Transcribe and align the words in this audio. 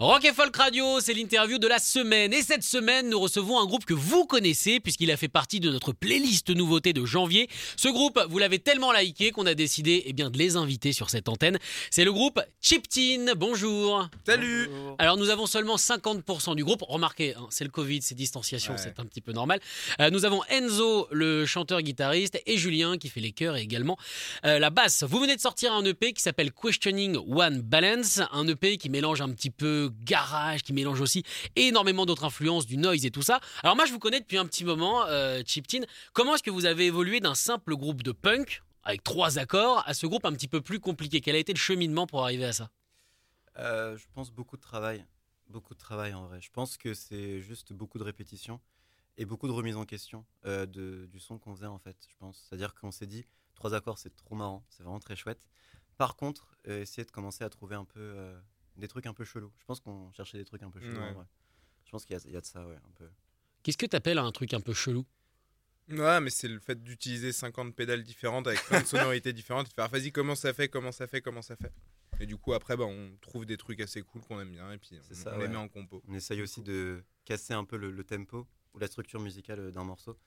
Rock 0.00 0.24
et 0.26 0.32
Folk 0.32 0.54
Radio, 0.54 1.00
c'est 1.00 1.12
l'interview 1.12 1.58
de 1.58 1.66
la 1.66 1.80
semaine. 1.80 2.32
Et 2.32 2.40
cette 2.42 2.62
semaine, 2.62 3.10
nous 3.10 3.18
recevons 3.18 3.58
un 3.58 3.66
groupe 3.66 3.84
que 3.84 3.94
vous 3.94 4.26
connaissez, 4.26 4.78
puisqu'il 4.78 5.10
a 5.10 5.16
fait 5.16 5.26
partie 5.26 5.58
de 5.58 5.72
notre 5.72 5.90
playlist 5.92 6.50
nouveauté 6.50 6.92
de 6.92 7.04
janvier. 7.04 7.48
Ce 7.76 7.88
groupe, 7.88 8.16
vous 8.30 8.38
l'avez 8.38 8.60
tellement 8.60 8.92
liké 8.92 9.32
qu'on 9.32 9.44
a 9.44 9.54
décidé 9.54 10.04
eh 10.06 10.12
bien, 10.12 10.30
de 10.30 10.38
les 10.38 10.54
inviter 10.54 10.92
sur 10.92 11.10
cette 11.10 11.28
antenne. 11.28 11.58
C'est 11.90 12.04
le 12.04 12.12
groupe 12.12 12.38
Chiptin. 12.60 13.34
Bonjour. 13.36 14.08
Salut 14.24 14.68
Alors, 15.00 15.16
nous 15.16 15.30
avons 15.30 15.46
seulement 15.46 15.74
50% 15.74 16.54
du 16.54 16.62
groupe. 16.64 16.82
Remarquez, 16.86 17.34
hein, 17.34 17.48
c'est 17.50 17.64
le 17.64 17.70
Covid, 17.70 18.00
c'est 18.00 18.14
distanciation, 18.14 18.74
Ouais. 18.74 18.78
c'est 18.80 19.00
un 19.00 19.04
petit 19.04 19.20
peu 19.20 19.32
normal. 19.32 19.58
Euh, 20.00 20.10
nous 20.10 20.24
avons 20.24 20.44
Enzo, 20.48 21.08
le 21.10 21.44
chanteur-guitariste, 21.44 22.40
et 22.46 22.56
Julien, 22.56 22.98
qui 22.98 23.08
fait 23.08 23.18
les 23.18 23.32
chœurs 23.32 23.56
et 23.56 23.62
également 23.62 23.98
euh, 24.44 24.60
la 24.60 24.70
basse. 24.70 25.02
Vous 25.02 25.18
venez 25.18 25.34
de 25.34 25.40
sortir 25.40 25.72
un 25.72 25.84
EP 25.84 26.12
qui 26.12 26.22
s'appelle 26.22 26.52
Questioning 26.52 27.16
One 27.16 27.62
Balance, 27.62 28.20
un 28.30 28.46
EP 28.46 28.76
qui 28.76 28.90
mélange 28.90 29.20
un 29.22 29.30
petit 29.30 29.50
peu 29.50 29.87
garage, 29.88 30.62
qui 30.62 30.72
mélange 30.72 31.00
aussi 31.00 31.22
énormément 31.56 32.06
d'autres 32.06 32.24
influences, 32.24 32.66
du 32.66 32.76
noise 32.76 33.04
et 33.04 33.10
tout 33.10 33.22
ça. 33.22 33.40
Alors 33.62 33.76
moi, 33.76 33.86
je 33.86 33.92
vous 33.92 33.98
connais 33.98 34.20
depuis 34.20 34.38
un 34.38 34.46
petit 34.46 34.64
moment, 34.64 35.04
euh, 35.06 35.42
Chiptin. 35.44 35.80
Comment 36.12 36.34
est-ce 36.34 36.42
que 36.42 36.50
vous 36.50 36.66
avez 36.66 36.86
évolué 36.86 37.20
d'un 37.20 37.34
simple 37.34 37.76
groupe 37.76 38.02
de 38.02 38.12
punk 38.12 38.62
avec 38.84 39.02
trois 39.02 39.38
accords 39.38 39.82
à 39.86 39.94
ce 39.94 40.06
groupe 40.06 40.24
un 40.24 40.32
petit 40.32 40.48
peu 40.48 40.60
plus 40.60 40.80
compliqué? 40.80 41.20
Quel 41.20 41.34
a 41.34 41.38
été 41.38 41.52
le 41.52 41.58
cheminement 41.58 42.06
pour 42.06 42.22
arriver 42.22 42.44
à 42.44 42.52
ça? 42.52 42.70
Euh, 43.58 43.96
je 43.96 44.06
pense 44.12 44.30
beaucoup 44.30 44.56
de 44.56 44.62
travail. 44.62 45.04
Beaucoup 45.48 45.74
de 45.74 45.78
travail 45.78 46.14
en 46.14 46.26
vrai. 46.26 46.40
Je 46.40 46.50
pense 46.50 46.76
que 46.76 46.94
c'est 46.94 47.40
juste 47.40 47.72
beaucoup 47.72 47.98
de 47.98 48.04
répétitions 48.04 48.60
et 49.16 49.24
beaucoup 49.24 49.48
de 49.48 49.52
remise 49.52 49.76
en 49.76 49.84
question 49.84 50.24
euh, 50.44 50.66
de, 50.66 51.06
du 51.06 51.18
son 51.18 51.38
qu'on 51.38 51.54
faisait 51.54 51.66
en 51.66 51.78
fait. 51.78 51.96
Je 52.08 52.14
pense. 52.18 52.46
C'est-à-dire 52.48 52.74
qu'on 52.74 52.90
s'est 52.90 53.06
dit 53.06 53.24
trois 53.54 53.74
accords 53.74 53.98
c'est 53.98 54.14
trop 54.14 54.34
marrant, 54.34 54.64
c'est 54.68 54.82
vraiment 54.82 55.00
très 55.00 55.16
chouette. 55.16 55.48
Par 55.96 56.16
contre, 56.16 56.56
euh, 56.68 56.82
essayer 56.82 57.04
de 57.04 57.10
commencer 57.10 57.42
à 57.44 57.48
trouver 57.48 57.74
un 57.74 57.84
peu 57.84 58.34
des 58.78 58.88
trucs 58.88 59.06
un 59.06 59.14
peu 59.14 59.24
chelous. 59.24 59.52
Je 59.58 59.64
pense 59.64 59.80
qu'on 59.80 60.10
cherchait 60.12 60.38
des 60.38 60.44
trucs 60.44 60.62
un 60.62 60.70
peu 60.70 60.80
chelous 60.80 60.96
Ouais. 60.98 61.08
en 61.10 61.12
vrai. 61.12 61.26
Je 61.84 61.90
pense 61.90 62.04
qu'il 62.04 62.14
y, 62.16 62.18
a- 62.18 62.22
il 62.26 62.32
y 62.32 62.36
a 62.36 62.40
de 62.40 62.46
ça, 62.46 62.66
ouais, 62.66 62.76
un 62.76 62.90
peu. 62.94 63.08
Qu'est-ce 63.62 63.78
que 63.78 63.86
t'appelles 63.86 64.18
un 64.18 64.30
truc 64.32 64.54
un 64.54 64.60
peu 64.60 64.72
chelou? 64.74 65.04
Ouais, 65.88 66.20
mais 66.20 66.28
c'est 66.30 66.48
le 66.48 66.58
fait 66.60 66.82
d'utiliser 66.82 67.32
50 67.32 67.74
pédales 67.74 68.02
différentes 68.02 68.46
avec 68.46 68.60
plein 68.64 68.80
de 68.82 68.86
sonorités 69.22 69.32
différentes 69.32 69.66
et 69.66 69.70
de 69.70 69.74
faire 69.74 69.88
vas-y, 69.88 70.12
comment 70.12 70.34
ça 70.34 70.52
fait, 70.52 70.68
comment 70.68 70.92
ça 70.92 71.06
fait, 71.06 71.22
comment 71.22 71.40
ça 71.42 71.56
fait? 71.56 71.72
Et 72.20 72.26
du 72.26 72.36
coup, 72.36 72.52
après, 72.52 72.76
bah, 72.76 72.84
on 72.84 73.16
trouve 73.22 73.46
des 73.46 73.56
trucs 73.56 73.80
assez 73.80 74.02
cool 74.02 74.20
qu'on 74.22 74.38
aime 74.40 74.50
bien 74.50 74.70
et 74.72 74.78
puis 74.78 74.98
C'est 75.02 75.12
on, 75.14 75.22
ça, 75.22 75.34
on 75.34 75.38
les 75.38 75.48
met 75.48 75.56
en 75.56 75.68
compo. 75.68 76.02
On 76.08 76.14
essaye 76.14 76.42
aussi 76.42 76.62
de 76.62 77.02
casser 77.24 77.54
un 77.54 77.64
peu 77.64 77.76
le, 77.78 77.90
le 77.90 78.04
tempo 78.04 78.46
ou 78.74 78.78
la 78.78 78.86
structure 78.86 79.20
musicale 79.20 79.70
d'un 79.72 79.84
morceau. 79.84 80.18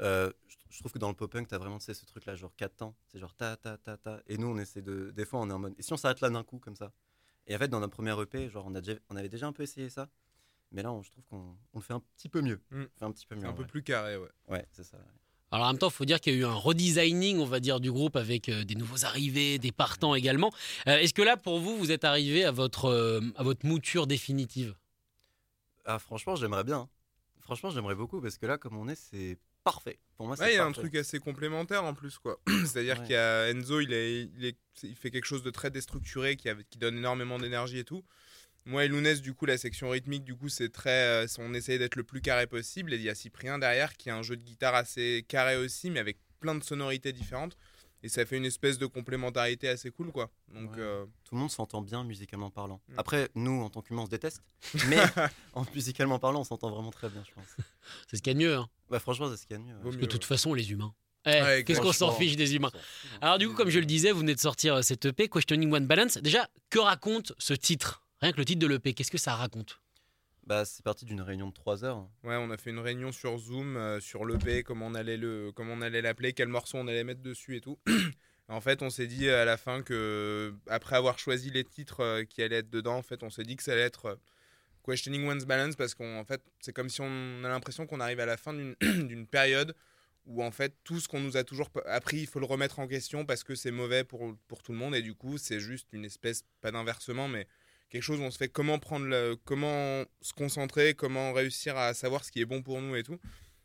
Euh, 0.00 0.32
je, 0.48 0.56
je 0.70 0.78
trouve 0.80 0.92
que 0.92 0.98
dans 0.98 1.08
le 1.08 1.14
pop-punk, 1.14 1.48
tu 1.48 1.54
as 1.54 1.58
vraiment 1.58 1.78
tu 1.78 1.84
sais, 1.86 1.94
ce 1.94 2.04
truc-là, 2.06 2.34
genre 2.34 2.54
4 2.56 2.76
temps. 2.76 2.96
C'est 3.06 3.18
genre 3.18 3.34
ta 3.34 3.56
ta 3.56 3.76
ta 3.78 3.96
ta. 3.96 4.20
Et 4.26 4.36
nous, 4.38 4.46
on 4.48 4.56
essaie 4.58 4.82
de. 4.82 5.10
Des 5.10 5.24
fois, 5.24 5.40
on 5.40 5.50
est 5.50 5.52
en 5.52 5.58
mode. 5.58 5.74
Et 5.78 5.82
si 5.82 5.92
on 5.92 5.96
s'arrête 5.96 6.20
là 6.20 6.30
d'un 6.30 6.44
coup, 6.44 6.58
comme 6.58 6.76
ça? 6.76 6.92
Et 7.48 7.56
en 7.56 7.58
fait, 7.58 7.68
dans 7.68 7.80
notre 7.80 7.94
premier 7.94 8.12
EP, 8.20 8.48
genre, 8.50 8.66
on, 8.68 8.74
a 8.76 8.80
déjà, 8.80 8.98
on 9.10 9.16
avait 9.16 9.28
déjà 9.28 9.46
un 9.46 9.52
peu 9.52 9.62
essayé 9.64 9.88
ça. 9.88 10.08
Mais 10.70 10.82
là, 10.82 10.92
on- 10.92 11.02
je 11.02 11.10
trouve 11.10 11.24
qu'on 11.24 11.56
on 11.72 11.78
le 11.78 11.82
fait 11.82 11.94
un 11.94 12.02
petit 12.16 12.28
peu 12.28 12.42
mieux. 12.42 12.60
Mm. 12.70 12.82
On 12.82 12.98
fait 12.98 13.04
un 13.06 13.10
petit 13.12 13.26
peu 13.26 13.34
mieux. 13.36 13.46
Un 13.46 13.52
peu 13.52 13.62
vrai. 13.62 13.70
plus 13.70 13.82
carré, 13.82 14.16
ouais. 14.16 14.28
Ouais, 14.48 14.66
c'est 14.70 14.84
ça. 14.84 14.96
ouais. 14.98 15.02
Alors 15.50 15.64
en 15.66 15.70
même 15.70 15.78
temps, 15.78 15.88
il 15.88 15.92
faut 15.94 16.04
dire 16.04 16.20
qu'il 16.20 16.34
y 16.34 16.36
a 16.36 16.40
eu 16.40 16.44
un 16.44 16.52
redesigning, 16.52 17.38
on 17.38 17.46
va 17.46 17.58
dire, 17.58 17.80
du 17.80 17.90
groupe 17.90 18.16
avec 18.16 18.50
euh, 18.50 18.64
des 18.64 18.74
nouveaux 18.74 19.06
arrivés, 19.06 19.58
des 19.58 19.72
partants 19.72 20.14
également. 20.14 20.52
Euh, 20.86 20.98
Est-ce 20.98 21.14
que 21.14 21.22
là, 21.22 21.38
pour 21.38 21.58
vous, 21.58 21.78
vous 21.78 21.90
êtes 21.90 22.04
arrivé 22.04 22.44
à 22.44 22.50
votre, 22.50 22.84
euh, 22.84 23.22
à 23.34 23.42
votre 23.42 23.64
mouture 23.64 24.06
définitive? 24.06 24.76
Ah, 25.86 25.98
franchement, 25.98 26.36
j'aimerais 26.36 26.64
bien. 26.64 26.80
hein. 26.80 26.88
Franchement, 27.40 27.70
j'aimerais 27.70 27.94
beaucoup 27.94 28.20
parce 28.20 28.36
que 28.36 28.44
là, 28.44 28.58
comme 28.58 28.76
on 28.76 28.88
est, 28.88 28.94
c'est 28.94 29.38
parfait. 29.64 29.98
Pour 30.16 30.26
moi, 30.26 30.36
c'est 30.36 30.42
Ouais, 30.44 30.52
il 30.52 30.56
y 30.56 30.58
a 30.58 30.64
un 30.64 30.72
truc 30.72 30.94
assez 30.96 31.18
complémentaire 31.20 31.84
en 31.84 31.94
plus, 31.94 32.18
quoi. 32.18 32.40
C'est-à-dire 32.66 32.98
Ouais. 32.98 33.04
qu'il 33.04 33.12
y 33.12 33.16
a 33.16 33.48
Enzo, 33.50 33.80
il, 33.80 33.92
est, 33.92 34.22
il, 34.36 34.44
est- 34.46 34.58
il 34.82 34.96
fait 34.96 35.10
quelque 35.10 35.26
chose 35.26 35.42
de 35.42 35.50
très 35.50 35.70
déstructuré 35.70 36.36
qui, 36.36 36.48
a- 36.48 36.56
qui 36.70 36.78
donne 36.78 36.96
énormément 36.98 37.38
d'énergie 37.38 37.78
et 37.78 37.84
tout. 37.84 38.04
Moi 38.64 38.84
et 38.84 38.88
Lounès, 38.88 39.22
du 39.22 39.32
coup, 39.34 39.46
la 39.46 39.56
section 39.56 39.88
rythmique, 39.90 40.24
du 40.24 40.34
coup, 40.34 40.48
c'est 40.48 40.70
très. 40.70 41.24
euh, 41.24 41.26
on 41.38 41.54
essaye 41.54 41.78
d'être 41.78 41.96
le 41.96 42.04
plus 42.04 42.20
carré 42.20 42.46
possible. 42.46 42.92
Et 42.92 42.96
il 42.96 43.02
y 43.02 43.08
a 43.08 43.14
Cyprien 43.14 43.58
derrière 43.58 43.96
qui 43.96 44.10
a 44.10 44.16
un 44.16 44.22
jeu 44.22 44.36
de 44.36 44.42
guitare 44.42 44.74
assez 44.74 45.24
carré 45.28 45.56
aussi, 45.56 45.90
mais 45.90 46.00
avec 46.00 46.18
plein 46.40 46.54
de 46.54 46.62
sonorités 46.64 47.12
différentes. 47.12 47.56
Et 48.02 48.08
ça 48.08 48.24
fait 48.24 48.36
une 48.36 48.44
espèce 48.44 48.78
de 48.78 48.86
complémentarité 48.86 49.68
assez 49.68 49.90
cool, 49.90 50.12
quoi. 50.12 50.30
Donc, 50.54 50.70
Ouais. 50.72 50.78
euh, 50.80 51.04
tout 51.24 51.34
le 51.34 51.40
monde 51.40 51.50
s'entend 51.50 51.82
bien 51.82 52.04
musicalement 52.04 52.50
parlant. 52.50 52.80
Mm. 52.88 52.94
Après, 52.98 53.28
nous, 53.34 53.60
en 53.62 53.70
tant 53.70 53.82
qu'humains, 53.82 54.02
on 54.02 54.06
se 54.06 54.10
déteste. 54.10 54.42
Mais 54.88 54.98
en 55.54 55.64
musicalement 55.74 56.18
parlant, 56.18 56.40
on 56.40 56.44
s'entend 56.44 56.70
vraiment 56.70 56.90
très 56.92 57.08
bien, 57.08 57.24
je 57.26 57.32
pense. 57.34 57.44
C'est 58.08 58.16
ce 58.16 58.22
qu'il 58.22 58.32
y 58.32 58.36
a 58.36 58.38
de 58.38 58.44
mieux. 58.44 58.54
hein. 58.56 58.68
Bah, 58.88 59.00
franchement, 59.00 59.28
c'est 59.30 59.36
ce 59.36 59.46
qu'il 59.46 59.56
y 59.56 59.58
a 59.58 59.62
de 59.62 59.68
mieux. 59.68 59.72
Vaut 59.74 59.78
ouais. 59.78 59.82
Parce 59.84 59.94
mieux, 59.96 60.00
que 60.02 60.06
de 60.06 60.10
toute 60.12 60.22
ouais. 60.22 60.26
façon, 60.28 60.54
les 60.54 60.70
humains. 60.70 60.94
Eh, 61.26 61.30
Ouais, 61.42 61.64
Qu'est-ce 61.64 61.80
qu'on 61.80 61.92
s'en 61.92 62.12
fiche 62.12 62.36
des 62.36 62.54
humains. 62.54 62.70
Alors 63.20 63.36
du 63.38 63.48
coup, 63.48 63.54
comme 63.54 63.68
je 63.68 63.80
le 63.80 63.84
disais, 63.84 64.12
vous 64.12 64.20
venez 64.20 64.34
de 64.34 64.40
sortir 64.40 64.76
euh, 64.76 64.82
cet 64.82 65.04
EP, 65.04 65.28
Questioning 65.28 65.70
One 65.72 65.86
Balance. 65.86 66.16
Déjà, 66.18 66.48
que 66.70 66.78
raconte 66.78 67.32
ce 67.38 67.52
titre? 67.52 68.02
Rien 68.22 68.32
que 68.32 68.38
le 68.38 68.44
titre 68.44 68.60
de 68.60 68.66
l'EP, 68.66 68.94
qu'est-ce 68.94 69.10
que 69.10 69.18
ça 69.18 69.34
raconte? 69.34 69.80
Bah, 70.48 70.64
c'est 70.64 70.82
parti 70.82 71.04
d'une 71.04 71.20
réunion 71.20 71.48
de 71.48 71.52
3 71.52 71.84
heures. 71.84 72.08
Ouais, 72.24 72.36
on 72.36 72.50
a 72.50 72.56
fait 72.56 72.70
une 72.70 72.78
réunion 72.78 73.12
sur 73.12 73.36
Zoom, 73.36 73.76
euh, 73.76 74.00
sur 74.00 74.24
l'EP, 74.24 74.62
comment 74.62 74.86
on 74.86 74.94
allait 74.94 75.18
le, 75.18 75.52
comment 75.54 75.74
on 75.74 75.82
allait 75.82 76.00
l'appeler, 76.00 76.32
quel 76.32 76.48
morceau 76.48 76.78
on 76.78 76.88
allait 76.88 77.04
mettre 77.04 77.20
dessus 77.20 77.56
et 77.56 77.60
tout. 77.60 77.78
en 78.48 78.62
fait, 78.62 78.80
on 78.80 78.88
s'est 78.88 79.06
dit 79.06 79.28
à 79.28 79.44
la 79.44 79.58
fin 79.58 79.82
que, 79.82 80.54
après 80.68 80.96
avoir 80.96 81.18
choisi 81.18 81.50
les 81.50 81.64
titres 81.64 82.00
euh, 82.00 82.24
qui 82.24 82.40
allaient 82.40 82.60
être 82.60 82.70
dedans, 82.70 82.96
en 82.96 83.02
fait, 83.02 83.22
on 83.22 83.28
s'est 83.28 83.42
dit 83.42 83.56
que 83.56 83.62
ça 83.62 83.72
allait 83.72 83.82
être 83.82 84.06
euh, 84.06 84.16
Questioning 84.86 85.28
One's 85.28 85.44
Balance 85.44 85.76
parce 85.76 85.94
qu'en 85.94 86.24
fait, 86.24 86.40
c'est 86.60 86.72
comme 86.72 86.88
si 86.88 87.02
on 87.02 87.44
a 87.44 87.48
l'impression 87.50 87.86
qu'on 87.86 88.00
arrive 88.00 88.20
à 88.20 88.26
la 88.26 88.38
fin 88.38 88.54
d'une 88.80 89.26
période 89.26 89.74
où 90.24 90.42
en 90.42 90.50
fait 90.50 90.74
tout 90.82 90.98
ce 90.98 91.08
qu'on 91.08 91.20
nous 91.20 91.36
a 91.36 91.44
toujours 91.44 91.68
appris, 91.84 92.20
il 92.20 92.26
faut 92.26 92.40
le 92.40 92.46
remettre 92.46 92.78
en 92.78 92.86
question 92.86 93.26
parce 93.26 93.44
que 93.44 93.54
c'est 93.54 93.70
mauvais 93.70 94.02
pour, 94.02 94.34
pour 94.46 94.62
tout 94.62 94.72
le 94.72 94.78
monde 94.78 94.94
et 94.94 95.02
du 95.02 95.14
coup, 95.14 95.36
c'est 95.36 95.60
juste 95.60 95.88
une 95.92 96.06
espèce, 96.06 96.42
pas 96.62 96.70
d'inversement, 96.70 97.28
mais 97.28 97.46
quelque 97.90 98.02
chose 98.02 98.20
où 98.20 98.22
on 98.22 98.30
se 98.30 98.38
fait 98.38 98.48
comment 98.48 98.78
prendre 98.78 99.06
le, 99.06 99.36
comment 99.44 100.04
se 100.20 100.32
concentrer, 100.32 100.94
comment 100.94 101.32
réussir 101.32 101.76
à 101.76 101.94
savoir 101.94 102.24
ce 102.24 102.32
qui 102.32 102.40
est 102.40 102.44
bon 102.46 102.62
pour 102.62 102.80
nous 102.80 102.96
et 102.96 103.02
tout. 103.02 103.18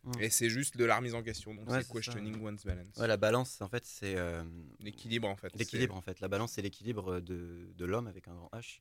Mm. 0.03 0.11
Et 0.19 0.29
c'est 0.29 0.49
juste 0.49 0.75
de 0.77 0.85
la 0.85 0.97
remise 0.97 1.15
en 1.15 1.23
question. 1.23 1.53
Donc 1.53 1.69
Ouais, 1.69 1.77
c'est 1.77 1.81
c'est 1.83 1.87
ça, 1.87 1.93
questioning 1.93 2.41
one's 2.43 2.65
balance. 2.65 2.97
Ouais, 2.97 3.07
la 3.07 3.17
balance, 3.17 3.61
en 3.61 3.69
fait, 3.69 3.85
c'est 3.85 4.15
euh, 4.17 4.43
L'équilibre 4.79 5.27
en 5.29 5.35
fait. 5.35 5.55
l'équilibre. 5.55 5.95
En 5.95 6.01
fait, 6.01 6.19
la 6.19 6.27
balance, 6.27 6.53
c'est 6.53 6.61
l'équilibre 6.61 7.19
de, 7.21 7.71
de 7.75 7.85
l'homme 7.85 8.07
avec 8.07 8.27
un 8.27 8.33
grand 8.35 8.49
H. 8.53 8.79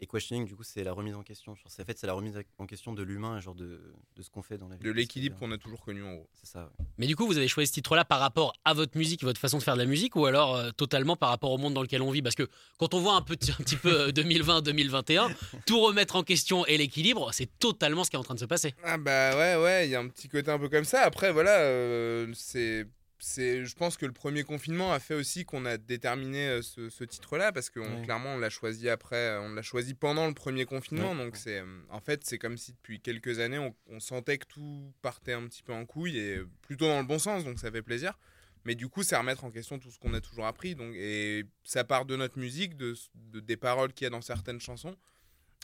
Et 0.00 0.06
questioning, 0.06 0.46
du 0.46 0.54
coup, 0.54 0.62
c'est 0.62 0.84
la 0.84 0.92
remise 0.92 1.14
en 1.16 1.22
question. 1.24 1.52
En 1.52 1.84
fait, 1.84 1.98
c'est 1.98 2.06
la 2.06 2.12
remise 2.12 2.40
en 2.58 2.66
question 2.66 2.92
de 2.92 3.02
l'humain, 3.02 3.40
genre 3.40 3.56
de, 3.56 3.80
de 4.14 4.22
ce 4.22 4.30
qu'on 4.30 4.42
fait 4.42 4.56
dans 4.56 4.68
la 4.68 4.76
vie. 4.76 4.82
De 4.84 4.92
l'équilibre 4.92 5.36
qu'on 5.36 5.50
a 5.50 5.58
toujours 5.58 5.80
connu 5.80 6.04
en 6.04 6.14
gros. 6.14 6.28
C'est 6.34 6.46
ça. 6.46 6.70
ouais. 6.78 6.86
Mais 6.98 7.06
du 7.08 7.16
coup, 7.16 7.26
vous 7.26 7.36
avez 7.36 7.48
choisi 7.48 7.68
ce 7.68 7.72
titre-là 7.74 8.04
par 8.04 8.20
rapport 8.20 8.52
à 8.64 8.74
votre 8.74 8.96
musique 8.96 9.24
votre 9.24 9.40
façon 9.40 9.58
de 9.58 9.62
faire 9.64 9.74
de 9.74 9.80
la 9.80 9.86
musique 9.86 10.14
ou 10.14 10.26
alors 10.26 10.54
euh, 10.54 10.70
totalement 10.70 11.16
par 11.16 11.30
rapport 11.30 11.50
au 11.50 11.58
monde 11.58 11.74
dans 11.74 11.82
lequel 11.82 12.02
on 12.02 12.10
vit? 12.12 12.22
Parce 12.22 12.36
que 12.36 12.48
quand 12.78 12.94
on 12.94 13.00
voit 13.00 13.14
un, 13.14 13.22
petit, 13.22 13.50
un 13.50 13.56
petit 13.56 13.76
peu 13.76 14.02
euh, 14.02 14.12
2020-2021, 14.12 15.34
tout 15.66 15.80
remettre 15.80 16.14
en 16.16 16.22
question 16.22 16.64
et 16.66 16.78
l'équilibre, 16.78 17.30
c'est 17.32 17.48
totalement 17.58 18.04
ce 18.04 18.10
qui 18.10 18.16
est 18.16 18.20
en 18.20 18.24
train 18.24 18.34
de 18.34 18.40
se 18.40 18.44
passer. 18.44 18.74
Ah 18.84 18.98
bah 18.98 19.36
ouais, 19.36 19.56
ouais, 19.62 19.88
il 19.88 19.90
y 19.90 19.94
a 19.96 20.00
un 20.00 20.08
petit 20.08 20.28
côté 20.28 20.50
un 20.50 20.58
peu 20.58 20.68
comme 20.68 20.84
ça. 20.84 21.02
Après, 21.02 21.32
voilà, 21.32 21.58
euh, 21.58 22.30
c'est. 22.34 22.86
C'est, 23.20 23.64
je 23.64 23.74
pense 23.74 23.96
que 23.96 24.06
le 24.06 24.12
premier 24.12 24.44
confinement 24.44 24.92
a 24.92 25.00
fait 25.00 25.14
aussi 25.14 25.44
qu'on 25.44 25.64
a 25.66 25.76
déterminé 25.76 26.48
euh, 26.48 26.62
ce, 26.62 26.88
ce 26.88 27.02
titre-là 27.02 27.50
parce 27.52 27.68
que 27.68 27.80
on- 27.80 27.96
Ouais. 27.98 28.02
clairement 28.04 28.34
on 28.34 28.38
l'a 28.38 28.50
choisi 28.50 28.88
après, 28.88 29.16
euh, 29.16 29.40
on 29.40 29.48
l'a 29.54 29.62
choisi 29.62 29.94
pendant 29.94 30.28
le 30.28 30.34
premier 30.34 30.64
confinement. 30.66 31.12
Ouais. 31.12 31.24
Donc 31.24 31.36
c'est, 31.36 31.58
euh, 31.60 31.80
en 31.90 32.00
fait, 32.00 32.24
c'est 32.24 32.38
comme 32.38 32.56
si 32.56 32.72
depuis 32.72 33.00
quelques 33.00 33.40
années 33.40 33.58
on, 33.58 33.74
on 33.88 33.98
sentait 34.00 34.38
que 34.38 34.46
tout 34.46 34.92
partait 35.02 35.32
un 35.32 35.46
petit 35.48 35.62
peu 35.64 35.72
en 35.72 35.84
couille 35.84 36.16
et 36.18 36.40
plutôt 36.62 36.86
dans 36.86 37.00
le 37.00 37.06
bon 37.06 37.18
sens. 37.18 37.44
Donc 37.44 37.58
ça 37.58 37.70
fait 37.72 37.82
plaisir. 37.82 38.18
Mais 38.64 38.74
du 38.74 38.88
coup, 38.88 39.02
c'est 39.02 39.16
remettre 39.16 39.44
en 39.44 39.50
question 39.50 39.78
tout 39.78 39.90
ce 39.90 39.98
qu'on 39.98 40.12
a 40.14 40.20
toujours 40.20 40.46
appris. 40.46 40.74
Donc, 40.74 40.92
et 40.94 41.44
ça 41.64 41.84
part 41.84 42.04
de 42.04 42.16
notre 42.16 42.38
musique, 42.38 42.76
de, 42.76 42.94
de- 43.14 43.40
des 43.40 43.56
paroles 43.56 43.92
qu'il 43.94 44.04
y 44.04 44.08
a 44.08 44.10
dans 44.10 44.20
certaines 44.20 44.60
chansons. 44.60 44.94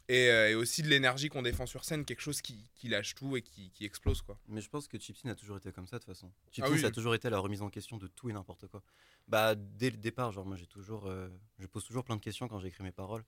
Et, 0.08 0.28
euh, 0.28 0.50
et 0.50 0.54
aussi 0.54 0.82
de 0.82 0.88
l'énergie 0.88 1.30
qu'on 1.30 1.40
défend 1.40 1.64
sur 1.64 1.82
scène, 1.84 2.04
quelque 2.04 2.20
chose 2.20 2.42
qui, 2.42 2.68
qui 2.74 2.88
lâche 2.88 3.14
tout 3.14 3.36
et 3.38 3.42
qui, 3.42 3.70
qui 3.70 3.86
explose 3.86 4.20
quoi. 4.20 4.38
Mais 4.48 4.60
je 4.60 4.68
pense 4.68 4.86
que 4.86 4.98
Chipsy 4.98 5.26
a 5.30 5.34
toujours 5.34 5.56
été 5.56 5.72
comme 5.72 5.86
ça 5.86 5.96
de 5.98 6.04
toute 6.04 6.12
façon. 6.14 6.30
Ah 6.36 6.48
Chipsy 6.52 6.70
oui. 6.72 6.80
ça 6.80 6.88
a 6.88 6.90
toujours 6.90 7.14
été 7.14 7.30
la 7.30 7.38
remise 7.38 7.62
en 7.62 7.70
question 7.70 7.96
de 7.96 8.06
tout 8.06 8.28
et 8.28 8.34
n'importe 8.34 8.66
quoi. 8.66 8.82
Bah 9.28 9.54
dès 9.54 9.88
le 9.90 9.96
départ, 9.96 10.30
genre 10.32 10.44
moi 10.44 10.56
j'ai 10.56 10.66
toujours, 10.66 11.06
euh, 11.06 11.30
je 11.58 11.66
pose 11.66 11.84
toujours 11.86 12.04
plein 12.04 12.16
de 12.16 12.20
questions 12.20 12.48
quand 12.48 12.58
j'écris 12.60 12.82
mes 12.84 12.92
paroles. 12.92 13.24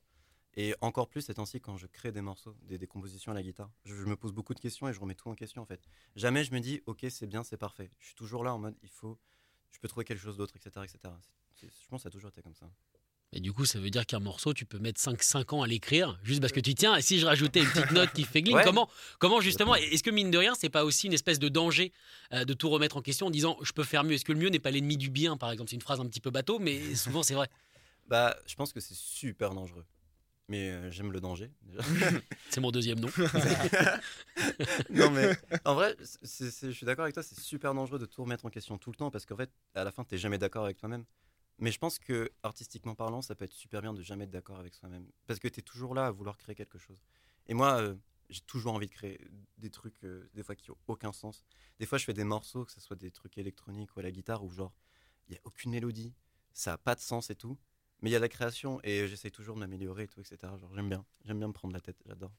Et 0.58 0.75
encore 0.82 1.08
plus 1.08 1.23
ces 1.23 1.34
temps-ci 1.34 1.61
quand 1.61 1.76
je 1.78 1.87
crée 1.87 2.12
des 2.12 2.20
morceaux, 2.23 2.56
des, 2.62 2.76
des 2.78 2.87
compositions 2.87 3.31
à 3.32 3.34
la 3.34 3.43
guitare. 3.43 3.70
Je, 3.84 3.94
je 3.94 4.05
me 4.05 4.17
pose 4.17 4.32
beaucoup 4.32 4.52
de 4.55 4.61
questions 4.61 4.88
et 4.88 4.93
je 4.93 5.00
remets 5.00 5.14
tout 5.14 5.28
en 5.31 5.34
question 5.34 5.62
en 5.62 5.67
fait. 5.67 5.81
Jamais 6.14 6.44
je 6.44 6.52
me 6.52 6.61
dis 6.61 6.82
ok 6.84 7.06
c'est 7.08 7.26
bien, 7.26 7.43
c'est 7.43 7.56
parfait. 7.58 7.90
Je 7.99 8.06
suis 8.06 8.14
toujours 8.14 8.44
là 8.44 8.52
en 8.55 8.58
mode 8.58 8.76
il 8.82 8.90
faut, 8.90 9.19
je 9.70 9.78
peux 9.78 9.88
trouver 9.88 10.05
quelque 10.05 10.20
chose 10.20 10.37
d'autre, 10.37 10.55
etc. 10.56 10.84
etc. 10.84 10.99
C'est- 11.55 11.69
c'est- 11.69 11.82
je 11.82 11.88
pense 11.88 12.00
que 12.00 12.02
ça 12.02 12.08
a 12.08 12.12
toujours 12.12 12.28
été 12.31 12.43
comme 12.43 12.55
ça. 12.55 12.70
Et 13.37 13.41
du 13.41 13.53
coup, 13.53 13.67
ça 13.67 13.79
veut 13.79 13.91
dire 13.91 14.06
qu'un 14.06 14.19
morceau, 14.19 14.55
tu 14.55 14.65
peux 14.65 14.79
mettre 14.79 14.99
5, 14.99 15.53
ans 15.53 15.61
à 15.62 15.67
l'écrire, 15.67 16.19
juste 16.23 16.41
parce 16.41 16.55
que 16.55 16.61
tu 16.61 16.75
tiens. 16.75 16.97
Et 16.97 17.03
si 17.03 17.19
je 17.19 17.27
rajoutais 17.27 17.61
une 17.61 17.69
petite 17.69 17.91
note 17.91 18.11
qui 18.15 18.25
fait 18.25 18.41
gling, 18.41 18.56
Ouais. 18.56 18.65
comment, 18.65 18.88
comment 19.19 19.43
justement 19.43 19.75
Est-ce 19.75 20.03
que 20.03 20.09
mine 20.11 20.31
de 20.31 20.38
rien, 20.38 20.55
c'est 20.55 20.71
pas 20.71 20.87
aussi 20.87 21.06
une 21.06 21.12
espèce 21.12 21.38
de 21.38 21.50
danger 21.50 21.93
euh, 22.33 22.47
de 22.47 22.55
tout 22.55 22.71
remettre 22.71 22.97
en 22.97 23.03
question 23.03 23.27
en 23.27 23.31
disant 23.31 23.59
je 23.61 23.73
peux 23.73 23.85
faire 23.85 24.05
mieux? 24.05 24.15
Est-ce 24.15 24.25
que 24.25 24.33
le 24.33 24.38
mieux 24.38 24.49
n'est 24.49 24.59
pas 24.59 24.71
l'ennemi 24.71 24.97
du 24.97 25.11
bien, 25.11 25.37
par 25.37 25.50
exemple? 25.50 25.69
C'est 25.69 25.77
une 25.77 25.83
phrase 25.83 26.00
un 26.00 26.06
petit 26.06 26.21
peu 26.21 26.31
bateau, 26.31 26.59
mais 26.59 26.94
souvent 26.94 27.23
c'est 27.23 27.35
vrai. 27.35 27.49
Bah, 28.09 28.37
je 28.47 28.55
pense 28.55 28.73
que 28.73 28.79
c'est 28.79 28.94
super 28.94 29.53
dangereux. 29.53 29.85
Mais 30.49 30.71
euh, 30.71 30.91
j'aime 30.93 31.11
le 31.11 31.21
danger. 31.21 31.50
C'est 32.50 32.61
mon 32.61 32.71
deuxième 32.71 33.00
nom. 33.00 33.09
non 34.91 35.11
mais 35.11 35.37
en 35.65 35.75
vrai, 35.75 35.97
je 36.23 36.71
suis 36.71 36.87
d'accord 36.87 37.03
avec 37.03 37.15
toi, 37.15 37.25
c'est 37.25 37.41
super 37.41 37.75
dangereux 37.75 37.99
de 37.99 38.06
tout 38.06 38.23
remettre 38.23 38.47
en 38.47 38.50
question 38.50 38.79
tout 38.79 38.91
le 38.91 38.97
temps 38.97 39.11
parce 39.11 39.27
qu'en 39.27 39.37
fait, 39.37 39.50
à 39.75 39.83
la 39.83 39.91
fin, 39.91 40.05
t'es 40.05 40.19
jamais 40.19 40.38
d'accord 40.38 40.65
avec 40.65 40.77
toi-même. 40.77 41.05
Mais 41.58 41.70
je 41.70 41.79
pense 41.79 41.99
que 41.99 42.31
artistiquement 42.43 42.94
parlant, 42.94 43.23
ça 43.23 43.35
peut 43.35 43.44
être 43.44 43.53
super 43.53 43.81
bien 43.81 43.94
de 43.94 44.03
jamais 44.03 44.25
être 44.25 44.31
d'accord 44.31 44.58
avec 44.58 44.75
soi-même 44.75 45.06
parce 45.26 45.41
que 45.41 45.49
t'es 45.49 45.62
toujours 45.62 45.94
là 45.94 46.06
à 46.06 46.11
vouloir 46.11 46.37
créer 46.37 46.55
quelque 46.55 46.79
chose. 46.79 47.03
Et 47.47 47.55
moi, 47.55 47.81
euh, 47.81 47.94
j'ai 48.29 48.41
toujours 48.43 48.75
envie 48.75 48.87
de 48.87 48.93
créer 48.93 49.20
des 49.56 49.70
trucs, 49.70 50.05
euh, 50.05 50.29
des 50.35 50.43
fois 50.43 50.55
qui 50.55 50.70
ont 50.70 50.76
aucun 50.87 51.12
sens. 51.12 51.44
Des 51.79 51.87
fois, 51.87 51.99
je 51.99 52.05
fais 52.05 52.12
des 52.12 52.25
morceaux, 52.25 52.64
que 52.64 52.73
ce 52.73 52.81
soit 52.81 52.97
des 52.97 53.11
trucs 53.11 53.38
électroniques 53.38 53.97
ou 53.97 54.00
à 54.00 54.03
la 54.03 54.11
guitare, 54.11 54.44
où 54.44 54.50
genre, 54.50 54.75
il 55.29 55.35
y 55.35 55.38
a 55.38 55.41
aucune 55.44 55.70
mélodie, 55.70 56.12
ça 56.53 56.75
a 56.75 56.79
pas 56.79 56.94
de 56.94 57.00
sens 57.00 57.31
et 57.31 57.35
tout. 57.37 57.56
Mais 58.02 58.11
il 58.11 58.12
y 58.12 58.17
a 58.17 58.19
la 58.19 58.29
création 58.29 58.79
et 58.85 59.09
j'essaye 59.09 59.31
toujours 59.31 59.55
de 59.55 59.61
m'améliorer 59.61 60.02
et 60.02 60.09
tout, 60.09 60.20
etc. 60.20 60.52
Genre, 60.61 60.75
j'aime 60.75 60.88
bien, 60.88 61.05
j'aime 61.25 61.38
bien 61.38 61.49
me 61.49 61.52
prendre 61.55 61.73
la 61.73 61.81
tête, 61.81 61.97
j'adore. 62.05 62.32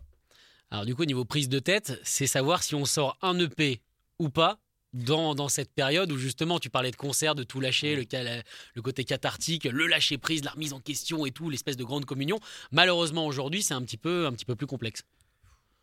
Alors 0.70 0.86
du 0.86 0.96
coup, 0.96 1.02
au 1.02 1.06
niveau 1.06 1.26
prise 1.26 1.50
de 1.50 1.60
tête, 1.60 2.00
c'est 2.04 2.28
savoir 2.28 2.62
si 2.62 2.76
on 2.76 2.86
sort 2.86 3.18
un 3.22 3.40
EP 3.40 3.82
ou 4.20 4.30
pas 4.30 4.60
dans, 4.94 5.36
dans 5.36 5.50
cette 5.50 5.72
période 5.74 6.12
où 6.12 6.18
justement 6.18 6.60
tu 6.60 6.70
parlais 6.70 6.92
de 6.92 6.96
concert, 6.96 7.36
de 7.36 7.44
tout 7.44 7.60
lâcher, 7.60 7.96
le, 7.96 8.06
ca- 8.10 8.42
le 8.74 8.82
côté 8.82 9.04
cathartique, 9.04 9.66
le 9.66 9.86
lâcher 9.88 10.18
prise, 10.18 10.44
la 10.44 10.52
remise 10.52 10.74
en 10.74 10.80
question 10.80 11.26
et 11.26 11.32
tout, 11.32 11.50
l'espèce 11.50 11.78
de 11.78 11.84
grande 11.84 12.06
communion. 12.06 12.40
Malheureusement 12.72 13.26
aujourd'hui, 13.28 13.62
c'est 13.64 13.74
un 13.74 13.82
petit 13.82 13.98
peu 13.98 14.26
un 14.26 14.32
petit 14.34 14.46
peu 14.46 14.56
plus 14.56 14.68
complexe. 14.68 15.04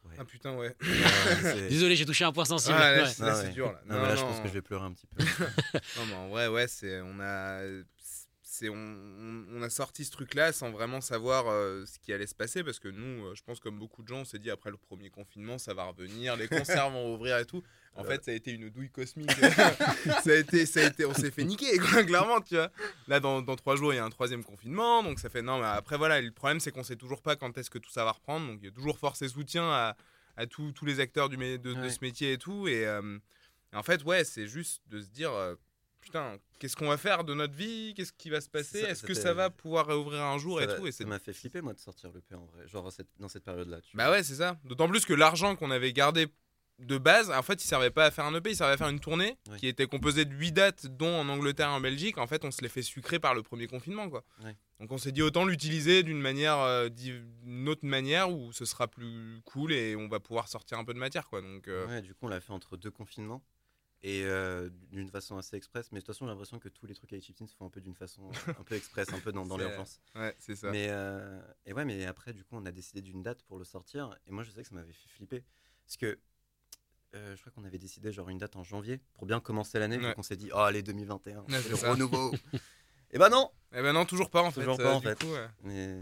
Ouais. 0.05 0.17
Ah 0.19 0.25
putain, 0.25 0.55
ouais. 0.56 0.75
Désolé, 1.71 1.97
j'ai 1.97 2.05
touché 2.05 2.25
un 2.25 2.33
point 2.33 2.45
sensible. 2.45 2.77
Ah, 2.79 2.95
là, 2.97 3.03
Ouais. 3.05 3.09
c'est- 3.09 3.23
là, 3.23 3.35
c'est 3.35 3.47
ouais. 3.49 3.53
dur 3.53 3.67
là. 3.73 3.81
Non, 3.87 4.03
mais 4.03 4.09
là, 4.09 4.17
je 4.17 4.21
pense 4.23 4.41
que 4.41 4.49
je 4.49 4.53
vais 4.53 4.62
pleurer 4.62 4.85
un 4.85 4.93
petit 4.93 5.06
peu. 5.06 5.25
Non, 5.97 6.06
mais 6.09 6.15
en 6.15 6.29
vrai, 6.29 6.49
ouais, 6.49 6.69
c'est, 6.69 7.01
on, 7.01 7.21
a, 7.21 7.61
c'est, 8.56 8.69
on, 8.69 9.62
a 9.62 9.69
sorti 9.71 10.05
ce 10.05 10.12
truc-là 10.12 10.53
sans 10.53 10.71
vraiment 10.71 11.01
savoir 11.01 11.49
euh, 11.49 11.85
ce 11.87 11.99
qui 11.99 12.12
allait 12.12 12.27
se 12.29 12.35
passer 12.37 12.62
parce 12.62 12.79
que 12.79 12.87
nous, 12.89 13.27
euh, 13.27 13.35
je 13.35 13.43
pense, 13.43 13.59
comme 13.59 13.79
beaucoup 13.79 14.03
de 14.05 14.09
gens, 14.09 14.19
on 14.21 14.25
s'est 14.25 14.39
dit 14.39 14.51
après 14.51 14.71
le 14.71 14.77
premier 14.77 15.11
confinement, 15.11 15.59
ça 15.59 15.75
va 15.75 15.85
revenir, 15.85 16.37
les 16.37 16.47
concerts 16.79 16.91
vont 16.91 17.12
ouvrir 17.15 17.39
et 17.39 17.47
tout. 17.47 17.62
En 17.97 18.03
Ouais. 18.03 18.11
fait, 18.11 18.25
ça 18.25 18.31
a 18.31 18.35
été 18.35 18.53
une 18.53 18.71
douille 18.71 18.91
cosmique. 18.91 19.31
ça, 20.23 20.31
a 20.31 20.35
été, 20.35 20.67
ça 20.67 20.81
a 20.81 20.85
été, 20.85 21.05
on 21.05 21.15
s'est 21.15 21.31
fait 21.33 21.45
niquer, 21.45 21.79
quoi, 21.79 22.03
clairement, 22.06 22.41
tu 22.41 22.55
vois. 22.55 22.71
Là, 23.09 23.19
dans, 23.21 23.43
dans 23.43 23.56
trois 23.56 23.75
jours, 23.77 23.93
il 23.93 23.97
y 23.97 23.99
a 24.01 24.05
un 24.05 24.11
troisième 24.11 24.45
confinement, 24.45 25.03
donc 25.03 25.19
ça 25.19 25.29
fait. 25.29 25.43
Non, 25.43 25.59
mais 25.59 25.67
après, 25.67 25.97
voilà, 25.97 26.21
le 26.21 26.31
problème, 26.31 26.61
c'est 26.61 26.71
qu'on 26.71 26.85
sait 26.85 26.97
toujours 26.97 27.23
pas 27.23 27.35
quand 27.37 27.56
est-ce 27.59 27.71
que 27.71 27.79
tout 27.79 27.91
ça 27.91 28.05
va 28.05 28.12
reprendre, 28.12 28.47
donc 28.47 28.59
il 28.62 28.67
y 28.67 28.69
a 28.69 28.73
toujours 28.73 28.99
force 28.99 29.23
et 29.23 29.29
soutien 29.29 29.65
à, 29.69 29.97
à 30.37 30.47
tous 30.47 30.71
tous 30.73 30.85
les 30.85 31.01
acteurs 31.01 31.29
du, 31.29 31.37
de, 31.37 31.56
de 31.56 31.89
ce 31.89 31.99
métier 32.03 32.33
et 32.35 32.39
tout. 32.39 32.69
Et, 32.69 32.87
euh, 32.87 33.19
et 33.73 33.77
en 33.77 33.83
fait, 33.83 34.03
ouais, 34.05 34.23
c'est 34.25 34.47
juste 34.47 34.83
de 34.89 35.01
se 35.01 35.09
dire. 35.09 35.33
Putain, 36.05 36.37
qu'est-ce 36.59 36.77
qu'on 36.77 36.89
va 36.89 36.97
faire 36.97 37.25
de 37.25 37.35
notre 37.35 37.55
vie? 37.55 37.95
Qu'est-ce 37.97 38.12
qui 38.12 38.31
va 38.31 38.41
se 38.41 38.49
passer? 38.49 38.79
Est-ce 38.81 39.03
que 39.03 39.15
ça 39.15 39.35
va 39.35 39.51
pouvoir 39.51 39.87
réouvrir 39.87 40.23
un 40.23 40.39
jour 40.39 40.59
ça 40.61 40.65
et 40.65 40.77
tout? 40.77 40.87
Et 40.87 40.93
ça 40.93 41.05
m'a 41.05 41.19
fait 41.19 41.33
flipper, 41.33 41.61
moi, 41.62 41.73
de 41.75 41.79
sortir 41.79 42.11
le 42.12 42.21
P 42.21 42.35
en 42.35 42.45
vrai. 42.47 42.67
Genre 42.69 42.91
cette- 42.93 43.09
dans 43.19 43.29
cette 43.29 43.45
période-là. 43.45 43.79
Bah 43.95 44.11
ouais, 44.11 44.23
c'est 44.23 44.37
ça. 44.37 44.56
D'autant 44.65 44.89
plus 44.89 45.05
que 45.05 45.15
l'argent 45.15 45.56
qu'on 45.56 45.71
avait 45.71 45.93
gardé 45.93 46.29
de 46.81 46.99
base, 46.99 47.31
en 47.31 47.43
fait, 47.43 47.62
il 47.62 47.67
servait 47.69 47.91
pas 47.91 48.05
à 48.06 48.11
faire 48.11 48.25
un 48.25 48.35
EP, 48.35 48.51
il 48.51 48.56
servait 48.56 48.73
à 48.73 48.77
faire 48.77 48.89
une 48.89 48.99
tournée 48.99 49.37
qui 49.59 49.69
était 49.69 49.87
composée 49.87 50.25
de 50.25 50.35
8 50.35 50.51
dates, 50.53 50.87
dont 50.87 51.21
en 51.21 51.29
Angleterre 51.29 51.69
et 51.69 51.73
en 51.73 51.81
Belgique. 51.81 52.19
En 52.19 52.27
fait, 52.27 52.45
on 52.45 52.51
se 52.51 52.62
les 52.62 52.69
fait 52.69 52.83
sucrer 52.83 53.21
par 53.21 53.33
le 53.35 53.43
premier 53.45 53.69
confinement, 53.69 54.11
quoi. 54.11 54.25
Ouais. 54.43 54.56
Donc 54.81 54.91
on 54.91 54.99
s'est 54.99 55.12
dit 55.12 55.23
autant 55.23 55.45
l'utiliser 55.45 56.03
d'une 56.03 56.21
manière, 56.21 56.59
euh, 56.59 56.89
d'une 56.89 57.69
autre 57.69 57.87
manière 57.87 58.29
où 58.29 58.53
ce 58.53 58.65
sera 58.65 58.89
plus 58.89 59.41
cool 59.45 59.73
et 59.73 59.95
on 59.95 60.09
va 60.09 60.19
pouvoir 60.19 60.49
sortir 60.49 60.77
un 60.79 60.85
peu 60.85 60.93
de 60.93 60.99
matière, 60.99 61.29
quoi. 61.29 61.41
Donc 61.43 61.69
euh, 61.69 61.87
Ouais, 61.87 62.03
du 62.03 62.11
coup, 62.12 62.27
on 62.27 62.29
l'a 62.29 62.41
fait 62.41 62.53
entre 62.53 62.77
deux 62.77 62.91
confinements. 62.91 63.41
Et 64.06 64.23
euh, 64.27 64.69
d'une 64.93 65.09
façon 65.09 65.39
assez 65.39 65.56
express. 65.56 65.91
Mais 65.91 65.99
de 65.99 66.05
toute 66.05 66.15
façon, 66.15 66.27
j'ai 66.27 66.31
l'impression 66.31 66.59
que 66.59 66.69
tous 66.69 66.87
les 66.87 66.95
trucs 66.95 67.11
avec 67.15 67.25
Chiptins 67.25 67.47
se 67.47 67.55
font 67.56 67.65
un 67.65 67.71
peu 67.71 67.81
d'une 67.81 67.95
façon 67.95 68.31
un 68.47 68.62
peu 68.62 68.75
express, 68.75 69.09
un 69.15 69.19
peu 69.19 69.33
dans, 69.33 69.47
dans 69.47 69.56
l'urgence. 69.56 69.99
ouais, 70.15 70.37
c'est 70.39 70.55
ça. 70.56 70.71
Mais, 70.71 70.89
euh, 70.91 71.41
et 71.65 71.73
ouais, 71.73 71.87
mais 71.87 72.05
après, 72.05 72.35
du 72.35 72.45
coup, 72.45 72.55
on 72.56 72.67
a 72.67 72.71
décidé 72.71 73.01
d'une 73.01 73.23
date 73.23 73.43
pour 73.45 73.59
le 73.59 73.65
sortir. 73.65 74.15
Et 74.27 74.31
moi, 74.31 74.45
je 74.45 74.51
sais 74.51 74.61
que 74.61 74.69
ça 74.69 74.75
m'avait 74.75 74.93
fait 74.93 75.09
flipper. 75.09 75.43
Parce 75.87 75.97
que 75.97 76.19
euh, 77.15 77.35
je 77.35 77.41
crois 77.41 77.53
qu'on 77.53 77.65
avait 77.65 77.79
décidé 77.79 78.12
genre 78.12 78.29
une 78.29 78.37
date 78.37 78.56
en 78.56 78.62
janvier 78.62 79.01
pour 79.15 79.25
bien 79.25 79.41
commencer 79.41 79.79
l'année. 79.79 79.97
Ouais. 79.97 80.03
Donc 80.03 80.19
on 80.19 80.23
s'est 80.23 80.37
dit, 80.37 80.51
oh, 80.53 80.59
allez, 80.59 80.83
2021, 80.83 81.41
Ouais, 81.41 81.45
c'est 81.62 81.69
le 81.71 81.91
renouveau. 81.91 82.33
et 83.11 83.17
bah 83.19 83.31
non 83.31 83.51
Eh 83.73 83.81
ben 83.81 83.95
non, 83.95 84.05
toujours 84.05 84.29
pas 84.29 84.43
en 84.43 84.51
fait. 84.51 84.61
Toujours 84.61 84.79
euh, 84.81 84.85
pas, 84.85 84.95
en 84.95 85.01
fait. 85.01 85.19
coup, 85.19 85.33
ouais. 85.33 85.47
Mais 85.62 85.99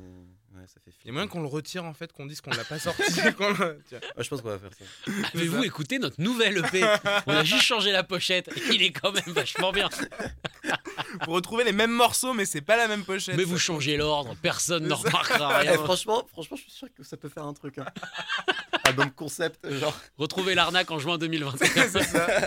ouais, 0.54 0.66
ça 0.66 0.81
fait. 0.84 0.93
Il 1.02 1.06
y 1.06 1.10
a 1.10 1.12
moyen 1.12 1.26
qu'on 1.28 1.40
le 1.40 1.46
retire 1.49 1.84
en 1.84 1.94
fait, 1.94 2.12
qu'on 2.12 2.26
dise 2.26 2.40
qu'on 2.40 2.50
l'a 2.50 2.64
pas 2.64 2.78
sorti. 2.78 3.02
Ouais, 3.22 4.25
je 4.25 4.28
pense 4.28 4.40
qu'on 4.43 4.49
va 4.49 4.58
faire 4.58 4.70
ça. 4.78 4.84
Avez-vous 5.34 5.60
ça. 5.60 5.66
écouté 5.66 5.99
notre 5.99 6.20
nouvelle 6.20 6.58
EP 6.58 6.84
On 7.26 7.32
a 7.32 7.44
juste 7.44 7.62
changé 7.62 7.93
la 7.93 8.02
pochette. 8.04 8.50
Il 8.72 8.82
est 8.82 8.93
quand 8.93 9.12
même 9.12 9.22
vachement 9.34 9.72
bien. 9.72 9.88
Pour 11.25 11.34
retrouver 11.34 11.64
les 11.64 11.72
mêmes 11.72 11.90
morceaux, 11.93 12.32
mais 12.34 12.44
c'est 12.46 12.60
pas 12.60 12.76
la 12.76 12.88
même 12.88 13.04
pochette. 13.04 13.37
Mais 13.37 13.43
ça. 13.44 13.49
vous 13.49 13.58
changez 13.58 13.96
l'ordre, 13.96 14.37
personne 14.40 14.84
ne 14.84 14.88
ça. 14.90 14.96
remarquera 14.96 15.64
Eh, 15.64 15.69
rien. 15.70 15.78
franchement, 15.78 16.26
franchement, 16.31 16.56
je 16.56 16.62
suis 16.62 16.70
sûr 16.70 16.88
que 16.96 17.02
ça 17.02 17.16
peut 17.16 17.28
faire 17.28 17.44
un 17.44 17.52
truc. 17.54 17.78
Hein. 17.78 17.87
Album 18.84 19.10
concept, 19.10 19.69
genre. 19.78 19.99
Retrouvez 20.16 20.54
l'arnaque 20.54 20.90
en 20.90 20.99
juin 20.99 21.19
2021. 21.19 21.88
C'est 21.88 22.02
ça. 22.02 22.46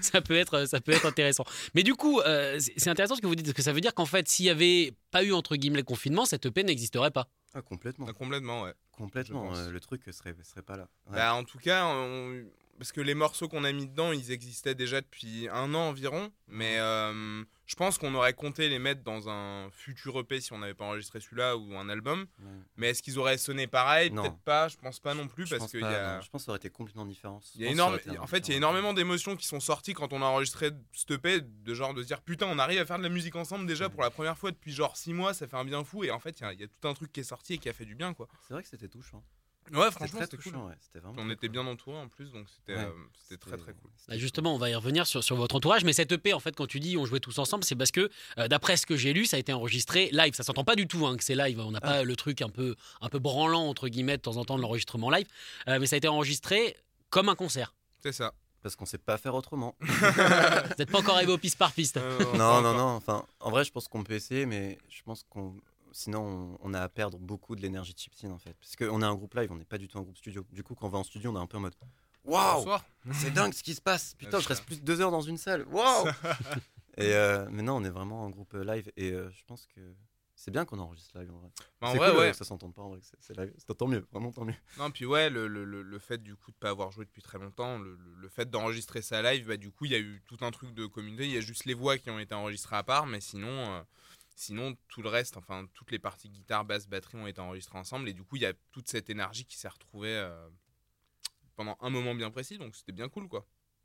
ça 0.00 0.20
peut 0.20 0.36
être 0.36 0.66
ça 0.66 0.80
peut 0.80 0.92
être 0.92 1.06
intéressant. 1.06 1.44
Mais 1.74 1.82
du 1.82 1.94
coup, 1.94 2.20
euh, 2.20 2.58
c'est 2.58 2.74
c'est 2.76 2.90
intéressant 2.90 3.16
ce 3.16 3.20
que 3.20 3.26
vous 3.26 3.34
dites 3.34 3.46
parce 3.46 3.56
que 3.56 3.62
ça 3.62 3.72
veut 3.72 3.80
dire 3.80 3.94
qu'en 3.94 4.06
fait, 4.06 4.28
s'il 4.28 4.44
y 4.46 4.50
avait 4.50 4.94
pas 5.10 5.22
eu 5.24 5.32
entre 5.32 5.56
guillemets 5.56 5.78
le 5.78 5.82
confinement, 5.84 6.24
cette 6.24 6.46
EP 6.46 6.62
n'existerait 6.64 7.10
pas. 7.10 7.28
Ah, 7.56 7.62
complètement. 7.62 8.04
Ah, 8.06 8.12
Complètement, 8.12 8.62
ouais. 8.64 8.74
Complètement. 8.92 9.54
euh, 9.56 9.70
le 9.70 9.80
truc 9.80 10.02
serait, 10.12 10.34
serait 10.42 10.60
pas 10.62 10.76
là. 10.76 10.88
Ouais. 11.06 11.16
Bah, 11.16 11.34
en 11.34 11.42
tout 11.42 11.58
cas, 11.58 11.86
on- 11.86 12.44
parce 12.78 12.92
que 12.92 13.00
les 13.00 13.14
morceaux 13.14 13.48
qu'on 13.48 13.64
a 13.64 13.72
mis 13.72 13.86
dedans, 13.86 14.12
ils 14.12 14.30
existaient 14.30 14.74
déjà 14.74 15.00
depuis 15.00 15.48
un 15.50 15.74
an 15.74 15.88
environ. 15.88 16.30
Mais 16.48 16.78
euh, 16.78 17.42
je 17.66 17.74
pense 17.74 17.98
qu'on 17.98 18.14
aurait 18.14 18.34
compté 18.34 18.68
les 18.68 18.78
mettre 18.78 19.02
dans 19.02 19.28
un 19.28 19.68
futur 19.70 20.18
EP 20.20 20.40
si 20.40 20.52
on 20.52 20.58
n'avait 20.58 20.74
pas 20.74 20.84
enregistré 20.84 21.20
celui-là 21.20 21.56
ou 21.56 21.76
un 21.76 21.88
album. 21.88 22.26
Ouais. 22.38 22.50
Mais 22.76 22.90
est-ce 22.90 23.02
qu'ils 23.02 23.18
auraient 23.18 23.38
sonné 23.38 23.66
pareil? 23.66 24.10
Peut-être 24.10 24.38
pas. 24.38 24.68
Je 24.68 24.76
pense 24.76 25.00
pas 25.00 25.14
non 25.14 25.26
plus 25.26 25.46
Je 25.46 25.50
parce 25.50 25.62
pense 25.62 25.70
qu'il 25.72 25.80
y 25.80 25.84
a. 25.84 26.16
non. 26.16 26.20
Je 26.22 26.30
pense 26.30 26.42
que 26.42 26.44
ça 26.46 26.50
aurait 26.52 26.58
été 26.58 26.70
complètement 26.70 27.06
différent. 27.06 27.40
Y 27.56 27.66
a 27.66 27.70
énorme... 27.70 27.98
que 27.98 28.10
En 28.18 28.26
fait, 28.26 28.46
il 28.48 28.52
y 28.52 28.54
a 28.54 28.56
énormément 28.56 28.94
d'émotions 28.94 29.36
qui 29.36 29.46
sont 29.46 29.60
sorties 29.60 29.94
quand 29.94 30.12
on 30.12 30.22
a 30.22 30.26
enregistré 30.26 30.70
ce 30.92 31.12
EP, 31.12 31.40
de 31.40 31.74
genre 31.74 31.94
de 31.94 32.02
se 32.02 32.06
dire 32.06 32.20
putain, 32.22 32.46
on 32.46 32.58
arrive 32.58 32.80
à 32.80 32.86
faire 32.86 32.98
de 32.98 33.02
la 33.02 33.08
musique 33.08 33.36
ensemble 33.36 33.66
déjà 33.66 33.88
pour 33.88 34.02
la 34.02 34.10
première 34.10 34.38
fois 34.38 34.52
depuis 34.52 34.72
genre 34.72 34.96
6 34.96 35.12
mois, 35.12 35.34
ça 35.34 35.46
fait 35.46 35.56
un 35.56 35.64
bien 35.64 35.82
fou. 35.82 36.04
Et 36.04 36.10
en 36.10 36.20
fait, 36.20 36.40
il 36.40 36.58
y 36.58 36.60
y, 36.60 36.64
a 36.64 36.68
tout 36.68 36.88
un 36.88 36.94
truc 36.94 37.12
qui 37.12 37.20
est 37.20 37.24
sorti 37.24 37.54
et 37.54 37.58
qui 37.58 37.68
a 37.68 37.72
fait 37.72 37.84
du 37.84 37.94
bien, 37.94 38.14
quoi. 38.14 38.28
C'est 38.46 38.54
vrai 38.54 38.62
que 38.62 38.68
c'était 38.68 38.88
touchant. 38.88 39.22
Ouais, 39.72 39.90
franchement, 39.90 40.20
c'était 40.22 40.36
cool. 40.36 40.56
ouais. 40.56 40.74
Vraiment. 41.00 41.14
On 41.18 41.30
était 41.30 41.46
cool. 41.46 41.52
bien 41.52 41.66
entourés 41.66 41.98
en 41.98 42.08
plus, 42.08 42.30
donc 42.32 42.46
c'était 42.48 42.78
Ouais. 42.78 42.84
euh, 42.86 42.92
c'était 43.22 43.36
très 43.38 43.56
très 43.56 43.72
cool. 43.72 43.90
Bah, 44.08 44.16
justement, 44.18 44.54
on 44.54 44.58
va 44.58 44.70
y 44.70 44.74
revenir 44.74 45.06
sur, 45.06 45.22
sur 45.24 45.36
votre 45.36 45.54
entourage, 45.56 45.84
mais 45.84 45.92
cette 45.92 46.12
EP, 46.12 46.32
en 46.32 46.40
fait, 46.40 46.54
quand 46.54 46.66
tu 46.66 46.80
dis 46.80 46.96
on 46.96 47.04
jouait 47.06 47.20
tous 47.20 47.38
ensemble, 47.38 47.64
c'est 47.64 47.76
parce 47.76 47.90
que, 47.90 48.10
euh, 48.38 48.48
d'après 48.48 48.76
ce 48.76 48.86
que 48.86 48.96
j'ai 48.96 49.12
lu, 49.12 49.26
ça 49.26 49.36
a 49.36 49.40
été 49.40 49.52
enregistré 49.52 50.08
live. 50.12 50.34
Ça 50.34 50.42
s'entend 50.42 50.64
pas 50.64 50.76
du 50.76 50.86
tout 50.86 51.06
hein, 51.06 51.16
que 51.16 51.24
c'est 51.24 51.34
live. 51.34 51.58
On 51.60 51.70
n'a 51.72 51.80
pas 51.80 52.02
le 52.04 52.16
truc 52.16 52.42
un 52.42 52.48
peu, 52.50 52.74
un 53.00 53.08
peu 53.08 53.18
branlant, 53.18 53.66
entre 53.68 53.88
guillemets, 53.88 54.16
de 54.16 54.22
temps 54.22 54.36
en 54.36 54.44
temps 54.44 54.56
de 54.56 54.62
l'enregistrement 54.62 55.10
live. 55.10 55.26
Euh, 55.68 55.78
mais 55.80 55.86
ça 55.86 55.94
a 55.94 55.98
été 55.98 56.08
enregistré 56.08 56.76
comme 57.10 57.28
un 57.28 57.34
concert. 57.34 57.74
C'est 58.02 58.12
ça. 58.12 58.32
Parce 58.62 58.74
qu'on 58.74 58.86
sait 58.86 58.98
pas 58.98 59.16
faire 59.16 59.34
autrement. 59.34 59.76
Vous 59.80 59.86
n'êtes 60.78 60.90
pas 60.90 60.98
encore 60.98 61.14
arrivé 61.16 61.30
au 61.32 61.38
piste 61.38 61.56
par 61.56 61.70
piste. 61.72 61.98
Euh, 61.98 62.18
non, 62.36 62.60
non, 62.60 62.74
non. 62.74 62.88
Enfin, 62.96 63.24
en 63.38 63.50
vrai, 63.50 63.64
je 63.64 63.70
pense 63.70 63.86
qu'on 63.86 64.02
peut 64.02 64.14
essayer, 64.14 64.44
mais 64.44 64.78
je 64.88 65.02
pense 65.04 65.24
qu'on. 65.30 65.54
Sinon, 65.96 66.58
on, 66.62 66.70
on 66.70 66.74
a 66.74 66.80
à 66.82 66.88
perdre 66.90 67.18
beaucoup 67.18 67.56
de 67.56 67.62
l'énergie 67.62 67.94
de 67.94 67.98
Chiptine 67.98 68.30
en 68.30 68.38
fait. 68.38 68.54
Parce 68.60 68.76
qu'on 68.76 69.00
est 69.00 69.04
un 69.06 69.14
groupe 69.14 69.34
live, 69.34 69.50
on 69.50 69.56
n'est 69.56 69.64
pas 69.64 69.78
du 69.78 69.88
tout 69.88 69.98
un 69.98 70.02
groupe 70.02 70.18
studio. 70.18 70.44
Du 70.52 70.62
coup, 70.62 70.74
quand 70.74 70.86
on 70.86 70.90
va 70.90 70.98
en 70.98 71.04
studio, 71.04 71.30
on 71.30 71.36
est 71.36 71.42
un 71.42 71.46
peu 71.46 71.56
en 71.56 71.60
mode 71.60 71.74
Waouh. 72.22 72.66
C'est 73.12 73.30
dingue 73.32 73.54
ce 73.54 73.62
qui 73.62 73.74
se 73.74 73.80
passe 73.80 74.14
Putain, 74.18 74.38
je 74.40 74.46
reste 74.48 74.64
plus 74.66 74.78
de 74.78 74.84
deux 74.84 75.00
heures 75.00 75.10
dans 75.10 75.22
une 75.22 75.38
salle 75.38 75.64
Waouh 75.68 76.06
Et 76.98 77.14
euh, 77.14 77.46
mais 77.50 77.62
non, 77.62 77.76
on 77.76 77.84
est 77.84 77.90
vraiment 77.90 78.26
un 78.26 78.30
groupe 78.30 78.52
euh, 78.54 78.64
live 78.64 78.92
et 78.96 79.12
euh, 79.12 79.30
je 79.30 79.42
pense 79.46 79.66
que 79.66 79.80
c'est 80.34 80.50
bien 80.50 80.66
qu'on 80.66 80.78
enregistre 80.78 81.18
live 81.18 81.32
en 81.32 81.38
vrai. 81.38 81.50
Bah, 81.80 81.88
en 81.88 81.94
vrai, 81.94 82.10
cool, 82.10 82.18
ouais. 82.20 82.30
que 82.32 82.36
ça 82.36 82.44
s'entende 82.44 82.74
pas 82.74 82.82
en 82.82 82.90
vrai, 82.90 83.00
c'est- 83.20 83.34
live. 83.38 83.54
Tant 83.78 83.86
mieux, 83.86 84.06
vraiment 84.12 84.32
tant 84.32 84.44
mieux. 84.44 84.54
Non, 84.78 84.90
puis 84.90 85.06
ouais, 85.06 85.30
le, 85.30 85.46
le, 85.48 85.64
le- 85.64 85.98
fait 85.98 86.22
du 86.22 86.36
coup 86.36 86.50
de 86.50 86.56
pas 86.56 86.68
avoir 86.68 86.90
joué 86.90 87.06
depuis 87.06 87.22
très 87.22 87.38
longtemps, 87.38 87.78
le, 87.78 87.96
le- 87.96 88.14
le 88.16 88.28
fait 88.28 88.50
d'enregistrer 88.50 89.00
ça 89.00 89.22
live, 89.22 89.46
bah, 89.46 89.56
du 89.56 89.70
coup, 89.70 89.86
il 89.86 89.92
y 89.92 89.94
a 89.94 89.98
eu 89.98 90.22
tout 90.26 90.36
un 90.42 90.50
truc 90.50 90.74
de 90.74 90.84
communauté. 90.84 91.24
Il 91.24 91.30
y 91.32 91.38
a 91.38 91.40
juste 91.40 91.64
les 91.64 91.72
voix 91.74 91.96
qui 91.96 92.10
ont 92.10 92.18
été 92.18 92.34
enregistrées 92.34 92.76
à 92.76 92.82
part, 92.82 93.06
mais 93.06 93.20
sinon, 93.22 93.48
euh, 93.48 93.80
sinon 94.36 94.76
tout 94.88 95.02
le 95.02 95.08
reste, 95.08 95.36
enfin, 95.36 95.66
toutes 95.74 95.90
les 95.90 95.98
parties 95.98 96.28
guitare, 96.28 96.64
basse, 96.64 96.86
batterie 96.86 97.16
ont 97.18 97.26
été 97.26 97.40
enregistrées 97.40 97.78
ensemble. 97.78 98.08
Et 98.08 98.12
du 98.12 98.22
coup, 98.22 98.36
il 98.36 98.42
y 98.42 98.46
a 98.46 98.52
toute 98.70 98.86
cette 98.88 99.10
énergie 99.10 99.44
qui 99.46 99.56
s'est 99.56 99.66
retrouvée 99.66 100.14
euh, 100.14 100.48
pendant 101.56 101.76
un 101.80 101.90
moment 101.90 102.14
bien 102.14 102.30
précis, 102.30 102.58
donc 102.58 102.76
c'était 102.76 102.92
bien 102.92 103.08
cool, 103.08 103.28
quoi. 103.28 103.44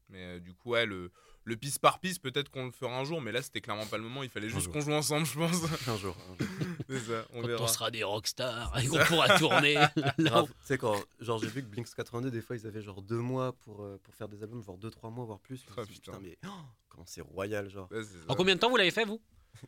Mais 0.10 0.24
euh, 0.24 0.40
du 0.42 0.54
coup, 0.54 0.72
ouais, 0.72 0.86
le, 0.86 1.10
le 1.46 1.56
piste 1.56 1.80
par 1.80 2.02
piste, 2.02 2.22
peut-être 2.22 2.50
qu'on 2.50 2.66
le 2.66 2.72
fera 2.74 3.00
un 3.00 3.06
jour, 3.06 3.22
mais 3.22 3.32
là, 3.32 3.42
c'était 3.42 3.62
clairement 3.62 3.86
pas 3.86 3.96
le 3.98 4.04
moment. 4.04 4.24
Il 4.24 4.30
fallait 4.30 4.50
juste 4.50 4.68
qu'on 4.70 4.82
joue 4.82 4.92
ensemble, 4.92 5.26
je 5.26 5.40
pense. 5.40 5.56
Un 5.88 5.96
jour. 5.96 6.18
un 6.30 6.36
jour. 6.44 6.48
C'est 6.90 7.00
ça, 7.00 7.26
on 7.32 7.42
Quand 7.42 7.48
verra. 7.48 7.64
on 7.64 7.68
sera 7.68 7.92
des 7.92 8.04
rockstars 8.04 8.78
et 8.78 8.88
qu'on 8.88 8.98
pourra 9.06 9.40
tourner. 9.40 9.78
Tu 10.18 10.26
sais, 10.66 10.78
quand 10.78 11.02
genre, 11.22 11.40
j'ai 11.40 11.48
vu 11.48 11.62
que 11.64 11.68
Blinks 11.68 11.96
82, 11.96 12.30
des 12.30 12.42
fois, 12.42 12.58
ils 12.58 12.68
avaient 12.68 12.82
genre 12.82 13.02
deux 13.02 13.20
mois 13.20 13.54
pour, 13.54 13.84
euh, 13.86 13.98
pour 14.04 14.14
faire 14.14 14.28
des 14.28 14.44
albums, 14.44 14.62
genre 14.62 14.78
deux, 14.78 14.92
trois 14.92 15.10
mois, 15.10 15.24
voire 15.24 15.40
plus. 15.40 15.66
Ah, 15.78 15.86
dit, 15.86 15.94
putain. 15.94 16.12
putain, 16.12 16.20
mais 16.22 16.38
oh, 16.46 16.50
comment 16.90 17.06
c'est 17.08 17.22
royal, 17.22 17.70
genre. 17.70 17.90
Ouais, 17.90 18.04
c'est 18.04 18.18
ça. 18.18 18.26
En 18.28 18.36
combien 18.36 18.56
de 18.56 18.60
temps 18.60 18.70
vous 18.70 18.76
l'avez 18.76 18.92
fait, 18.92 19.06
vous? 19.06 19.22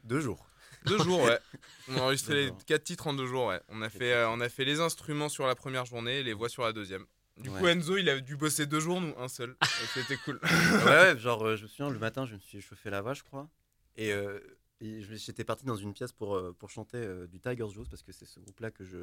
Deux 0.03 0.19
jours. 0.19 0.45
Deux 0.85 0.97
jours, 0.99 1.21
ouais. 1.23 1.39
On 1.89 1.97
a 1.97 2.01
enregistré 2.01 2.45
les 2.45 2.51
quatre 2.65 2.83
titres 2.83 3.07
en 3.07 3.13
deux 3.13 3.25
jours, 3.25 3.47
ouais. 3.47 3.61
On 3.69 3.81
a 3.81 3.89
fait, 3.89 4.13
euh, 4.13 4.29
on 4.29 4.39
a 4.39 4.49
fait 4.49 4.65
les 4.65 4.79
instruments 4.79 5.29
sur 5.29 5.45
la 5.47 5.55
première 5.55 5.85
journée 5.85 6.19
et 6.19 6.23
les 6.23 6.33
voix 6.33 6.49
sur 6.49 6.63
la 6.63 6.73
deuxième. 6.73 7.05
Du 7.37 7.49
coup. 7.49 7.65
Enzo, 7.67 7.97
il 7.97 8.07
a 8.09 8.19
dû 8.19 8.37
bosser 8.37 8.65
deux 8.65 8.79
jours, 8.79 9.01
nous 9.01 9.13
un 9.17 9.27
seul. 9.27 9.55
Et 9.61 9.85
C'était 9.93 10.17
cool. 10.17 10.39
ouais, 10.85 11.17
genre, 11.17 11.43
euh, 11.45 11.55
je 11.55 11.63
me 11.63 11.67
souviens, 11.67 11.89
le 11.89 11.99
matin, 11.99 12.25
je 12.25 12.35
me 12.35 12.39
suis 12.39 12.61
chauffé 12.61 12.89
la 12.89 13.01
voix, 13.01 13.13
je 13.13 13.23
crois. 13.23 13.49
Et, 13.95 14.13
euh, 14.13 14.39
et 14.81 15.01
j'étais 15.01 15.43
parti 15.43 15.65
dans 15.65 15.75
une 15.75 15.93
pièce 15.93 16.11
pour, 16.11 16.39
pour 16.59 16.69
chanter 16.69 17.05
du 17.27 17.39
Tiger 17.39 17.65
Joe's 17.69 17.87
parce 17.89 18.03
que 18.03 18.11
c'est 18.11 18.25
ce 18.25 18.39
groupe-là 18.39 18.69
que 18.71 18.83
je 18.83 18.97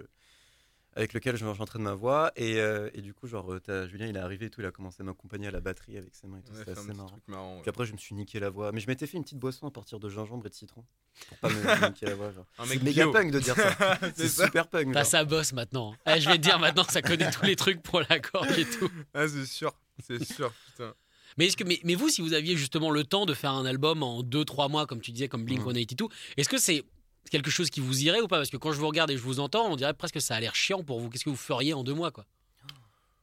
avec 0.97 1.13
lequel 1.13 1.37
je 1.37 1.45
j'entraîne 1.45 1.83
ma 1.83 1.95
voix. 1.95 2.33
Et, 2.37 2.61
euh, 2.61 2.91
et 2.95 3.01
du 3.03 3.15
coup, 3.15 3.27
genre, 3.27 3.53
euh, 3.69 3.89
Julien, 3.89 4.07
il 4.07 4.17
est 4.17 4.21
arrivé 4.21 4.47
et 4.47 4.51
tout, 4.51 4.61
il 4.61 4.67
a 4.67 4.71
commencé 4.71 4.99
à 5.01 5.05
m'accompagner 5.05 5.49
à 5.49 5.51
la 5.51 5.61
batterie 5.61 5.97
avec 5.97 6.15
ses 6.15 6.27
mains 6.27 6.39
et 6.39 6.43
tout. 6.43 6.53
C'était 6.57 6.73
assez 6.73 6.93
marrant. 6.93 7.09
truc 7.09 7.23
marrant. 7.29 7.55
ouais. 7.57 7.63
Puis 7.63 7.69
après, 7.71 7.87
je 7.87 7.93
me 7.93 7.99
suis 7.99 8.15
niqué 8.15 8.41
la 8.41 8.51
voix. 8.51 8.73
Mais 8.73 8.81
je 8.81 8.87
m'étais 8.87 9.07
fait 9.07 9.17
une 9.17 9.23
petite 9.25 9.39
boisson 9.39 9.67
à 9.67 9.71
partir 9.71 10.01
de 10.01 10.09
gingembre 10.09 10.47
et 10.47 10.51
de 10.51 10.55
citron. 10.55 10.85
Pour 11.29 11.39
pas 11.39 11.49
me 11.49 11.89
niquer 11.89 12.07
la 12.07 12.15
voix. 12.17 12.33
C'est 12.65 12.83
méga 12.83 13.05
bio. 13.05 13.13
punk 13.13 13.31
de 13.31 13.41
dire 13.41 13.55
ça. 13.55 13.99
C'est 14.17 14.29
super 14.29 14.69
punk. 14.69 14.93
Bah 14.93 15.05
ça 15.05 15.25
bosse 15.25 15.53
maintenant. 15.53 15.95
Eh, 16.07 16.21
je 16.21 16.29
vais 16.29 16.37
te 16.37 16.43
dire 16.43 16.59
maintenant, 16.59 16.85
ça 16.85 17.03
connaît 17.03 17.31
tous 17.31 17.45
les 17.45 17.57
trucs 17.57 17.83
pour 17.83 18.01
la 18.09 18.19
gorge 18.19 18.59
et 18.59 18.65
tout. 18.65 18.91
Ah, 19.15 19.27
c'est 19.29 19.47
sûr. 19.47 19.73
C'est 20.07 20.25
sûr, 20.25 20.53
putain. 20.67 20.95
Mais, 21.39 21.47
est-ce 21.47 21.57
que, 21.57 21.65
mais, 21.65 21.79
mais 21.85 21.95
vous, 21.95 22.09
si 22.09 22.23
vous 22.23 22.33
aviez 22.33 22.57
justement 22.57 22.91
le 22.91 23.05
temps 23.05 23.25
de 23.27 23.35
faire 23.35 23.53
un 23.53 23.65
album 23.65 24.03
en 24.03 24.23
2-3 24.23 24.71
mois, 24.71 24.87
comme 24.87 25.01
tu 25.01 25.13
disais, 25.13 25.29
comme 25.29 25.45
Blink 25.45 25.61
Mhm. 25.61 25.67
182, 25.75 26.07
est-ce 26.37 26.49
que 26.49 26.59
c'est 26.59 26.83
quelque 27.31 27.51
chose 27.51 27.71
qui 27.71 27.81
vous 27.81 28.03
irait 28.03 28.21
ou 28.21 28.29
pas? 28.29 28.37
Parce 28.39 28.51
que 28.51 28.57
quand 28.57 28.73
je 28.73 28.79
vous 28.81 28.87
regarde 28.87 29.11
et 29.11 29.17
je 29.17 29.23
vous 29.23 29.41
entends, 29.41 29.67
on 29.71 29.77
dirait 29.77 29.95
presque 29.95 30.15
que 30.15 30.21
ça 30.21 30.35
a 30.37 30.41
l'air 30.41 30.55
chiant 30.55 30.83
pour 30.83 31.01
vous. 31.01 31.11
Qu'est-ce 31.11 31.25
que 31.25 31.31
vous 31.31 31.37
feriez 31.37 31.75
en 31.75 31.83
deux 31.85 31.95
mois 31.95 32.11
quoi? 32.11 32.27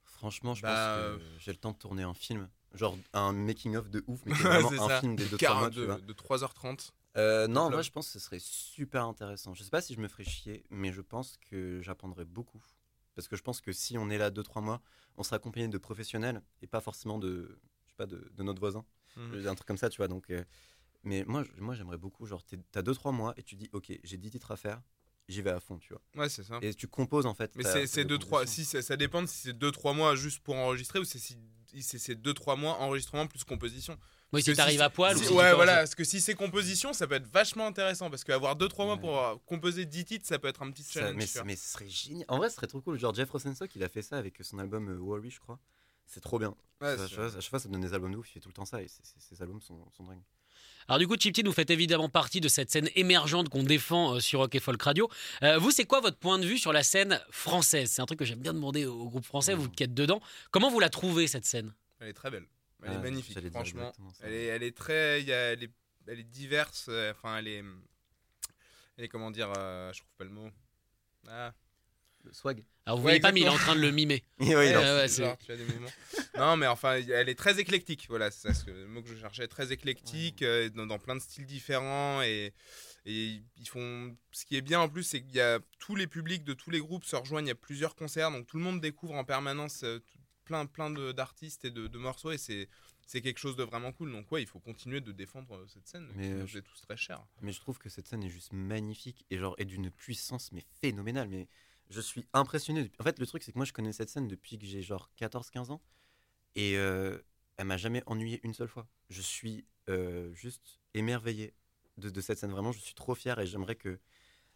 Franchement, 0.05 0.55
je 0.55 0.61
Bah, 0.63 0.97
pense 0.97 1.19
que 1.19 1.23
j'ai 1.39 1.51
le 1.51 1.57
temps 1.57 1.71
de 1.71 1.77
tourner 1.77 2.03
un 2.03 2.13
film. 2.13 2.49
Genre 2.73 2.97
un 3.13 3.31
making-of 3.33 3.89
de 3.89 4.03
ouf, 4.07 4.19
mais 4.25 4.33
qui 4.35 4.41
est 4.41 4.45
Ouais, 4.45 4.61
vraiment 4.61 4.83
un 4.85 4.87
ça. 4.89 4.99
film 4.99 5.15
des 5.15 5.25
2-3 5.25 5.37
Quart 5.37 5.59
mois, 5.59 5.69
tu 5.69 5.77
de, 5.79 5.85
vois. 5.85 5.97
de 5.99 6.13
3h30. 6.13 6.89
Euh, 7.15 7.47
non, 7.47 7.69
vrai, 7.69 7.81
je 7.81 7.91
pense 7.91 8.07
que 8.07 8.13
ce 8.13 8.19
serait 8.19 8.39
super 8.39 9.05
intéressant. 9.05 9.53
Je 9.53 9.63
sais 9.63 9.69
pas 9.69 9.81
si 9.81 9.93
je 9.95 9.99
me 9.99 10.07
ferais 10.07 10.23
chier, 10.23 10.63
mais 10.69 10.91
je 10.91 11.01
pense 11.01 11.37
que 11.49 11.81
j'apprendrai 11.81 12.25
beaucoup. 12.25 12.61
Parce 13.15 13.27
que 13.27 13.35
je 13.35 13.41
pense 13.41 13.61
que 13.61 13.71
si 13.71 13.97
on 13.97 14.09
est 14.09 14.17
là 14.19 14.29
2-3 14.29 14.61
mois, 14.61 14.81
on 15.17 15.23
sera 15.23 15.37
accompagné 15.37 15.67
de 15.67 15.77
professionnels 15.79 16.41
et 16.61 16.67
pas 16.67 16.81
forcément 16.81 17.17
de, 17.17 17.57
je 17.85 17.89
sais 17.91 17.95
pas, 17.97 18.05
de, 18.05 18.31
de 18.35 18.43
notre 18.43 18.59
voisin. 18.59 18.85
Mhm. 19.15 19.47
Un 19.47 19.55
truc 19.55 19.67
comme 19.67 19.77
ça, 19.77 19.89
tu 19.89 19.97
vois. 19.97 20.07
Donc, 20.07 20.29
euh, 20.29 20.43
mais 21.03 21.23
moi, 21.25 21.43
moi 21.57 21.75
j'aimerais 21.75 21.97
beaucoup. 21.97 22.25
Genre, 22.25 22.43
t'as 22.71 22.81
2-3 22.81 23.11
mois 23.13 23.33
et 23.37 23.43
tu 23.43 23.55
dis, 23.55 23.69
ok, 23.73 23.91
j'ai 24.03 24.17
10 24.17 24.31
titres 24.31 24.51
à 24.51 24.57
faire, 24.57 24.81
j'y 25.27 25.41
vais 25.41 25.51
à 25.51 25.59
fond, 25.59 25.77
tu 25.77 25.93
vois. 25.93 26.01
Ouais, 26.15 26.29
c'est 26.29 26.43
ça. 26.43 26.59
Et 26.61 26.73
tu 26.73 26.87
composes 26.87 27.25
en 27.25 27.33
fait. 27.33 27.55
Mais 27.55 27.63
c'est- 27.63 27.81
ta 27.81 27.87
c'est 27.87 28.05
2-3. 28.05 28.39
composition. 28.41 28.63
Si, 28.63 28.65
ça, 28.65 28.81
ça 28.81 28.97
dépend 28.97 29.25
si 29.27 29.37
c'est 29.37 29.53
2-3 29.57 29.93
mois 29.93 30.15
juste 30.15 30.39
pour 30.43 30.55
enregistrer 30.55 30.99
ou 30.99 31.03
c'est 31.05 31.19
si, 31.19 31.37
c'est 31.81 32.15
2-3 32.15 32.55
mois 32.57 32.77
enregistrement 32.79 33.27
plus 33.27 33.43
composition. 33.43 33.97
Oui, 34.33 34.41
si 34.43 34.53
t'arrives 34.55 34.77
si- 34.79 34.83
à 34.83 34.89
poil 34.89 35.17
Si- 35.17 35.31
ou 35.31 35.37
ouais, 35.37 35.53
voilà. 35.53 35.77
Parce 35.77 35.95
que 35.95 36.03
si 36.03 36.19
c'est 36.19 36.33
composition, 36.33 36.91
ça 36.91 37.07
peut 37.07 37.15
être 37.15 37.27
vachement 37.31 37.65
intéressant. 37.65 38.09
Parce 38.09 38.23
qu'avoir 38.25 38.55
2-3 38.57 38.83
mois 38.85 38.95
Ouais. 38.95 38.99
pour 39.01 39.17
euh, 39.23 39.35
composer 39.45 39.85
10 39.85 40.03
titres, 40.03 40.25
ça 40.27 40.37
peut 40.39 40.49
être 40.49 40.61
un 40.63 40.71
petit 40.71 40.83
Ça- 40.83 40.99
challenge. 40.99 41.15
mais, 41.15 41.25
tu 41.27 41.33
vois. 41.33 41.43
mais 41.45 41.55
ce 41.55 41.69
serait 41.71 41.87
génial. 41.87 42.25
En 42.27 42.37
vrai, 42.37 42.49
ce 42.49 42.55
serait 42.57 42.67
trop 42.67 42.81
cool. 42.81 42.99
Genre, 42.99 43.13
Jeff 43.13 43.29
Rosenstock, 43.29 43.73
il 43.75 43.83
a 43.83 43.89
fait 43.89 44.01
ça 44.01 44.17
avec 44.17 44.37
son 44.41 44.59
album 44.59 44.89
euh, 44.89 44.97
Worry, 44.97 45.29
je 45.31 45.39
crois. 45.39 45.59
C'est 46.05 46.19
trop 46.21 46.39
bien. 46.39 46.55
Ouais, 46.81 46.87
à, 46.89 46.97
chaque 46.97 47.15
fois, 47.15 47.25
à 47.25 47.39
chaque 47.39 47.49
fois, 47.49 47.59
ça 47.59 47.69
donne 47.69 47.81
des 47.81 47.93
albums 47.93 48.11
de 48.11 48.17
ouf. 48.17 48.29
Il 48.29 48.33
fait 48.33 48.39
tout 48.39 48.49
le 48.49 48.53
temps 48.53 48.65
ça 48.65 48.81
et 48.81 48.87
ces 48.89 49.41
albums 49.41 49.61
sont, 49.61 49.85
sont 49.91 50.03
dingues. 50.03 50.23
Alors 50.87 50.99
du 50.99 51.07
coup, 51.07 51.15
Chipty, 51.19 51.43
vous 51.43 51.51
faites 51.51 51.69
évidemment 51.69 52.07
partie 52.09 52.39
de 52.39 52.47
cette 52.47 52.71
scène 52.71 52.89
émergente 52.95 53.49
qu'on 53.49 53.63
défend 53.63 54.15
euh, 54.15 54.19
sur 54.19 54.39
Rock 54.39 54.55
et 54.55 54.59
Folk 54.59 54.81
Radio. 54.81 55.09
Euh, 55.43 55.57
vous, 55.57 55.71
c'est 55.71 55.85
quoi 55.85 55.99
votre 55.99 56.17
point 56.17 56.39
de 56.39 56.45
vue 56.45 56.57
sur 56.57 56.71
la 56.71 56.81
scène 56.83 57.19
française? 57.29 57.91
C'est 57.91 58.01
un 58.01 58.05
truc 58.05 58.19
que 58.19 58.25
j'aime 58.25 58.39
bien 58.39 58.53
demander 58.53 58.85
au 58.85 59.09
groupe 59.09 59.25
français, 59.25 59.53
vous 59.53 59.69
qui 59.69 59.83
êtes 59.83 59.93
dedans. 59.93 60.21
Comment 60.51 60.69
vous 60.69 60.79
la 60.79 60.89
trouvez, 60.89 61.27
cette 61.27 61.45
scène? 61.45 61.73
Elle 61.99 62.09
est 62.09 62.13
très 62.13 62.31
belle. 62.31 62.45
Elle 62.83 62.89
Ah, 62.91 62.95
est 62.95 62.97
magnifique, 62.99 63.33
j'allais 63.33 63.49
dire 63.49 63.59
franchement. 63.59 63.91
Elle 64.21 64.33
est, 64.33 64.45
elle 64.45 64.63
est 64.63 64.77
très. 64.77 65.21
il 65.21 65.27
y 65.27 65.33
a- 65.33 65.53
elle, 65.53 65.63
est, 65.63 65.71
elle 66.07 66.19
est 66.19 66.23
diverse. 66.23 66.85
euh, 66.89 67.11
Enfin, 67.11 67.37
elle 67.37 67.47
est. 67.47 67.63
Elle 68.97 69.05
est, 69.05 69.07
comment 69.09 69.31
dire. 69.31 69.51
euh, 69.57 69.91
je 69.93 69.99
trouve 69.99 70.11
pas 70.17 70.23
le 70.23 70.29
mot. 70.29 70.49
Ah. 71.27 71.53
Le 72.27 72.33
swag. 72.33 72.63
Alors 72.85 72.97
vous 72.99 73.03
Ouais, 73.05 73.11
voyez 73.13 73.19
pas, 73.21 73.31
mais 73.31 73.41
il 73.41 73.45
est 73.45 73.49
en 73.49 73.55
train 73.55 73.75
de 73.75 73.81
le 73.81 73.91
mimer. 73.91 74.23
Ouais, 74.39 74.55
Ouais, 74.55 75.07
tu 75.09 75.51
as 75.51 75.55
des 75.55 75.63
mouvements. 75.65 75.89
non, 76.37 76.57
mais 76.57 76.67
enfin, 76.67 76.93
elle 76.95 77.29
est 77.29 77.35
très 77.35 77.59
éclectique. 77.59 78.05
Voilà, 78.09 78.31
c'est 78.31 78.49
le 78.67 78.87
mot 78.87 79.01
que 79.01 79.09
je 79.09 79.15
cherchais. 79.15 79.47
Très 79.47 79.71
éclectique, 79.71 80.41
euh, 80.41 80.69
dans, 80.69 80.85
dans 80.85 80.99
plein 80.99 81.15
de 81.15 81.21
styles 81.21 81.45
différents. 81.45 82.21
Et, 82.21 82.53
et 83.05 83.41
ils 83.57 83.67
font. 83.67 84.15
Ce 84.31 84.45
qui 84.45 84.55
est 84.57 84.61
bien 84.61 84.79
en 84.81 84.89
plus, 84.89 85.03
c'est 85.03 85.21
qu'il 85.21 85.35
y 85.35 85.41
a 85.41 85.59
tous 85.79 85.95
les 85.95 86.07
publics 86.07 86.43
de 86.43 86.53
tous 86.53 86.69
les 86.71 86.79
groupes 86.79 87.05
se 87.05 87.15
rejoignent. 87.15 87.45
Il 87.45 87.49
y 87.49 87.51
a 87.51 87.55
plusieurs 87.55 87.95
concerts, 87.95 88.31
donc 88.31 88.45
tout 88.47 88.57
le 88.57 88.63
monde 88.63 88.81
découvre 88.81 89.13
en 89.15 89.23
permanence 89.23 89.83
euh, 89.83 89.99
tout- 89.99 90.19
plein, 90.45 90.65
plein 90.65 90.89
de- 90.89 91.11
d'artistes 91.11 91.65
et 91.65 91.71
de, 91.71 91.87
de 91.87 91.97
morceaux. 91.97 92.31
Et 92.31 92.37
c'est. 92.37 92.67
C'est 93.09 93.21
quelque 93.21 93.39
chose 93.39 93.55
de 93.55 93.63
vraiment 93.63 93.93
cool. 93.93 94.11
Donc, 94.11 94.29
ouais, 94.33 94.41
il 94.43 94.47
faut 94.47 94.59
continuer 94.59 94.99
de 94.99 95.13
défendre 95.13 95.55
euh, 95.55 95.65
cette 95.73 95.87
scène 95.87 96.09
Mais, 96.15 96.23
qui 96.27 96.29
euh, 96.33 96.45
je- 96.45 96.59
tous 96.59 96.81
très 96.81 96.97
cher. 96.97 97.23
Mais 97.41 97.53
je 97.53 97.59
trouve 97.61 97.77
que 97.77 97.87
cette 97.87 98.05
scène 98.05 98.21
est 98.21 98.29
juste 98.29 98.51
magnifique 98.51 99.23
et 99.29 99.37
genre 99.37 99.55
est 99.57 99.63
d'une 99.63 99.89
puissance 99.89 100.51
mais 100.51 100.65
phénoménale. 100.81 101.29
Mais 101.29 101.47
je 101.89 102.01
suis 102.01 102.25
impressionné. 102.33 102.91
En 102.99 103.03
fait, 103.03 103.19
le 103.19 103.25
truc 103.25 103.43
c'est 103.43 103.51
que 103.51 103.57
moi 103.57 103.65
je 103.65 103.73
connais 103.73 103.93
cette 103.93 104.09
scène 104.09 104.27
depuis 104.27 104.57
que 104.57 104.65
j'ai 104.65 104.81
genre 104.81 105.09
14-15 105.17 105.71
ans 105.71 105.81
et 106.55 106.77
euh, 106.77 107.19
elle 107.57 107.67
m'a 107.67 107.77
jamais 107.77 108.03
ennuyé 108.05 108.39
une 108.43 108.53
seule 108.53 108.67
fois. 108.67 108.87
Je 109.09 109.21
suis 109.21 109.65
euh, 109.89 110.33
juste 110.33 110.79
émerveillé 110.93 111.53
de, 111.97 112.09
de 112.09 112.21
cette 112.21 112.37
scène. 112.39 112.51
Vraiment, 112.51 112.71
je 112.71 112.79
suis 112.79 112.93
trop 112.95 113.15
fier 113.15 113.39
et 113.39 113.45
j'aimerais 113.47 113.75
que 113.75 113.99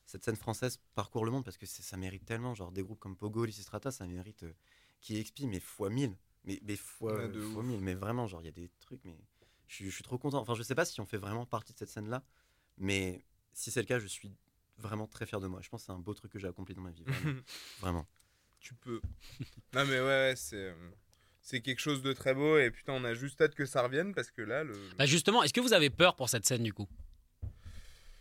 cette 0.06 0.24
scène 0.26 0.36
française 0.36 0.80
parcourt 0.96 1.26
le 1.26 1.32
monde 1.32 1.46
parce 1.46 1.58
que 1.58 1.66
ça 1.66 1.98
mérite 1.98 2.26
tellement. 2.26 2.54
Genre 2.54 2.72
des 2.72 2.84
groupes 2.84 3.00
comme 3.00 3.16
Pogo, 3.16 3.46
Lysistrata, 3.46 3.92
ça 3.92 4.06
mérite 4.08 4.44
euh, 4.44 4.54
qui 5.00 5.18
expie 5.18 5.48
mais 5.48 5.60
fois 5.60 5.90
1000. 5.90 6.16
Mais, 6.44 6.60
mais 6.64 6.76
fois, 6.76 7.16
Ouais, 7.18 7.30
de 7.30 7.40
fois. 7.40 7.64
1000. 7.64 7.82
Mais 7.82 7.94
vraiment, 7.94 8.28
genre 8.28 8.42
il 8.42 8.46
y 8.46 8.50
a 8.50 8.52
des 8.52 8.70
trucs. 8.80 9.04
Mais 9.06 9.16
je 9.68 9.76
suis, 9.76 9.86
je 9.86 9.96
suis 9.96 10.04
trop 10.04 10.18
content. 10.18 10.40
Enfin, 10.40 10.56
je 10.56 10.64
sais 10.64 10.76
pas 10.76 10.86
si 10.86 11.00
on 11.02 11.06
fait 11.06 11.18
vraiment 11.18 11.46
partie 11.46 11.74
de 11.74 11.78
cette 11.78 11.90
scène 11.90 12.10
là. 12.10 12.24
Mais 12.78 13.24
si 13.54 13.72
c'est 13.72 13.82
le 13.82 13.86
cas, 13.86 14.00
je 14.00 14.08
suis 14.08 14.36
vraiment 14.82 15.08
très 15.08 15.26
fier 15.26 15.40
de 15.40 15.48
moi. 15.48 15.60
Je 15.64 15.70
pense 15.70 15.82
que 15.82 15.86
c'est 15.88 15.92
un 15.92 16.00
beau 16.00 16.14
truc 16.14 16.32
que 16.32 16.40
j'ai 16.40 16.48
accompli 16.48 16.76
dans 16.76 16.82
ma 16.82 16.92
vie. 16.92 17.04
Vraiment. 17.06 17.42
Vraiment. 17.80 18.08
tu 18.60 18.74
peux. 18.76 19.02
non, 19.74 19.86
mais 19.86 20.00
ouais, 20.00 20.06
ouais, 20.06 20.34
c'est. 20.36 20.56
euh, 20.58 20.74
C'est 21.42 21.62
quelque 21.62 21.80
chose 21.80 22.02
de 22.02 22.14
très 22.14 22.34
beau 22.36 22.58
et 22.60 22.70
putain 22.72 22.94
on 22.94 23.04
a 23.04 23.14
juste 23.16 23.42
hâte 23.42 23.56
que 23.56 23.66
ça 23.66 23.82
revienne 23.82 24.14
parce 24.14 24.30
que 24.30 24.42
là 24.44 24.64
le... 24.64 24.74
Bah 24.98 25.06
justement, 25.08 25.42
est-ce 25.44 25.54
que 25.54 25.62
vous 25.62 25.74
avez 25.74 25.90
peur 25.90 26.16
pour 26.16 26.30
cette 26.30 26.46
scène 26.46 26.62
du 26.64 26.72
coup? 26.74 26.88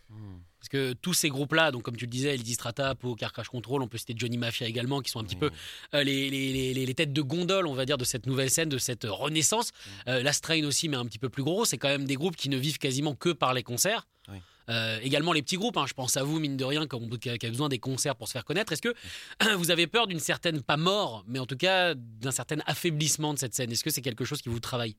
Hmm. 0.09 0.39
Parce 0.59 0.67
que 0.69 0.93
tous 0.93 1.13
ces 1.13 1.29
groupes-là, 1.29 1.71
donc 1.71 1.83
comme 1.83 1.95
tu 1.95 2.05
le 2.05 2.11
disais, 2.11 2.35
Lady 2.35 2.53
Strata, 2.53 2.93
Po, 2.95 3.15
Car 3.15 3.31
Crash 3.31 3.47
Control, 3.47 3.81
on 3.81 3.87
peut 3.87 3.97
citer 3.97 4.13
Johnny 4.15 4.37
Mafia 4.37 4.67
également, 4.67 5.01
qui 5.01 5.09
sont 5.09 5.19
un 5.19 5.23
petit 5.23 5.35
peu 5.37 5.49
euh, 5.93 6.03
les, 6.03 6.29
les- 6.29 6.73
les- 6.73 6.93
têtes 6.93 7.13
de 7.13 7.21
gondole, 7.21 7.65
on 7.65 7.73
va 7.73 7.85
dire, 7.85 7.97
de 7.97 8.03
cette 8.03 8.25
nouvelle 8.27 8.49
scène, 8.49 8.67
de 8.69 8.77
cette 8.77 9.05
euh, 9.05 9.11
renaissance. 9.11 9.71
Euh, 10.07 10.21
la 10.21 10.33
Strain 10.33 10.63
aussi, 10.65 10.89
mais 10.89 10.97
un 10.97 11.05
petit 11.05 11.17
peu 11.17 11.29
plus 11.29 11.43
gros. 11.43 11.63
C'est 11.65 11.77
quand 11.77 11.87
même 11.87 12.05
des 12.05 12.15
groupes 12.15 12.35
qui 12.35 12.49
ne 12.49 12.57
vivent 12.57 12.77
quasiment 12.77 13.15
que 13.15 13.29
par 13.29 13.53
les 13.53 13.63
concerts. 13.63 14.05
Oui. 14.27 14.37
Euh, 14.69 14.99
également 15.01 15.33
les 15.33 15.41
petits 15.41 15.57
groupes, 15.57 15.77
hein, 15.77 15.85
je 15.87 15.93
pense 15.93 16.17
à 16.17 16.23
vous, 16.23 16.39
mine 16.39 16.57
de 16.57 16.65
rien, 16.65 16.87
qui 16.87 17.29
a, 17.29 17.49
besoin 17.49 17.69
des 17.69 17.79
concerts 17.79 18.15
pour 18.15 18.27
se 18.27 18.33
faire 18.33 18.45
connaître. 18.45 18.71
Est-ce 18.71 18.81
que 18.81 18.95
vous 19.55 19.71
avez 19.71 19.87
peur 19.87 20.07
d'une 20.07 20.19
certaine, 20.19 20.61
pas 20.61 20.77
mort, 20.77 21.23
mais 21.27 21.39
en 21.39 21.45
tout 21.45 21.57
cas 21.57 21.93
d'un 21.95 22.31
certain 22.31 22.57
affaiblissement 22.65 23.33
de 23.33 23.39
cette 23.39 23.53
scène? 23.53 23.71
Est-ce 23.71 23.83
que 23.83 23.89
c'est 23.89 24.01
quelque 24.01 24.25
chose 24.25 24.41
qui 24.41 24.49
vous 24.49 24.59
travaille? 24.59 24.95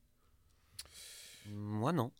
Moi, 1.47 1.91
non. 1.93 2.11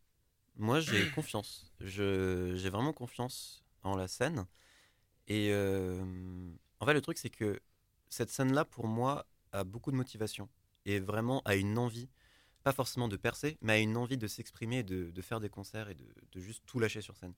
Moi, 0.58 0.80
j'ai 0.80 1.10
confiance. 1.16 1.72
J'ai 1.80 2.70
vraiment 2.70 2.94
confiance 2.94 3.64
en 3.84 3.96
la 3.96 4.08
scène. 4.08 4.46
Et 5.28 5.50
euh, 5.52 6.04
en 6.80 6.86
fait, 6.86 6.94
le 6.94 7.02
truc, 7.02 7.18
c'est 7.18 7.30
que 7.30 7.60
cette 8.10 8.30
scène-là, 8.30 8.66
pour 8.66 8.88
moi, 8.88 9.26
a 9.52 9.64
beaucoup 9.64 9.92
de 9.92 9.96
motivation. 9.96 10.50
Et 10.86 11.00
vraiment 11.00 11.42
a 11.46 11.56
une 11.56 11.78
envie, 11.78 12.10
pas 12.64 12.72
forcément 12.74 13.08
de 13.08 13.18
percer, 13.18 13.58
mais 13.62 13.74
a 13.74 13.78
une 13.80 13.98
envie 13.98 14.18
de 14.18 14.28
s'exprimer, 14.28 14.84
de, 14.84 15.12
de 15.12 15.22
faire 15.22 15.40
des 15.40 15.50
concerts 15.50 15.90
et 15.90 15.96
de, 15.96 16.06
de 16.32 16.40
juste 16.40 16.64
tout 16.66 16.80
lâcher 16.80 17.02
sur 17.02 17.16
scène. 17.18 17.34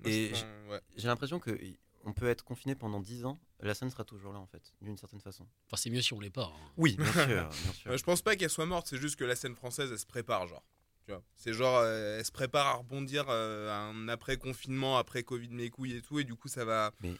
Moi, 0.00 0.10
Et 0.10 0.32
ouais. 0.68 0.80
J'ai 0.96 1.08
l'impression 1.08 1.38
que 1.38 1.58
on 2.04 2.12
peut 2.14 2.28
être 2.28 2.44
confiné 2.44 2.74
pendant 2.74 3.00
10 3.00 3.26
ans, 3.26 3.38
la 3.60 3.74
scène 3.74 3.90
sera 3.90 4.04
toujours 4.04 4.32
là, 4.32 4.38
en 4.38 4.46
fait, 4.46 4.72
d'une 4.80 4.96
certaine 4.96 5.20
façon. 5.20 5.46
Enfin, 5.66 5.76
c'est 5.76 5.90
mieux 5.90 6.00
si 6.00 6.14
on 6.14 6.20
l'est 6.20 6.30
pas. 6.30 6.44
hein. 6.54 6.70
Oui, 6.78 6.96
bien 6.96 7.04
sûr, 7.12 7.26
bien 7.26 7.72
sûr. 7.74 7.90
Euh, 7.90 7.96
je 7.98 8.02
pense 8.04 8.22
pas 8.22 8.36
qu'elle 8.36 8.48
soit 8.50 8.64
morte, 8.66 8.86
c'est 8.88 8.96
juste 8.96 9.16
que 9.16 9.24
la 9.24 9.36
scène 9.36 9.54
française 9.54 9.90
elle 9.92 9.98
se 9.98 10.06
prépare 10.06 10.46
genre. 10.46 10.64
Tu 11.04 11.12
vois, 11.12 11.22
c'est 11.36 11.52
genre 11.52 11.78
euh, 11.78 12.18
elle 12.18 12.24
se 12.24 12.32
prépare 12.32 12.66
à 12.68 12.72
rebondir 12.74 13.26
euh, 13.28 13.68
à 13.70 13.76
un 13.80 14.08
après 14.08 14.36
confinement, 14.36 14.96
après 14.96 15.22
Covid 15.24 15.48
mes 15.48 15.68
couilles 15.70 15.96
et 15.96 16.02
tout 16.02 16.18
et 16.20 16.24
du 16.24 16.34
coup 16.36 16.48
ça 16.48 16.64
va 16.64 16.92
Mais 17.00 17.14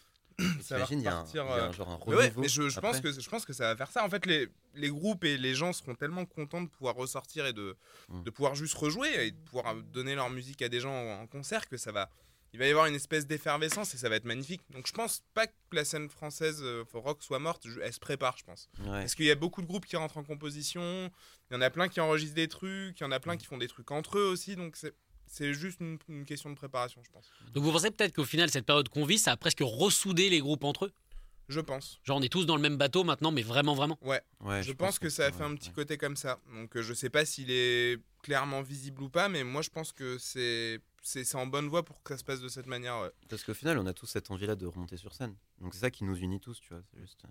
ça 0.63 0.79
va 0.79 0.87
t'imagines, 0.87 1.01
il 1.01 1.05
y, 1.05 1.09
a 1.09 1.13
un- 1.13 1.19
repartir, 1.21 1.45
il 1.45 1.49
y 1.49 1.61
a 1.61 1.65
un 1.67 1.73
genre 1.73 1.89
un 1.91 1.99
Mais 2.07 2.15
ouais, 2.15 2.23
renouveau 2.25 2.41
mais 2.43 2.49
je, 2.49 2.69
je 2.69 2.81
pense 2.81 3.01
que 3.01 3.13
je 3.13 3.29
pense 3.29 3.45
que 3.45 3.53
ça 3.53 3.65
va 3.65 3.77
faire 3.77 3.91
ça. 3.91 4.05
En 4.05 4.11
fait, 4.11 4.27
les, 4.27 4.49
les 4.75 4.89
groupes 4.89 5.25
et 5.25 5.37
les 5.37 5.55
gens 5.55 5.73
seront 5.73 5.95
tellement 5.95 6.25
contents 6.25 6.63
de 6.63 6.69
pouvoir 6.69 6.95
ressortir 6.97 7.47
et 7.47 7.53
de, 7.53 7.77
Mm. 8.09 8.23
de 8.25 8.31
pouvoir 8.31 8.55
juste 8.55 8.75
rejouer 8.75 9.27
et 9.27 9.31
de 9.31 9.37
pouvoir 9.39 9.75
donner 9.77 10.15
leur 10.15 10.31
musique 10.31 10.63
à 10.63 10.69
des 10.69 10.81
gens 10.81 10.93
en, 10.93 11.23
en 11.23 11.27
concert 11.27 11.69
que 11.69 11.77
ça 11.77 11.93
va. 11.93 12.11
Il 12.53 12.59
va 12.59 12.67
y 12.67 12.71
avoir 12.71 12.87
une 12.87 12.97
espèce 12.97 13.29
d'effervescence 13.29 13.95
et 13.95 13.97
ça 13.99 14.09
va 14.09 14.17
être 14.17 14.25
magnifique. 14.25 14.61
Donc 14.71 14.89
je 14.89 14.93
pense 14.93 15.23
pas 15.35 15.47
que 15.47 15.53
la 15.71 15.85
scène 15.85 16.09
française 16.09 16.61
euh, 16.65 16.83
rock 16.95 17.23
soit 17.23 17.39
morte. 17.39 17.63
Je- 17.69 17.79
Elle 17.79 17.93
se 17.93 18.01
prépare, 18.01 18.37
je 18.37 18.43
pense. 18.45 18.69
Ouais. 18.81 18.87
Parce 19.03 19.15
qu'il 19.15 19.27
y 19.27 19.31
a 19.31 19.37
beaucoup 19.37 19.63
de 19.63 19.69
groupes 19.69 19.87
qui 19.87 19.95
rentrent 19.97 20.17
en 20.17 20.25
composition. 20.25 21.11
Il 21.51 21.55
y 21.55 21.57
en 21.57 21.61
a 21.61 21.71
plein 21.71 21.87
qui 21.89 22.01
enregistrent 22.01 22.35
des 22.35 22.49
trucs. 22.49 22.99
Il 22.99 23.05
y 23.05 23.07
en 23.07 23.13
a 23.13 23.21
plein 23.21 23.37
qui 23.37 23.47
font 23.47 23.57
des 23.59 23.69
trucs 23.69 23.93
entre 23.93 24.19
eux 24.19 24.25
aussi. 24.25 24.57
Donc 24.57 24.75
c'est 24.75 24.93
c'est 25.31 25.55
juste 25.55 25.81
une, 25.81 25.97
une 26.09 26.25
question 26.25 26.51
de 26.51 26.57
préparation, 26.57 27.01
je 27.05 27.11
pense. 27.11 27.31
Donc 27.53 27.63
vous 27.63 27.71
pensez 27.71 27.91
peut-être 27.91 28.15
qu'au 28.15 28.25
final, 28.25 28.51
cette 28.51 28.67
période 28.67 28.89
qu'on 28.89 29.05
vit, 29.05 29.19
ça 29.19 29.31
a 29.31 29.37
presque 29.37 29.61
ressoudé 29.63 30.29
les 30.29 30.41
groupes 30.41 30.65
entre 30.65 30.87
eux? 30.87 30.93
Je 31.49 31.61
pense. 31.61 32.01
Genre 32.05 32.19
on 32.19 32.23
est 32.23 32.29
tous 32.29 32.47
dans 32.47 32.57
le 32.57 32.63
même 32.63 32.77
bateau 32.77 33.05
maintenant, 33.05 33.31
mais 33.33 33.43
vraiment, 33.43 33.75
vraiment? 33.75 33.99
Ouais. 34.03 34.21
Ouais, 34.41 34.63
je, 34.63 34.73
pense 34.73 34.99
que 34.99 35.09
ça 35.09 35.27
a 35.27 35.33
fait 35.33 35.43
un 35.43 35.55
petit 35.55 35.71
côté 35.71 35.95
côté 35.95 35.99
comme 35.99 36.17
ça. 36.17 36.39
Donc 36.53 36.77
euh, 36.77 36.83
je 36.83 36.93
sais 36.95 37.11
pas 37.11 37.25
s'il 37.25 37.51
est 37.51 38.01
clairement 38.23 38.63
visible 38.63 39.03
ou 39.03 39.09
pas, 39.09 39.29
mais 39.29 39.43
moi 39.45 39.63
je 39.63 39.71
pense 39.71 39.93
que 39.93 40.19
c'est 40.19 40.81
c'est 41.03 41.25
c'est 41.25 41.37
en 41.37 41.47
bonne 41.47 41.69
voie 41.69 41.85
pour 41.85 42.03
que 42.03 42.15
ça 42.15 42.19
se 42.19 42.25
passe 42.25 42.41
de 42.41 42.49
cette 42.49 42.67
manière. 42.67 43.01
ouais. 43.01 43.11
Parce 43.29 43.43
qu'au 43.43 43.55
final, 43.55 43.79
on 43.79 43.87
a 43.87 43.93
tous 43.93 44.07
cette 44.07 44.31
envie-là 44.31 44.55
de 44.55 44.67
remonter 44.67 44.97
sur 44.97 45.15
scène. 45.15 45.35
Donc 45.61 45.75
c'est 45.75 45.81
ça 45.81 45.91
qui 45.91 46.05
nous 46.05 46.17
unit 46.17 46.39
tous, 46.39 46.61
tu 46.61 46.69
vois. 46.69 46.83
C'est 46.93 47.01
juste. 47.01 47.25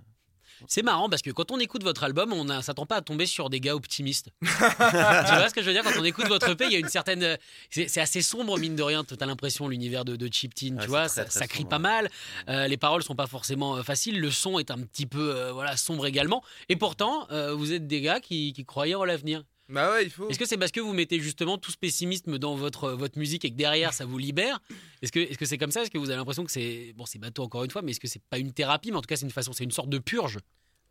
C'est 0.68 0.82
marrant 0.84 1.10
parce 1.10 1.22
que 1.22 1.32
quand 1.32 1.52
on 1.52 1.60
écoute 1.60 1.84
votre 1.84 2.04
album, 2.04 2.34
on 2.34 2.46
ne 2.46 2.62
s'attend 2.62 2.86
pas 2.86 2.98
à 2.98 3.02
tomber 3.02 3.26
sur 3.26 3.50
des 3.50 3.60
gars 3.60 3.76
optimistes. 3.76 4.30
tu 4.42 4.48
vois 4.48 5.50
ce 5.50 5.54
que 5.54 5.62
je 5.62 5.68
veux 5.68 5.74
dire? 5.74 5.84
Quand 5.84 6.00
on 6.00 6.04
écoute 6.04 6.28
votre 6.28 6.50
EP, 6.50 6.66
il 6.66 6.72
y 6.72 6.76
a 6.76 6.80
une 6.80 6.90
certaine. 6.90 7.38
C'est 7.70 8.02
assez 8.02 8.22
sombre, 8.22 8.58
mine 8.58 8.76
de 8.76 8.84
rien. 8.84 9.04
Tu 9.04 9.16
as 9.20 9.26
l'impression, 9.26 9.68
l'univers 9.68 10.06
de, 10.06 10.16
de 10.16 10.30
Chip 10.32 10.54
Teen, 10.56 10.76
Ouais, 10.76 10.84
tu 10.84 10.90
vois, 10.90 11.08
très, 11.08 11.10
ça, 11.10 11.26
très 11.26 11.40
ça 11.40 11.48
crie 11.48 11.60
sombre. 11.60 11.70
pas 11.70 11.80
mal. 11.80 12.10
Euh, 12.50 12.68
les 12.68 12.78
paroles 12.78 13.04
sont 13.04 13.16
pas 13.16 13.28
forcément 13.28 13.76
euh, 13.78 13.84
faciles. 13.84 14.20
Le 14.20 14.32
son 14.32 14.60
est 14.60 14.72
un 14.72 14.80
petit 14.80 15.06
peu 15.06 15.36
euh, 15.36 15.52
voilà, 15.52 15.78
sombre 15.78 16.06
également. 16.06 16.44
Et 16.70 16.76
pourtant, 16.76 17.28
euh, 17.32 17.54
vous 17.54 17.74
êtes 17.74 17.88
des 17.88 18.02
gars 18.02 18.20
qui, 18.20 18.54
qui 18.54 18.66
croyaient 18.66 18.96
en 18.96 19.06
l'avenir. 19.06 19.44
Bah 19.70 19.92
ouais, 19.92 20.06
il 20.06 20.10
faut. 20.10 20.28
Est-ce 20.30 20.40
que 20.40 20.46
c'est 20.46 20.58
parce 20.58 20.72
que 20.72 20.80
vous 20.80 20.94
mettez 20.94 21.20
justement 21.20 21.58
tout 21.58 21.72
ce 21.72 21.78
pessimisme 21.78 22.40
dans 22.40 22.56
votre, 22.56 22.92
votre 22.92 23.20
musique 23.20 23.46
et 23.46 23.52
que 23.52 23.56
derrière 23.56 23.94
ça 23.94 24.06
vous 24.06 24.18
libère 24.18 24.60
Est-ce 25.02 25.12
que 25.12 25.20
est-ce 25.20 25.38
que 25.38 25.46
c'est 25.46 25.60
comme 25.60 25.72
ça 25.72 25.84
Est-ce 25.84 25.92
que 25.92 25.98
vous 26.00 26.10
avez 26.10 26.18
l'impression 26.18 26.44
que 26.44 26.52
c'est 26.52 26.94
bon, 26.98 27.06
c'est 27.06 27.20
bateau 27.20 27.44
encore 27.44 27.64
une 27.64 27.72
fois, 27.72 27.82
mais 27.84 27.92
est-ce 27.92 28.00
que 28.00 28.08
c'est 28.08 28.24
pas 28.30 28.40
une 28.40 28.52
thérapie 28.52 28.92
Mais 28.92 28.98
en 28.98 29.02
tout 29.02 29.08
cas, 29.08 29.16
c'est 29.16 29.26
une 29.26 29.32
façon, 29.32 29.54
c'est 29.54 29.64
une 29.64 29.72
sorte 29.72 29.90
de 29.90 30.00
purge. 30.00 30.40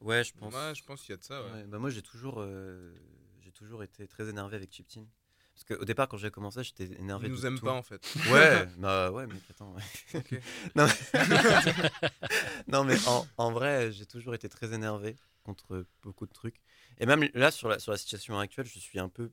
Ouais, 0.01 0.23
je 0.23 0.33
pense. 0.33 0.55
Ouais, 0.55 0.75
je 0.75 0.85
pense 0.85 1.01
qu'il 1.01 1.11
y 1.11 1.15
a 1.15 1.17
de 1.17 1.25
ça. 1.25 1.43
Ouais. 1.43 1.51
Ouais, 1.51 1.65
bah 1.67 1.79
moi, 1.79 1.91
j'ai 1.91 2.03
toujours, 2.03 2.37
euh, 2.39 2.93
j'ai 3.41 3.51
toujours 3.51 3.83
été 3.83 4.07
très 4.07 4.29
énervé 4.29 4.55
avec 4.57 4.73
Chip 4.73 4.87
Teen. 4.87 5.07
Parce 5.55 5.77
qu'au 5.77 5.85
départ, 5.85 6.07
quand 6.07 6.17
j'ai 6.19 6.31
commencé, 6.31 6.63
j'étais 6.63 6.85
énervé. 7.01 7.27
Ils 7.27 7.33
nous 7.33 7.45
aiment 7.45 7.59
pas 7.59 7.73
en 7.73 7.83
fait. 7.83 8.01
Ouais, 8.31 8.65
bah 8.79 9.11
ouais, 9.11 9.27
mec, 9.27 9.43
attends. 9.51 9.75
ouais. 9.75 10.23
Non, 10.77 10.87
mais, 10.87 11.21
non, 12.69 12.85
mais 12.85 12.97
en, 13.09 13.27
en 13.39 13.51
vrai, 13.51 13.91
j'ai 13.91 14.07
toujours 14.07 14.35
été 14.37 14.49
très 14.49 14.73
énervé 14.73 15.17
contre 15.49 15.87
beaucoup 16.03 16.27
de 16.27 16.33
trucs. 16.33 16.61
Et 16.99 17.07
même 17.07 17.27
là, 17.35 17.51
sur 17.51 17.69
la, 17.69 17.79
sur 17.79 17.91
la 17.93 17.99
situation 17.99 18.39
actuelle, 18.39 18.67
je 18.67 18.79
suis 18.79 18.99
un 18.99 19.09
peu 19.09 19.33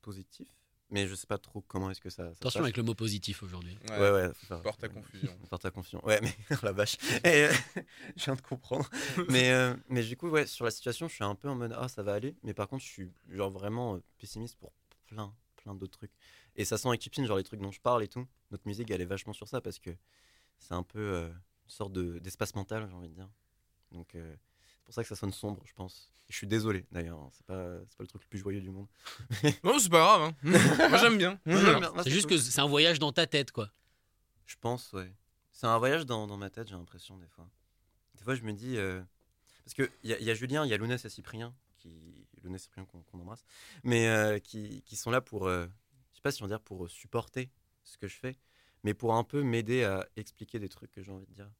positif, 0.00 0.48
mais 0.90 1.06
je 1.06 1.14
sais 1.14 1.26
pas 1.26 1.36
trop 1.38 1.60
comment 1.62 1.90
est-ce 1.90 2.00
que 2.00 2.08
ça. 2.10 2.24
ça 2.24 2.30
se 2.30 2.36
Attention 2.38 2.60
passe. 2.60 2.64
avec 2.66 2.76
le 2.78 2.82
mot 2.82 2.94
positif 2.94 3.42
aujourd'hui. 3.42 3.76
Ouais, 3.90 3.98
Ouais, 3.98 4.10
ouais. 4.10 4.28
faut 4.34 4.46
faire- 4.46 4.62
Porte 4.62 4.82
à 4.84 4.88
confusion. 4.88 5.38
Porte 5.50 5.64
à 5.66 5.70
confusion. 5.70 6.04
Ouais, 6.06 6.18
mais 6.22 6.34
la 6.62 6.72
vache. 6.72 6.96
Et, 7.24 7.44
euh, 7.48 7.52
je 8.16 8.24
viens 8.24 8.36
de 8.36 8.40
comprendre. 8.40 8.88
Mais, 9.28 9.50
euh, 9.52 9.74
mais 9.88 10.02
du 10.02 10.16
coup, 10.16 10.28
ouais, 10.28 10.46
sur 10.46 10.64
la 10.64 10.70
situation, 10.70 11.08
je 11.08 11.14
suis 11.14 11.24
un 11.24 11.34
peu 11.34 11.48
en 11.48 11.54
mode 11.56 11.74
ah, 11.78 11.88
ça 11.88 12.02
va 12.02 12.14
aller. 12.14 12.34
Mais 12.42 12.54
par 12.54 12.68
contre, 12.68 12.82
je 12.84 12.88
suis 12.88 13.12
genre 13.28 13.50
vraiment 13.50 13.96
euh, 13.96 14.02
pessimiste 14.18 14.56
pour 14.56 14.72
plein, 15.06 15.34
plein 15.56 15.74
d'autres 15.74 15.98
trucs. 15.98 16.12
Et 16.56 16.64
ça 16.64 16.78
sent 16.78 16.88
Chipsin, 17.00 17.26
genre 17.26 17.36
les 17.36 17.44
trucs 17.44 17.60
dont 17.60 17.72
je 17.72 17.80
parle 17.80 18.02
et 18.02 18.08
tout. 18.08 18.26
Notre 18.50 18.66
musique, 18.66 18.90
elle 18.90 19.00
est 19.02 19.06
vachement 19.06 19.32
sur 19.34 19.48
ça 19.48 19.60
parce 19.60 19.78
que 19.78 19.90
c'est 20.58 20.74
un 20.74 20.82
peu 20.84 21.00
euh, 21.00 21.28
une 21.28 21.70
sorte 21.70 21.92
de- 21.92 22.18
d'espace 22.20 22.54
mental, 22.54 22.86
j'ai 22.88 22.94
envie 22.94 23.08
de 23.08 23.14
dire. 23.14 23.28
Donc, 23.90 24.14
euh, 24.14 24.34
c'est 24.84 24.86
pour 24.86 24.94
ça 24.94 25.02
que 25.02 25.08
ça 25.08 25.16
sonne 25.16 25.32
sombre, 25.32 25.62
je 25.64 25.72
pense. 25.72 26.10
Je 26.28 26.36
suis 26.36 26.46
désolé 26.46 26.86
d'ailleurs, 26.92 27.18
hein, 27.18 27.30
c'est 27.32 27.44
pas, 27.46 27.78
c'est 27.88 27.96
pas 27.96 28.04
le 28.04 28.06
truc 28.08 28.22
le 28.22 28.28
plus 28.28 28.38
joyeux 28.38 28.60
du 28.60 28.70
monde. 28.70 28.86
Non, 29.64 29.78
c'est 29.78 29.88
pas 29.90 29.98
grave. 30.00 30.22
Hein. 30.44 30.88
Moi 30.90 30.98
j'aime 30.98 31.18
bien. 31.18 31.38
C'est 32.02 32.10
juste 32.10 32.28
que 32.28 32.36
c'est 32.38 32.60
un 32.60 32.66
voyage 32.66 32.98
dans 32.98 33.12
ta 33.12 33.26
tête, 33.26 33.50
quoi. 33.52 33.70
Je 34.46 34.56
pense, 34.60 34.92
ouais. 34.92 35.12
C'est 35.52 35.66
un 35.66 35.78
voyage 35.78 36.04
dans, 36.06 36.26
dans 36.26 36.36
ma 36.36 36.50
tête, 36.50 36.68
j'ai 36.68 36.74
l'impression, 36.74 37.16
des 37.18 37.26
fois. 37.28 37.48
Des 38.16 38.24
fois, 38.24 38.34
je 38.34 38.42
me 38.42 38.52
dis. 38.52 38.76
euh, 38.76 39.02
Parce 39.64 39.74
qu'il 39.74 39.88
y, 40.02 40.12
a- 40.12 40.20
y 40.20 40.30
a 40.30 40.34
Julien, 40.34 40.64
il 40.66 40.70
y 40.70 40.74
a 40.74 40.76
Lounès 40.76 41.02
et 41.04 41.08
Cyprien, 41.08 41.54
qui... 41.78 42.26
Lounès 42.42 42.60
et 42.60 42.64
Cyprien 42.64 42.84
qu'on 42.84 43.02
qu'on 43.02 43.20
embrasse, 43.20 43.44
mais 43.84 44.08
euh, 44.08 44.38
qui, 44.38 44.82
qui 44.82 44.96
sont 44.96 45.10
là 45.10 45.20
pour. 45.22 45.46
euh, 45.46 45.66
Je 46.12 46.16
sais 46.16 46.22
pas 46.22 46.30
si 46.32 46.42
on 46.42 46.46
va 46.46 46.56
dire 46.56 46.60
pour 46.60 46.90
supporter 46.90 47.50
ce 47.84 47.96
que 47.96 48.06
je 48.08 48.16
fais, 48.16 48.36
mais 48.82 48.92
pour 48.94 49.14
un 49.14 49.24
peu 49.24 49.42
m'aider 49.42 49.84
à 49.84 50.06
expliquer 50.16 50.58
des 50.58 50.68
trucs 50.68 50.90
que 50.90 51.02
j'ai 51.02 51.10
envie 51.12 51.26
de 51.26 51.32
dire. 51.32 51.50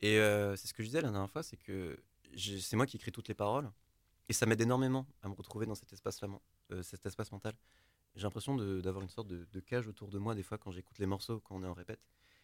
Et 0.00 0.18
euh, 0.18 0.56
c'est 0.56 0.66
ce 0.68 0.72
que 0.74 0.82
je 0.82 0.88
disais 0.88 1.00
la 1.02 1.10
dernière 1.10 1.28
fois, 1.30 1.42
c'est 1.42 1.56
que 1.58 1.98
c'est 2.36 2.76
moi 2.76 2.86
qui 2.86 2.96
écris 2.96 3.12
toutes 3.12 3.28
les 3.28 3.34
paroles, 3.34 3.70
et 4.28 4.32
ça 4.32 4.46
m'aide 4.46 4.60
énormément 4.60 5.06
à 5.22 5.28
me 5.28 5.34
retrouver 5.34 5.66
dans 5.66 5.74
cet 5.74 5.92
espace-là, 5.92 6.28
euh, 6.72 6.82
cet 6.82 7.04
espace 7.06 7.32
mental. 7.32 7.54
J'ai 8.14 8.22
l'impression 8.22 8.56
d'avoir 8.56 9.02
une 9.02 9.08
sorte 9.08 9.28
de, 9.28 9.46
de 9.50 9.60
cage 9.60 9.86
autour 9.86 10.08
de 10.08 10.18
moi 10.18 10.34
des 10.34 10.42
fois 10.42 10.58
quand 10.58 10.70
j'écoute 10.70 10.98
les 10.98 11.06
morceaux, 11.06 11.40
quand 11.40 11.56
on 11.56 11.62
est 11.62 11.66
en 11.66 11.74
répète. 11.74 12.00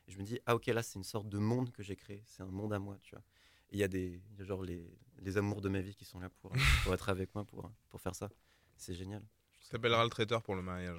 Et 0.08 0.12
je 0.12 0.18
me 0.18 0.22
dis, 0.24 0.38
ah 0.46 0.54
ok, 0.54 0.66
là 0.66 0.82
c'est 0.82 0.98
une 0.98 1.04
sorte 1.04 1.28
de 1.28 1.38
monde 1.38 1.72
que 1.72 1.82
j'ai 1.82 1.96
créé, 1.96 2.22
c'est 2.26 2.42
un 2.42 2.46
monde 2.46 2.72
à 2.72 2.78
moi, 2.78 2.98
tu 3.02 3.14
vois. 3.14 3.24
Il 3.70 3.78
y 3.78 3.82
a 3.82 3.88
des, 3.88 4.20
il 4.32 4.38
y 4.38 4.42
a 4.42 4.44
genre 4.44 4.62
les, 4.62 4.96
les 5.18 5.36
amours 5.36 5.60
de 5.60 5.68
ma 5.68 5.80
vie 5.80 5.94
qui 5.94 6.04
sont 6.04 6.20
là 6.20 6.28
pour, 6.28 6.52
pour 6.84 6.94
être 6.94 7.08
avec 7.08 7.34
moi, 7.34 7.44
pour, 7.44 7.70
pour 7.88 8.00
faire 8.00 8.14
ça. 8.14 8.30
C'est 8.76 8.94
génial. 8.94 9.22
Ça 9.60 9.72
s'appellera 9.72 10.04
le 10.04 10.10
traiteur 10.10 10.42
pour 10.42 10.54
le 10.54 10.62
mariage. 10.62 10.98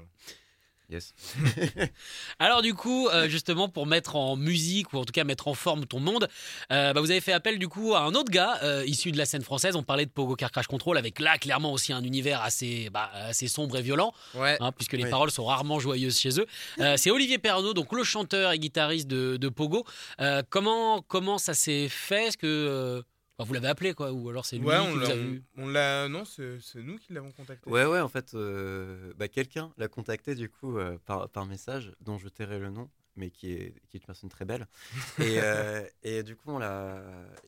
Yes. 0.89 1.13
Alors 2.57 2.63
du 2.63 2.73
coup, 2.73 3.07
euh, 3.09 3.29
justement, 3.29 3.69
pour 3.69 3.85
mettre 3.85 4.15
en 4.15 4.35
musique 4.35 4.91
ou 4.91 4.97
en 4.97 5.05
tout 5.05 5.11
cas 5.11 5.23
mettre 5.23 5.47
en 5.47 5.53
forme 5.53 5.85
ton 5.85 5.99
monde, 5.99 6.27
euh, 6.71 6.91
bah, 6.91 7.01
vous 7.01 7.11
avez 7.11 7.21
fait 7.21 7.31
appel 7.31 7.59
du 7.59 7.67
coup 7.67 7.93
à 7.93 7.99
un 7.99 8.15
autre 8.15 8.31
gars 8.31 8.57
euh, 8.63 8.83
issu 8.87 9.11
de 9.11 9.17
la 9.19 9.25
scène 9.25 9.43
française. 9.43 9.75
On 9.75 9.83
parlait 9.83 10.07
de 10.07 10.09
Pogo 10.09 10.35
Car 10.35 10.51
Crash 10.51 10.65
Control 10.65 10.97
avec 10.97 11.19
là 11.19 11.37
clairement 11.37 11.71
aussi 11.71 11.93
un 11.93 12.03
univers 12.03 12.41
assez, 12.41 12.89
bah, 12.91 13.11
assez 13.13 13.47
sombre 13.47 13.77
et 13.77 13.83
violent, 13.83 14.11
Ouais. 14.33 14.57
hein, 14.59 14.71
puisque 14.71 14.93
les 14.93 15.03
Oui. 15.03 15.09
paroles 15.11 15.29
sont 15.29 15.45
rarement 15.45 15.79
joyeuses 15.79 16.17
chez 16.17 16.39
eux. 16.39 16.47
C'est 16.97 17.11
Olivier 17.11 17.37
Pernaud, 17.37 17.75
donc 17.75 17.93
le 17.93 18.03
chanteur 18.03 18.51
et 18.51 18.57
guitariste 18.57 19.07
de, 19.07 19.37
de 19.37 19.49
Pogo. 19.49 19.85
Comment, 20.49 21.03
comment 21.07 21.37
ça 21.37 21.53
s'est 21.53 21.89
fait? 21.89 22.29
Est-ce 22.29 22.37
que 22.37 23.03
vous 23.45 23.54
l'avez 23.54 23.67
appelé 23.67 23.93
quoi 23.93 24.12
Ou 24.12 24.30
alors 24.30 24.45
c'est 24.45 24.58
lui 24.58 24.65
Ouais, 24.65 24.80
qui 24.82 24.91
vous 24.91 25.00
l'a. 25.00 25.10
a 25.10 25.15
vu 25.15 25.43
on- 25.58 25.67
l'a. 25.67 26.08
Non, 26.10 26.26
c'est 26.26 26.60
c'est 26.62 26.82
nous 26.82 26.97
qui 26.97 27.13
l'avons 27.13 27.32
contacté. 27.32 27.69
Ouais, 27.69 27.86
ouais, 27.86 28.00
en 28.00 28.10
fait, 28.10 28.34
euh, 28.34 29.13
bah, 29.17 29.28
quelqu'un 29.28 29.71
l'a 29.78 29.88
contacté 29.88 30.34
du 30.36 30.50
coup 30.50 30.78
euh, 30.78 30.97
par, 31.06 31.30
par 31.30 31.45
message, 31.45 31.93
dont 32.02 32.17
je 32.17 32.30
tairai 32.30 32.58
le 32.60 32.69
nom, 32.69 32.89
mais 33.15 33.30
qui 33.30 33.52
est, 33.54 33.73
qui 33.89 33.97
est 33.97 34.00
une 34.00 34.06
personne 34.06 34.30
très 34.30 34.45
belle. 34.45 34.67
Et, 35.19 35.39
euh, 35.41 35.86
et 36.04 36.23
du 36.23 36.36
coup, 36.36 36.52
on 36.52 36.58
l'a, 36.60 37.02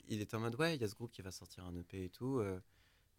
il 0.07 0.21
était 0.21 0.35
en 0.35 0.39
mode, 0.41 0.55
ouais, 0.59 0.75
il 0.75 0.81
y 0.81 0.83
a 0.83 0.87
ce 0.87 0.95
groupe 0.95 1.11
qui 1.11 1.21
va 1.21 1.31
sortir 1.31 1.65
un 1.65 1.75
EP 1.75 2.05
et 2.05 2.09
tout, 2.09 2.39
euh, 2.39 2.59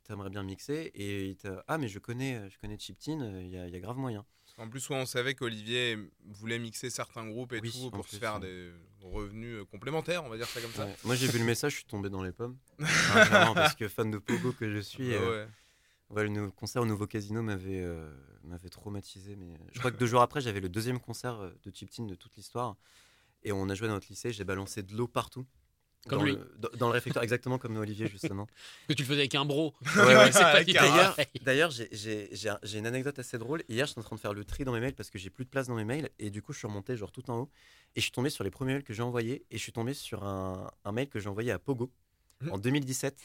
t'aimerais 0.05 0.31
bien 0.31 0.43
mixer. 0.43 0.91
Et 0.95 1.25
il 1.27 1.31
était, 1.33 1.51
ah, 1.69 1.77
mais 1.79 1.89
je 1.89 1.99
connais, 1.99 2.49
je 2.51 2.59
connais 2.59 2.79
Chip 2.79 2.99
Teen, 2.99 3.21
il 3.43 3.49
y, 3.51 3.57
a, 3.59 3.67
il 3.67 3.73
y 3.73 3.77
a 3.77 3.81
grave 3.81 3.97
moyen. 3.99 4.25
En 4.61 4.69
plus, 4.69 4.87
ouais, 4.91 4.97
on 4.97 5.07
savait 5.07 5.35
qu'Olivier 5.35 5.99
voulait 6.23 6.59
mixer 6.59 6.91
certains 6.91 7.27
groupes 7.27 7.55
et 7.55 7.61
Oui, 7.61 7.73
tout 7.73 7.91
pour 7.91 8.07
se 8.07 8.17
faire 8.17 8.41
des 8.41 8.71
revenus 9.01 9.57
euh, 9.57 9.65
complémentaires, 9.65 10.23
on 10.23 10.29
va 10.29 10.37
dire 10.37 10.47
ça 10.47 10.61
comme 10.61 10.73
ça. 10.73 10.85
Ouais. 10.85 10.95
Moi, 11.05 11.15
j'ai 11.15 11.29
vu 11.29 11.39
le 11.39 11.47
message, 11.47 11.73
je 11.73 11.77
suis 11.79 11.87
tombé 11.87 12.11
dans 12.11 12.23
les 12.23 12.31
pommes. 12.31 12.59
Enfin, 12.79 13.25
vraiment, 13.25 13.55
parce 13.55 13.75
que 13.75 13.89
fan 13.89 14.11
de 14.11 14.19
Pogo 14.19 14.53
que 14.53 14.71
je 14.71 14.81
suis, 14.81 15.09
Ouais, 15.09 15.19
euh, 15.19 15.47
ouais. 16.11 16.29
Le 16.29 16.51
concert 16.51 16.83
au 16.83 16.87
Nouveau 16.87 17.07
Casino 17.07 17.41
m'avait 17.41 17.81
euh, 17.81 18.11
traumatisé. 18.71 19.35
Mais 19.35 19.55
je 19.73 19.79
crois 19.79 19.91
que 19.91 19.97
deux 19.97 20.07
jours 20.07 20.21
après, 20.21 20.43
j'avais 20.43 20.61
le 20.61 20.69
deuxième 20.69 21.01
concert 21.01 21.41
euh, 21.41 21.51
de 21.65 21.75
Chip 21.75 21.91
Teen 21.91 22.07
de 22.07 22.15
toute 22.15 22.37
l'histoire. 22.37 22.77
Et 23.43 23.53
on 23.53 23.67
a 23.71 23.75
joué 23.75 23.89
dans 23.89 23.95
notre 23.95 24.09
lycée. 24.11 24.31
J'ai 24.31 24.45
balancé 24.45 24.83
de 24.83 24.95
l'eau 24.95 25.09
partout. 25.09 25.47
Comme 26.09 26.21
dans 26.21 26.25
lui. 26.25 26.33
Le, 26.33 26.51
dans, 26.59 26.69
dans 26.79 26.87
le 26.89 26.93
réfectoire, 26.95 27.23
exactement 27.23 27.59
comme 27.59 27.77
Olivier, 27.77 28.09
justement. 28.09 28.47
Que 28.89 28.95
tu 28.95 29.03
le 29.03 29.09
faisais 29.09 29.21
avec 29.21 29.35
un 29.35 29.45
bro. 29.45 29.75
Ouais, 29.97 30.15
D'ailleurs, 31.43 31.71
j'ai- 31.71 31.89
j'ai 31.93 32.29
j'ai 32.33 32.49
un- 32.49 32.59
j'ai 32.63 32.79
une 32.79 32.87
anecdote 32.87 33.19
assez 33.19 33.37
drôle. 33.39 33.63
Hier, 33.69 33.87
j'étais 33.87 34.01
en 34.01 34.03
train 34.03 34.17
de 34.17 34.21
faire 34.21 34.33
le 34.33 34.45
tri 34.45 34.65
dans 34.65 34.73
mes 34.73 34.81
mails 34.81 34.95
parce 34.95 35.11
que 35.11 35.19
j'ai 35.19 35.29
plus 35.31 35.45
de 35.45 35.51
place 35.51 35.67
dans 35.67 35.75
mes 35.75 35.85
mails. 35.85 36.09
Et 36.19 36.31
du 36.31 36.41
coup, 36.43 36.53
je 36.53 36.59
suis 36.59 36.67
remonté 36.67 36.97
genre 36.97 37.13
tout 37.13 37.31
en 37.31 37.41
haut. 37.41 37.51
Et 37.97 38.01
je 38.01 38.03
suis 38.05 38.13
tombé 38.13 38.31
sur 38.31 38.45
les 38.45 38.51
premiers 38.51 38.73
mails 38.75 38.85
que 38.85 38.95
j'ai 38.95 39.03
envoyés. 39.03 39.45
Et 39.51 39.59
je 39.59 39.63
suis 39.63 39.73
tombé 39.73 39.93
sur 39.95 40.25
un, 40.25 40.71
un 40.85 40.93
mail 40.93 41.09
que 41.09 41.19
j'ai 41.21 41.29
envoyé 41.29 41.51
à 41.53 41.59
Pogo 41.59 41.93
en 42.51 42.57
2017. 42.59 43.19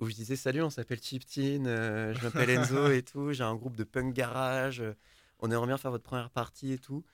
Où 0.00 0.06
je 0.10 0.14
disais 0.14 0.36
Salut, 0.36 0.60
on 0.62 0.70
s'appelle 0.70 1.00
Chip 1.00 1.24
Teen, 1.24 1.66
euh, 1.68 2.12
je 2.14 2.22
m'appelle 2.24 2.50
Enzo 2.50 2.90
et 2.90 3.02
tout. 3.02 3.32
J'ai 3.32 3.44
un 3.44 3.54
groupe 3.54 3.76
de 3.76 3.84
punk 3.84 4.12
garage. 4.12 4.80
euh, 4.80 4.92
On 5.38 5.50
aimerait 5.50 5.68
bien 5.68 5.78
faire 5.78 5.90
votre 5.92 6.02
première 6.04 6.30
partie 6.30 6.72
et 6.72 6.78
tout. 6.78 7.04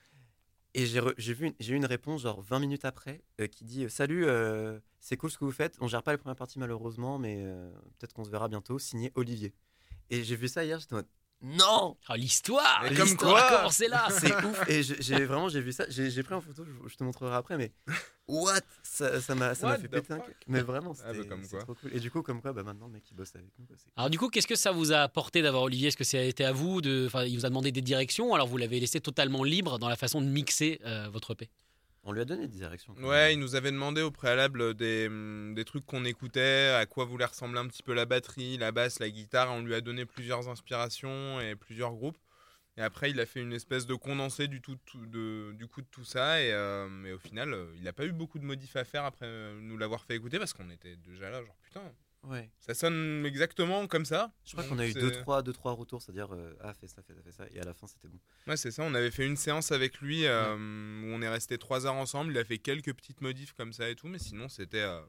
Et 0.73 0.85
j'ai 0.85 1.33
vu 1.33 1.53
j'ai 1.59 1.73
eu 1.73 1.75
une 1.75 1.85
réponse 1.85 2.21
genre 2.21 2.41
20 2.41 2.59
minutes 2.59 2.85
après 2.85 3.21
euh, 3.41 3.47
qui 3.47 3.65
dit 3.65 3.83
euh, 3.83 3.89
Salut, 3.89 4.25
euh, 4.25 4.79
c'est 4.99 5.17
cool 5.17 5.29
ce 5.29 5.37
que 5.37 5.43
vous 5.43 5.51
faites. 5.51 5.75
On 5.81 5.87
gère 5.87 6.01
pas 6.01 6.11
les 6.11 6.17
premières 6.17 6.37
parties 6.37 6.59
malheureusement, 6.59 7.19
mais 7.19 7.43
peut-être 7.99 8.13
qu'on 8.13 8.23
se 8.23 8.29
verra 8.29 8.47
bientôt. 8.47 8.79
Signé 8.79 9.11
Olivier. 9.15 9.53
Et 10.09 10.23
j'ai 10.23 10.35
vu 10.35 10.47
ça 10.47 10.63
hier, 10.63 10.79
j'étais 10.79 10.95
Non. 11.41 11.97
Ah, 12.07 12.17
l'histoire. 12.17 12.83
Comme 12.95 13.15
quoi. 13.17 13.41
a 13.41 13.57
commencé 13.57 13.87
là. 13.87 14.07
C'est 14.19 14.33
ouf. 14.45 14.69
Et 14.69 14.83
j'ai 14.83 15.25
vraiment, 15.25 15.49
j'ai 15.49 15.61
vu 15.61 15.71
ça, 15.71 15.85
j'ai 15.89 16.23
pris 16.23 16.35
en 16.35 16.41
photo, 16.41 16.63
je, 16.65 16.89
je 16.89 16.95
te 16.95 17.03
montrerai 17.03 17.35
après, 17.35 17.57
mais 17.57 17.71
what? 18.27 18.59
Ça 18.83 19.19
m'a 19.35 19.55
ça 19.55 19.67
m'a 19.67 19.77
fait 19.77 19.87
péter 19.87 20.13
un. 20.13 20.21
Mais 20.47 20.61
vraiment, 20.61 20.93
Ah, 21.03 21.13
bah, 21.13 21.19
c'était 21.23 21.35
c'est 21.47 21.57
trop 21.59 21.73
cool. 21.75 21.91
Et 21.95 21.99
du 21.99 22.11
coup, 22.11 22.21
comme 22.21 22.41
quoi, 22.41 22.53
bah, 22.53 22.63
maintenant, 22.63 22.87
le 22.87 22.93
mec, 22.93 23.03
il 23.09 23.15
bosse 23.15 23.31
avec 23.35 23.47
nous. 23.57 23.65
quoi, 23.65 23.75
c'est- 23.77 23.89
Alors 23.95 24.09
du 24.09 24.19
coup, 24.19 24.29
qu'est-ce 24.29 24.47
que 24.47 24.55
ça 24.55 24.71
vous 24.71 24.91
a 24.93 24.97
apporté 24.99 25.41
d'avoir 25.41 25.63
Olivier? 25.63 25.87
Est-ce 25.87 25.97
que 25.97 26.03
ça 26.03 26.17
a 26.17 26.21
été 26.21 26.45
à 26.45 26.51
vous 26.51 26.81
de, 26.81 27.05
enfin, 27.07 27.23
il 27.25 27.35
vous 27.37 27.45
a 27.45 27.49
demandé 27.49 27.71
des 27.71 27.81
directions, 27.81 28.33
alors 28.35 28.47
vous 28.47 28.57
l'avez 28.57 28.79
laissé 28.79 28.99
totalement 29.01 29.43
libre 29.43 29.79
dans 29.79 29.89
la 29.89 29.95
façon 29.95 30.21
de 30.21 30.27
mixer 30.27 30.79
euh, 30.85 31.07
votre 31.11 31.31
EP 31.31 31.49
On 32.03 32.13
lui 32.13 32.21
a 32.21 32.25
donné 32.25 32.47
des 32.47 32.57
directions. 32.57 32.93
Ouais, 32.95 33.33
il 33.33 33.39
nous 33.39 33.55
avait 33.55 33.71
demandé 33.71 34.01
au 34.01 34.09
préalable 34.09 34.73
des, 34.73 35.07
hum, 35.07 35.53
des 35.53 35.65
trucs 35.65 35.85
qu'on 35.85 36.03
écoutait, 36.03 36.75
à 36.75 36.85
quoi 36.85 37.05
voulait 37.05 37.25
ressembler 37.25 37.59
un 37.59 37.67
petit 37.67 37.83
peu 37.83 37.93
la 37.93 38.05
batterie, 38.05 38.57
la 38.57 38.71
basse, 38.71 38.99
la 38.99 39.09
guitare. 39.09 39.51
On 39.51 39.61
lui 39.61 39.75
a 39.75 39.81
donné 39.81 40.05
plusieurs 40.05 40.49
inspirations 40.49 41.39
et 41.39 41.55
plusieurs 41.55 41.93
groupes. 41.93 42.17
Et 42.77 42.81
après, 42.81 43.11
il 43.11 43.19
a 43.19 43.25
fait 43.25 43.41
une 43.41 43.53
espèce 43.53 43.85
de 43.85 43.95
condensé 43.95 44.47
du, 44.47 44.61
tout, 44.61 44.77
de, 44.95 45.51
du 45.53 45.67
coup 45.67 45.81
de 45.81 45.87
tout 45.91 46.05
ça. 46.05 46.41
Et, 46.41 46.51
euh, 46.51 46.87
mais 46.89 47.11
au 47.11 47.19
final, 47.19 47.53
euh, 47.53 47.71
il 47.75 47.83
n'a 47.83 47.93
pas 47.93 48.05
eu 48.05 48.13
beaucoup 48.13 48.39
de 48.39 48.45
modifs 48.45 48.75
à 48.75 48.83
faire 48.83 49.05
après 49.05 49.27
euh, 49.27 49.59
nous 49.61 49.77
l'avoir 49.77 50.03
fait 50.05 50.15
écouter 50.15 50.39
parce 50.39 50.53
qu'on 50.53 50.69
était 50.69 50.95
déjà 50.95 51.29
là, 51.29 51.43
genre 51.43 51.57
putain, 51.61 51.81
Ouais. 52.23 52.51
ça 52.59 52.73
sonne 52.75 53.25
exactement 53.25 53.87
comme 53.87 54.05
ça. 54.05 54.31
Je 54.45 54.51
crois 54.51 54.63
qu'on 54.63 54.77
a 54.79 54.87
eu 54.87 54.91
c'est- 54.91 54.99
deux 54.99 55.11
trois, 55.11 55.41
deux, 55.41 55.53
trois 55.53 55.71
retours, 55.73 56.01
c'est-à-dire, 56.01 56.33
euh, 56.33 56.53
ah, 56.61 56.73
fais 56.73 56.87
ça, 56.87 57.01
fais 57.01 57.13
ça, 57.15 57.21
fais 57.23 57.31
ça. 57.31 57.45
Et 57.51 57.59
à 57.59 57.63
la 57.63 57.73
fin, 57.73 57.87
c'était 57.87 58.07
bon. 58.07 58.19
Ouais, 58.47 58.57
c'est 58.57 58.69
ça. 58.71 58.83
On 58.83 58.93
avait 58.93 59.09
fait 59.11 59.25
une 59.25 59.37
séance 59.37 59.71
avec 59.71 59.99
lui 60.01 60.25
euh, 60.25 60.55
où 60.55 61.05
on 61.13 61.21
est 61.21 61.29
resté 61.29 61.57
trois 61.57 61.85
heures 61.87 61.95
ensemble. 61.95 62.31
Il 62.31 62.37
a 62.37 62.43
fait 62.43 62.59
quelques 62.59 62.93
petites 62.93 63.21
modifs 63.21 63.53
comme 63.53 63.73
ça 63.73 63.89
et 63.89 63.95
tout, 63.95 64.07
mais 64.07 64.19
sinon 64.19 64.49
c'était 64.49 64.81
euh, 64.81 65.01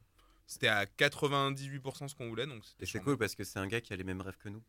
c'était 0.47 0.69
à 0.69 0.87
98% 0.87 2.09
ce 2.09 2.15
qu'on 2.15 2.29
voulait. 2.29 2.47
Donc 2.47 2.63
Et 2.63 2.67
c'était 2.87 2.87
c'est 2.87 3.01
cool 3.01 3.19
parce 3.19 3.35
que 3.35 3.45
c'est 3.45 3.59
un 3.59 3.67
gars 3.67 3.81
qui 3.81 3.93
a 3.93 3.97
les 3.97 4.05
mêmes 4.05 4.21
rêves 4.23 4.39
que 4.39 4.49
nous. 4.49 4.63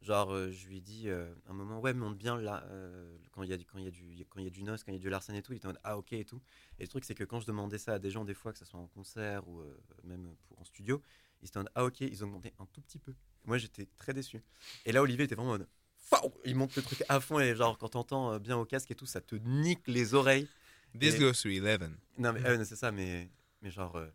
Genre, 0.00 0.32
euh, 0.32 0.52
je 0.52 0.68
lui 0.68 0.76
ai 0.76 0.80
dit 0.80 1.08
euh, 1.08 1.28
un 1.48 1.52
moment, 1.52 1.80
ouais, 1.80 1.92
monte 1.92 2.16
bien 2.16 2.40
là, 2.40 2.62
euh, 2.68 3.16
quand 3.32 3.42
il 3.42 3.50
y 3.50 3.52
a 3.52 3.56
du, 3.56 3.64
quand 3.66 3.78
il 3.78 3.84
y 3.84 3.88
a 3.88 3.90
du, 3.90 4.24
quand 4.30 4.38
il 4.38 4.44
y 4.44 4.46
a 4.46 4.50
du 4.50 4.62
Nos, 4.62 4.74
quand 4.76 4.84
il 4.88 4.94
y 4.94 4.96
a 4.96 5.00
du 5.00 5.10
Larsen 5.10 5.34
et 5.34 5.42
tout. 5.42 5.52
Il 5.52 5.56
était 5.56 5.66
en 5.66 5.70
mode, 5.70 5.80
ah 5.82 5.98
ok 5.98 6.12
et 6.12 6.24
tout. 6.24 6.40
Et 6.78 6.82
le 6.84 6.88
truc, 6.88 7.04
c'est 7.04 7.16
que 7.16 7.24
quand 7.24 7.40
je 7.40 7.46
demandais 7.46 7.78
ça 7.78 7.94
à 7.94 7.98
des 7.98 8.10
gens, 8.12 8.24
des 8.24 8.34
fois, 8.34 8.52
que 8.52 8.58
ce 8.60 8.64
soit 8.64 8.78
en 8.78 8.86
concert 8.86 9.48
ou 9.48 9.60
euh, 9.60 9.76
même 10.04 10.36
pour, 10.46 10.60
en 10.60 10.64
studio, 10.64 11.02
ils 11.42 11.46
étaient 11.48 11.58
en 11.58 11.60
mode, 11.62 11.72
ah 11.74 11.84
ok, 11.84 12.00
ils 12.00 12.24
ont 12.24 12.28
augmenté 12.28 12.52
un 12.58 12.66
tout 12.66 12.80
petit 12.80 12.98
peu. 12.98 13.14
Moi, 13.44 13.58
j'étais 13.58 13.86
très 13.96 14.12
déçu. 14.12 14.42
Et 14.84 14.92
là, 14.92 15.02
Olivier 15.02 15.24
était 15.24 15.34
vraiment 15.34 15.50
en 15.52 15.58
mode, 15.58 15.68
il 16.44 16.54
monte 16.54 16.74
le 16.76 16.82
truc 16.82 17.02
à 17.08 17.20
fond 17.20 17.38
et 17.38 17.54
genre, 17.54 17.76
quand 17.78 17.90
t'entends 17.90 18.32
euh, 18.32 18.38
bien 18.38 18.56
au 18.56 18.64
casque 18.64 18.90
et 18.90 18.94
tout, 18.94 19.06
ça 19.06 19.20
te 19.20 19.34
nique 19.36 19.86
les 19.86 20.14
oreilles. 20.14 20.48
This 20.98 21.14
Et- 21.14 21.18
goes 21.18 21.32
to 21.32 21.48
11. 21.48 21.90
Non, 22.18 22.32
mais 22.32 22.44
euh, 22.44 22.64
c'est 22.64 22.76
ça, 22.76 22.90
mais, 22.90 23.30
mais 23.62 23.70
genre, 23.70 23.96
euh, 23.96 24.08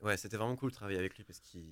ouais, 0.00 0.16
c'était 0.16 0.36
vraiment 0.36 0.56
cool 0.56 0.70
de 0.70 0.74
travailler 0.74 0.98
avec 0.98 1.16
lui 1.16 1.24
parce 1.24 1.40
qu'il 1.40 1.64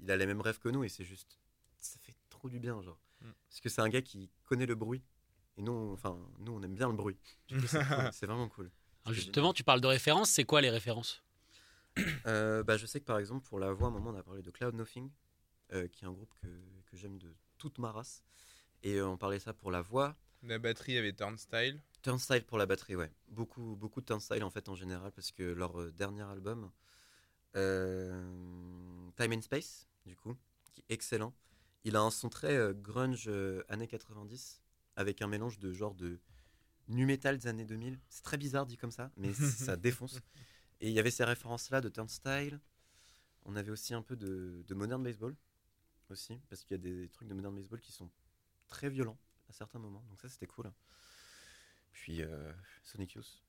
il 0.00 0.10
a 0.10 0.16
les 0.16 0.26
mêmes 0.26 0.40
rêves 0.40 0.58
que 0.58 0.68
nous 0.68 0.84
et 0.84 0.88
c'est 0.88 1.04
juste, 1.04 1.38
ça 1.78 1.98
fait 2.02 2.14
trop 2.28 2.50
du 2.50 2.58
bien, 2.58 2.80
genre. 2.82 2.98
Mm. 3.22 3.30
Parce 3.48 3.60
que 3.60 3.68
c'est 3.68 3.80
un 3.80 3.88
gars 3.88 4.02
qui 4.02 4.30
connaît 4.44 4.66
le 4.66 4.74
bruit 4.74 5.02
et 5.56 5.62
nous, 5.62 5.72
on- 5.72 5.92
enfin, 5.92 6.18
nous, 6.40 6.52
on 6.52 6.62
aime 6.62 6.74
bien 6.74 6.88
le 6.88 6.94
bruit. 6.94 7.16
C'est 7.48 7.48
cool, 8.20 8.26
vraiment 8.28 8.48
cool. 8.48 8.70
Alors 9.04 9.14
justement, 9.14 9.52
tu 9.52 9.62
parles 9.62 9.80
de 9.80 9.86
références, 9.86 10.30
c'est 10.30 10.44
quoi 10.44 10.60
les 10.60 10.70
références? 10.70 11.22
Euh, 12.26 12.64
bah, 12.64 12.76
je 12.76 12.86
sais 12.86 13.00
que 13.00 13.04
par 13.04 13.18
exemple, 13.18 13.46
pour 13.46 13.58
la 13.58 13.72
voix, 13.72 13.86
à 13.86 13.90
un 13.90 13.94
moment, 13.94 14.10
on 14.10 14.18
a 14.18 14.22
parlé 14.22 14.42
de 14.42 14.50
Cloud 14.50 14.74
Nothing, 14.74 15.10
euh, 15.72 15.86
qui 15.88 16.04
est 16.04 16.08
un 16.08 16.12
groupe 16.12 16.34
que, 16.42 16.48
que 16.90 16.96
j'aime 16.96 17.18
de 17.18 17.32
toute 17.56 17.78
ma 17.78 17.92
race. 17.92 18.22
Et 18.82 18.96
euh, 18.96 19.08
on 19.08 19.16
parlait 19.16 19.38
ça 19.38 19.52
pour 19.52 19.70
la 19.70 19.80
voix. 19.80 20.16
La 20.42 20.58
batterie 20.58 20.98
avait 20.98 21.12
Turnstile. 21.12 21.80
Turnstile 22.02 22.44
pour 22.44 22.58
la 22.58 22.66
batterie, 22.66 22.96
ouais. 22.96 23.12
Beaucoup, 23.28 23.76
beaucoup 23.76 24.00
de 24.00 24.06
Turnstile 24.06 24.42
en 24.44 24.50
fait 24.50 24.68
en 24.68 24.74
général 24.74 25.12
parce 25.12 25.32
que 25.32 25.42
leur 25.42 25.92
dernier 25.92 26.22
album, 26.22 26.70
Time 27.54 29.32
and 29.32 29.42
Space, 29.42 29.88
du 30.04 30.16
coup, 30.16 30.36
qui 30.74 30.82
est 30.82 30.92
excellent. 30.92 31.32
Il 31.84 31.96
a 31.96 32.00
un 32.00 32.10
son 32.10 32.28
très 32.28 32.74
grunge 32.74 33.30
années 33.68 33.86
90 33.86 34.60
avec 34.96 35.22
un 35.22 35.28
mélange 35.28 35.58
de 35.58 35.72
genre 35.72 35.94
de 35.94 36.20
nu 36.88 37.06
metal 37.06 37.38
des 37.38 37.46
années 37.46 37.64
2000. 37.64 37.98
C'est 38.08 38.22
très 38.22 38.36
bizarre 38.36 38.66
dit 38.66 38.76
comme 38.76 38.90
ça, 38.90 39.10
mais 39.16 39.32
ça 39.34 39.76
défonce. 39.76 40.20
Et 40.80 40.88
il 40.88 40.92
y 40.92 40.98
avait 40.98 41.10
ces 41.10 41.24
références 41.24 41.70
là 41.70 41.80
de 41.80 41.88
Turnstile. 41.88 42.60
On 43.44 43.56
avait 43.56 43.70
aussi 43.70 43.94
un 43.94 44.02
peu 44.02 44.16
de, 44.16 44.64
de 44.66 44.74
Modern 44.74 45.02
Baseball 45.02 45.34
aussi 46.10 46.38
parce 46.48 46.64
qu'il 46.64 46.76
y 46.76 46.80
a 46.80 46.82
des 46.82 47.08
trucs 47.08 47.28
de 47.28 47.34
Modern 47.34 47.54
Baseball 47.54 47.80
qui 47.80 47.92
sont 47.92 48.10
très 48.68 48.88
violents 48.90 49.18
à 49.48 49.52
certains 49.52 49.78
moments. 49.78 50.04
Donc 50.10 50.20
ça 50.20 50.28
c'était 50.28 50.46
cool. 50.46 50.70
Puis 51.92 52.22
euh, 52.22 52.52
Sonic 52.82 53.12
Youth. 53.14 53.42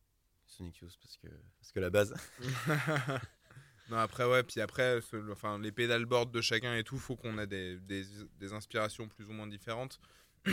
Sonic 0.45 0.77
Youth 0.77 0.97
parce 1.01 1.17
que, 1.17 1.27
parce 1.59 1.71
que 1.71 1.79
la 1.79 1.89
base. 1.89 2.15
non, 3.89 3.97
après, 3.97 4.25
ouais, 4.25 4.43
puis 4.43 4.61
après, 4.61 5.01
ce- 5.01 5.31
enfin, 5.31 5.59
les 5.59 5.71
pédalboards 5.71 6.27
de 6.27 6.41
chacun 6.41 6.75
et 6.75 6.83
tout, 6.83 6.97
faut 6.97 7.15
qu'on 7.15 7.37
ait 7.39 7.47
des, 7.47 7.79
des, 7.79 8.05
des 8.39 8.53
inspirations 8.53 9.07
plus 9.09 9.29
ou 9.29 9.33
moins 9.33 9.47
différentes. 9.47 9.99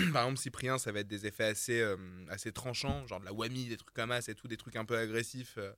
Par 0.13 0.25
exemple, 0.25 0.39
Cyprien, 0.39 0.79
ça 0.79 0.93
va 0.93 1.01
être 1.01 1.07
des 1.09 1.27
effets 1.27 1.45
assez, 1.45 1.81
euh, 1.81 1.97
assez 2.29 2.53
tranchants, 2.53 3.07
genre 3.07 3.21
de 3.21 3.25
la 3.25 3.33
whammy, 3.33 3.67
des 3.67 3.77
trucs 3.77 3.95
comme 3.95 4.11
ça, 4.21 4.31
et 4.33 4.35
tout, 4.35 4.49
des 4.49 4.57
trucs 4.57 4.77
un 4.77 4.85
peu 4.85 4.97
agressifs 4.97 5.55
euh, 5.59 5.73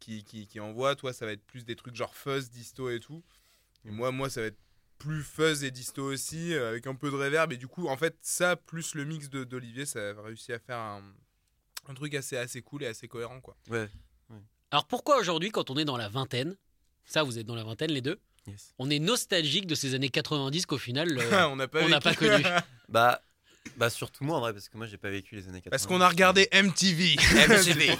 qui, 0.00 0.24
qui, 0.24 0.46
qui 0.46 0.60
envoient. 0.60 0.96
Toi, 0.96 1.12
ça 1.12 1.26
va 1.26 1.32
être 1.32 1.44
plus 1.46 1.64
des 1.64 1.76
trucs 1.76 1.94
genre 1.94 2.14
fuzz, 2.14 2.50
disto 2.50 2.90
et 2.90 3.00
tout. 3.00 3.22
Et 3.84 3.90
moi, 3.90 4.10
moi, 4.12 4.28
ça 4.30 4.40
va 4.40 4.46
être 4.48 4.58
plus 4.98 5.22
fuzz 5.22 5.64
et 5.64 5.70
disto 5.70 6.02
aussi, 6.04 6.54
euh, 6.54 6.70
avec 6.70 6.86
un 6.86 6.94
peu 6.94 7.10
de 7.10 7.16
reverb. 7.16 7.52
Et 7.52 7.56
du 7.56 7.66
coup, 7.68 7.88
en 7.88 7.96
fait, 7.96 8.16
ça, 8.22 8.56
plus 8.56 8.94
le 8.94 9.04
mix 9.04 9.28
de- 9.28 9.44
d'Olivier, 9.44 9.84
ça 9.86 10.10
a 10.10 10.22
réussi 10.22 10.52
à 10.52 10.58
faire 10.58 10.78
un, 10.78 11.02
un 11.88 11.94
truc 11.94 12.14
assez, 12.14 12.36
assez 12.36 12.62
cool 12.62 12.82
et 12.84 12.86
assez 12.86 13.08
cohérent, 13.08 13.40
quoi. 13.40 13.56
Ouais. 13.68 13.88
Alors 14.70 14.86
pourquoi 14.86 15.18
aujourd'hui, 15.18 15.50
quand 15.50 15.70
on 15.70 15.76
est 15.76 15.84
dans 15.84 15.96
la 15.96 16.08
vingtaine, 16.08 16.56
ça 17.04 17.22
vous 17.22 17.38
êtes 17.38 17.46
dans 17.46 17.54
la 17.54 17.62
vingtaine 17.64 17.90
les 17.92 18.00
deux, 18.00 18.18
Yes. 18.46 18.74
on 18.78 18.90
est 18.90 18.98
nostalgique 18.98 19.66
de 19.66 19.74
ces 19.74 19.94
années 19.94 20.10
90 20.10 20.66
qu'au 20.66 20.76
final 20.76 21.16
euh, 21.18 21.46
on 21.48 21.56
n'a 21.56 21.66
pas, 21.66 21.82
on 21.82 21.88
n'a 21.88 21.98
vécu. 21.98 22.02
pas 22.02 22.14
connu? 22.14 22.44
Bah, 22.90 23.22
bah 23.76 23.90
surtout 23.90 24.24
moi 24.24 24.36
en 24.36 24.40
vrai 24.40 24.52
parce 24.52 24.68
que 24.68 24.76
moi 24.76 24.86
j'ai 24.86 24.98
pas 24.98 25.10
vécu 25.10 25.34
les 25.34 25.48
années 25.48 25.60
80. 25.60 25.70
Parce 25.70 25.86
qu'on 25.86 26.00
a 26.00 26.08
regardé 26.08 26.48
MTV. 26.52 27.16
MTV. 27.48 27.96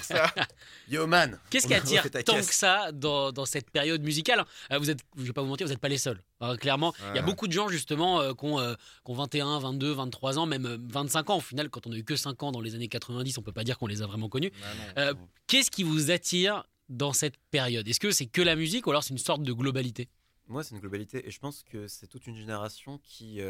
Yo 0.88 1.07
man. 1.07 1.38
Qu'est-ce 1.50 1.66
qui 1.66 1.74
attire 1.74 2.03
tant 2.24 2.35
caisse. 2.35 2.48
que 2.48 2.55
ça 2.55 2.92
dans, 2.92 3.33
dans 3.33 3.46
cette 3.46 3.70
période 3.70 4.03
musicale 4.03 4.44
Euh, 4.72 4.79
Vous 4.79 4.90
êtes, 4.90 5.00
je 5.16 5.22
vais 5.22 5.33
pas 5.33 5.42
vous 5.42 5.48
mentir, 5.48 5.66
vous 5.66 5.72
n'êtes 5.72 5.81
pas 5.81 5.88
les 5.88 5.98
seuls. 5.98 6.22
Euh, 6.42 6.57
clairement, 6.57 6.94
il 7.11 7.16
y 7.16 7.18
a 7.18 7.22
beaucoup 7.22 7.46
de 7.48 7.53
gens 7.53 7.68
justement 7.68 8.20
euh, 8.20 8.35
qui, 8.35 8.44
ont, 8.44 8.61
euh, 8.61 8.74
qui 9.05 9.11
ont 9.11 9.14
21, 9.14 9.59
22, 9.61 9.92
23 9.92 10.38
ans, 10.38 10.46
même 10.46 10.66
euh, 10.66 10.79
25 10.81 11.31
ans. 11.31 11.37
Au 11.38 11.40
final, 11.40 11.70
quand 11.70 11.87
on 11.87 11.92
a 11.92 11.96
eu 11.96 12.05
que 12.05 12.16
5 12.16 12.42
ans 12.42 12.53
dans 12.53 12.61
les 12.61 12.74
années 12.74 12.88
90, 12.88 13.38
on 13.38 13.42
peut 13.42 13.53
pas 13.53 13.64
dire 13.64 13.79
qu'on 13.79 13.87
les 13.87 14.03
a 14.03 14.07
vraiment 14.07 14.29
connus. 14.29 14.53
Euh, 14.98 15.14
Qu'est-ce 15.46 15.70
qui 15.70 15.83
vous 15.83 16.11
attire 16.11 16.64
dans 16.88 17.12
cette 17.12 17.37
période? 17.50 17.88
Est-ce 17.88 18.00
que 18.00 18.11
c'est 18.11 18.27
que 18.27 18.42
la 18.42 18.55
musique 18.57 18.87
ou 18.87 18.90
alors 18.90 19.03
c'est 19.03 19.11
une 19.14 19.18
sorte 19.18 19.42
de 19.42 19.53
globalité? 19.53 20.09
Moi, 20.46 20.62
c'est 20.62 20.74
une 20.74 20.81
globalité 20.81 21.27
et 21.27 21.31
je 21.31 21.38
pense 21.40 21.62
que 21.62 21.88
c'est 21.88 22.07
toute 22.07 22.27
une 22.27 22.37
génération 22.37 22.98
qui. 23.03 23.40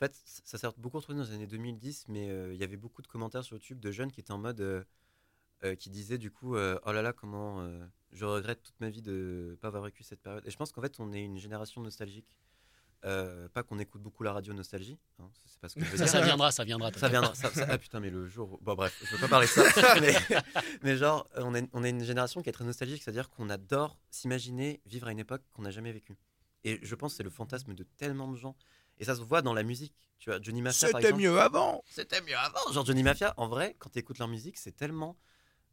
En 0.00 0.06
fait, 0.06 0.16
ça 0.44 0.58
s'est 0.58 0.68
beaucoup 0.76 0.98
retrouvé 0.98 1.18
dans 1.18 1.24
les 1.24 1.32
années 1.34 1.46
2010, 1.48 2.06
mais 2.08 2.30
euh, 2.30 2.52
il 2.54 2.60
y 2.60 2.64
avait 2.64 2.76
beaucoup 2.76 3.02
de 3.02 3.08
commentaires 3.08 3.42
sur 3.44 3.56
YouTube 3.56 3.80
de 3.80 3.90
jeunes 3.90 4.12
qui 4.12 4.20
étaient 4.20 4.32
en 4.32 4.38
mode. 4.38 4.60
euh, 4.60 4.84
euh, 5.64 5.74
qui 5.74 5.90
disaient 5.90 6.18
du 6.18 6.30
coup 6.30 6.54
Oh 6.56 6.92
là 6.92 7.02
là, 7.02 7.12
comment 7.12 7.68
je 8.12 8.24
regrette 8.24 8.62
toute 8.62 8.78
ma 8.80 8.90
vie 8.90 9.02
de 9.02 9.58
pas 9.60 9.66
avoir 9.68 9.82
vécu 9.82 10.04
cette 10.04 10.20
période. 10.22 10.46
Et 10.46 10.50
je 10.52 10.56
pense 10.56 10.70
qu'en 10.70 10.80
fait, 10.80 11.00
on 11.00 11.12
est 11.12 11.22
une 11.24 11.36
génération 11.38 11.80
nostalgique. 11.80 12.38
Euh, 13.04 13.48
pas 13.50 13.62
qu'on 13.62 13.78
écoute 13.78 14.00
beaucoup 14.02 14.24
la 14.24 14.32
radio 14.32 14.52
nostalgie, 14.52 14.98
hein, 15.20 15.28
ça, 15.46 15.68
c'est 15.68 15.78
que 15.80 15.96
viendra, 16.24 16.50
ça 16.50 16.64
viendra. 16.64 16.92
Ça 16.92 17.08
viendra. 17.08 17.32
ça- 17.34 17.50
ça- 17.50 17.66
ah 17.70 17.78
putain, 17.78 18.00
mais 18.00 18.10
le 18.10 18.26
jour. 18.26 18.58
Bon, 18.60 18.74
bref, 18.74 19.00
je 19.04 19.14
veux 19.14 19.20
pas 19.20 19.28
parler 19.28 19.46
de 19.46 19.50
ça. 19.52 19.62
mais, 20.00 20.14
mais 20.82 20.96
genre, 20.96 21.28
on 21.36 21.54
est, 21.54 21.68
on 21.72 21.84
est 21.84 21.90
une 21.90 22.02
génération 22.02 22.42
qui 22.42 22.48
est 22.48 22.52
très 22.52 22.64
nostalgique, 22.64 23.00
c'est-à-dire 23.02 23.30
qu'on 23.30 23.50
adore 23.50 23.98
s'imaginer 24.10 24.80
vivre 24.86 25.06
à 25.06 25.12
une 25.12 25.20
époque 25.20 25.42
qu'on 25.52 25.62
n'a 25.62 25.70
jamais 25.70 25.92
vécue. 25.92 26.16
Et 26.64 26.80
je 26.82 26.94
pense 26.96 27.12
que 27.12 27.16
c'est 27.18 27.22
le 27.22 27.30
fantasme 27.30 27.72
de 27.74 27.84
tellement 27.84 28.26
de 28.28 28.36
gens. 28.36 28.56
Et 28.98 29.04
ça 29.04 29.14
se 29.14 29.20
voit 29.20 29.42
dans 29.42 29.54
la 29.54 29.62
musique. 29.62 29.94
Tu 30.18 30.30
vois, 30.30 30.40
Johnny 30.40 30.62
Mafia, 30.62 30.90
par 30.90 31.00
C'était 31.00 31.14
mieux 31.14 31.40
avant. 31.40 31.82
C'était 31.88 32.20
mieux 32.22 32.36
avant. 32.36 32.72
Genre, 32.72 32.84
Johnny 32.84 33.02
Mafia, 33.02 33.34
en 33.36 33.48
vrai, 33.48 33.76
quand 33.78 33.90
tu 33.90 33.98
écoutes 33.98 34.18
leur 34.18 34.28
musique, 34.28 34.56
c'est 34.56 34.72
tellement 34.72 35.16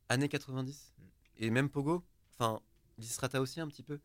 années 0.10 0.30
90. 0.30 0.94
Et 1.38 1.50
même 1.50 1.70
Pogo, 1.70 2.06
enfin, 2.34 2.62
Distrata 2.98 3.42
aussi 3.42 3.60
un 3.60 3.68
petit 3.68 3.84
peu. 3.84 4.00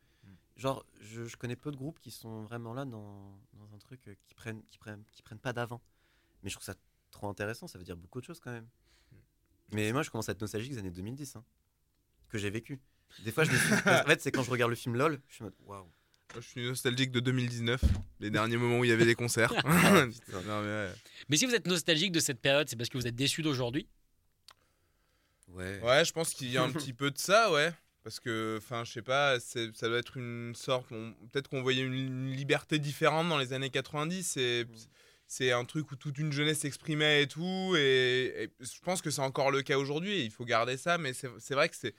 Genre, 0.57 0.85
je, 1.01 1.25
je 1.25 1.37
connais 1.37 1.57
peu 1.57 1.71
de 1.71 1.77
groupes 1.77 1.99
qui 2.01 2.11
sont 2.11 2.43
vraiment 2.43 2.75
là 2.75 2.85
dans, 2.85 3.39
dans 3.55 3.75
un 3.75 3.79
truc 3.79 4.09
euh, 4.09 4.15
qui 4.27 4.35
prennent, 4.35 4.63
qui, 4.71 4.79
prennent, 4.79 5.03
qui 5.11 5.23
prennent 5.23 5.39
pas 5.39 5.55
d'avant. 5.55 5.81
Mais 6.43 6.51
je 6.51 6.55
trouve 6.55 6.65
ça 6.65 6.75
trop 7.11 7.29
intéressant, 7.29 7.67
ça 7.67 7.79
veut 7.79 7.85
dire 7.85 7.97
beaucoup 7.97 8.21
de 8.21 8.27
choses 8.27 8.41
quand 8.41 8.51
même. 8.51 8.69
Mais 9.73 9.93
moi, 9.93 10.03
je 10.03 10.11
commence 10.11 10.29
à 10.29 10.33
être 10.33 10.41
nostalgique 10.41 10.73
des 10.73 10.79
années 10.79 10.91
2010, 10.91 11.37
hein, 11.37 11.45
que 12.29 12.37
j'ai 12.39 12.51
vécu. 12.51 12.81
Des 13.25 13.33
fois, 13.33 13.45
je 13.45 13.53
me 13.53 13.57
suis... 13.57 13.73
En 13.87 14.05
fait, 14.05 14.21
c'est 14.21 14.33
quand 14.33 14.43
je 14.43 14.51
regarde 14.51 14.71
le 14.71 14.77
film 14.77 14.97
LOL, 14.97 15.21
je 15.29 15.35
suis 15.35 15.43
en 15.43 15.47
mode 15.47 15.55
waouh. 15.61 15.91
Moi, 16.33 16.43
Je 16.43 16.49
suis 16.49 16.65
nostalgique 16.65 17.11
de 17.11 17.21
2019, 17.21 17.81
les 18.21 18.31
derniers 18.31 18.57
moments 18.57 18.79
où 18.79 18.85
il 18.85 18.91
y 18.91 18.93
avait 18.93 19.05
des 19.05 19.15
concerts. 19.15 19.51
Putain. 19.55 20.41
Non, 20.47 20.63
mais 20.63 20.69
ouais. 20.69 20.91
Mais 21.29 21.37
si 21.37 21.47
vous 21.47 21.55
êtes 21.55 21.67
nostalgique 21.67 22.13
de 22.13 22.21
cette 22.21 22.41
période, 22.41 22.69
c'est 22.69 22.77
parce 22.77 22.89
que 22.89 22.99
vous 22.99 23.07
êtes 23.07 23.17
déçu 23.17 23.43
d'aujourd'hui? 23.43 23.87
Ouais. 25.49 25.81
Ouais, 25.83 26.05
je 26.05 26.13
pense 26.13 26.33
qu'il 26.33 26.51
y 26.51 26.59
a 26.59 26.63
un 26.63 26.71
petit 26.73 26.93
peu 26.93 27.11
de 27.11 27.19
ça, 27.19 27.51
ouais. 27.53 27.73
Parce 28.05 28.19
que, 28.21 28.57
enfin, 28.59 28.85
je 28.85 28.93
sais 28.93 29.03
pas, 29.03 29.39
ça 29.41 29.89
doit 29.89 29.99
être 29.99 30.17
une 30.17 30.55
sorte. 30.55 30.89
Peut-être 30.89 31.49
qu'on 31.49 31.63
voyait 31.63 31.83
une, 31.83 31.93
une 31.93 32.33
liberté 32.33 32.79
différente 32.79 33.29
dans 33.29 33.37
les 33.37 33.53
années 33.53 33.69
90. 33.69 34.37
Et 34.39 34.67
c'est 35.27 35.53
un 35.53 35.65
truc 35.65 35.91
où 35.93 35.97
toute 35.97 36.17
une 36.17 36.33
jeunesse 36.33 36.61
s'exprimait 36.61 37.25
et 37.25 37.27
tout. 37.27 37.75
Et, 37.77 38.45
et 38.45 38.51
je 38.61 38.81
pense 38.83 39.03
que 39.03 39.11
c'est 39.11 39.21
encore 39.21 39.51
le 39.51 39.63
cas 39.63 39.77
aujourd'hui. 39.77 40.13
Et 40.13 40.25
il 40.25 40.31
faut 40.31 40.47
garder 40.47 40.79
ça. 40.79 40.97
Mais 40.97 41.13
c'est 41.13 41.55
vrai 41.55 41.69
que 41.69 41.77
c'est. 41.77 41.95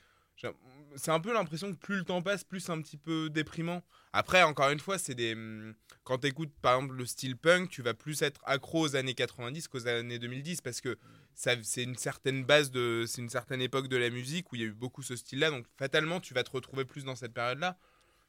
C'est 0.96 1.12
un 1.12 1.20
peu 1.20 1.34
l'impression 1.34 1.72
que 1.72 1.78
plus 1.78 1.98
le 1.98 2.04
temps 2.04 2.22
passe, 2.22 2.44
plus 2.44 2.60
c'est 2.60 2.72
un 2.72 2.82
petit 2.82 2.98
peu 2.98 3.30
déprimant. 3.30 3.82
Après, 4.12 4.44
encore 4.44 4.70
une 4.70 4.80
fois, 4.80 4.98
c'est 4.98 5.16
des. 5.16 5.34
hum, 5.34 5.74
Quand 6.04 6.18
tu 6.18 6.28
écoutes 6.28 6.52
par 6.62 6.76
exemple 6.76 6.96
le 6.96 7.06
style 7.06 7.38
punk, 7.38 7.70
tu 7.70 7.82
vas 7.82 7.94
plus 7.94 8.22
être 8.22 8.42
accro 8.46 8.82
aux 8.82 8.96
années 8.96 9.14
90 9.14 9.68
qu'aux 9.68 9.88
années 9.88 10.20
2010 10.20 10.62
parce 10.62 10.82
que 10.82 10.98
c'est 11.34 11.84
une 11.84 11.96
certaine 11.96 12.44
base 12.44 12.72
de 12.72 13.06
c'est 13.08 13.22
une 13.22 13.30
certaine 13.30 13.62
époque 13.62 13.88
de 13.88 13.98
la 13.98 14.10
musique 14.10 14.52
où 14.52 14.56
il 14.56 14.62
y 14.62 14.64
a 14.66 14.68
eu 14.68 14.74
beaucoup 14.74 15.02
ce 15.02 15.16
style 15.16 15.40
là 15.40 15.50
donc 15.50 15.66
fatalement 15.78 16.20
tu 16.20 16.34
vas 16.34 16.44
te 16.44 16.52
retrouver 16.52 16.86
plus 16.86 17.04
dans 17.06 17.16
cette 17.16 17.34
période 17.34 17.60
là 17.60 17.78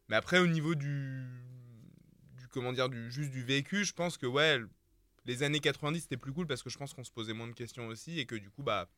mais 0.08 0.16
après 0.16 0.38
au 0.38 0.46
niveau 0.46 0.74
du 0.74 1.26
du 2.38 2.46
comment 2.48 2.72
dire 2.72 2.88
du 2.88 3.10
juste 3.10 3.30
du 3.30 3.42
vécu 3.42 3.84
je 3.84 3.92
pense 3.92 4.16
que 4.16 4.26
ouais 4.26 4.60
les 5.24 5.42
années 5.42 5.60
90 5.60 6.00
c'était 6.02 6.16
plus 6.16 6.32
cool 6.32 6.46
parce 6.46 6.62
que 6.62 6.70
je 6.70 6.78
pense 6.78 6.94
qu'on 6.94 7.04
se 7.04 7.10
posait 7.10 7.34
moins 7.34 7.48
de 7.48 7.54
questions 7.54 7.88
aussi 7.88 8.20
et 8.20 8.24
que 8.24 8.36
du 8.36 8.50
coup 8.50 8.62
bah 8.62 8.88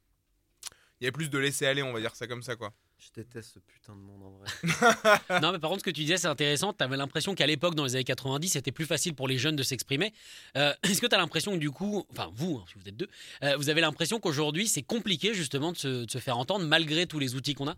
il 1.01 1.05
y 1.05 1.07
avait 1.07 1.13
plus 1.13 1.31
de 1.31 1.39
laisser 1.39 1.67
aller 1.67 1.83
on 1.83 1.93
va 1.93 2.01
dire 2.01 2.15
ça 2.15 2.27
comme 2.27 2.43
ça 2.43 2.57
quoi 2.57 2.75
Je 3.07 3.21
déteste 3.21 3.55
ce 3.55 3.59
putain 3.59 3.95
de 3.95 4.01
monde 4.01 4.23
en 4.23 4.31
vrai. 4.31 5.41
Non, 5.43 5.53
mais 5.53 5.59
par 5.59 5.69
contre, 5.71 5.81
ce 5.81 5.85
que 5.85 5.91
tu 5.91 6.01
disais, 6.03 6.17
c'est 6.17 6.27
intéressant. 6.27 6.73
Tu 6.73 6.83
avais 6.83 6.97
l'impression 6.97 7.35
qu'à 7.35 7.47
l'époque, 7.47 7.75
dans 7.75 7.85
les 7.85 7.97
années 7.97 8.05
90, 8.05 8.49
c'était 8.49 8.73
plus 8.73 8.87
facile 8.87 9.15
pour 9.15 9.29
les 9.29 9.37
jeunes 9.37 9.57
de 9.57 9.63
s'exprimer. 9.63 10.15
Euh, 10.57 10.73
Est-ce 10.83 11.01
que 11.03 11.07
tu 11.07 11.15
as 11.15 11.19
l'impression 11.19 11.53
que 11.53 11.59
du 11.59 11.71
coup, 11.71 12.07
enfin 12.11 12.31
vous, 12.35 12.57
hein, 12.57 12.65
si 12.67 12.79
vous 12.79 12.89
êtes 12.89 12.97
deux, 12.97 13.09
euh, 13.43 13.57
vous 13.57 13.69
avez 13.69 13.83
l'impression 13.83 14.21
qu'aujourd'hui, 14.21 14.67
c'est 14.69 14.83
compliqué 14.83 15.35
justement 15.35 15.73
de 15.73 15.77
se, 15.77 16.05
de 16.07 16.11
se 16.11 16.19
faire 16.19 16.39
entendre 16.39 16.65
malgré 16.67 17.07
tous 17.07 17.19
les 17.19 17.35
outils 17.35 17.55
qu'on 17.55 17.69
a? 17.69 17.77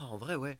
Oh, 0.00 0.04
en 0.04 0.18
vrai, 0.18 0.34
ouais. 0.34 0.58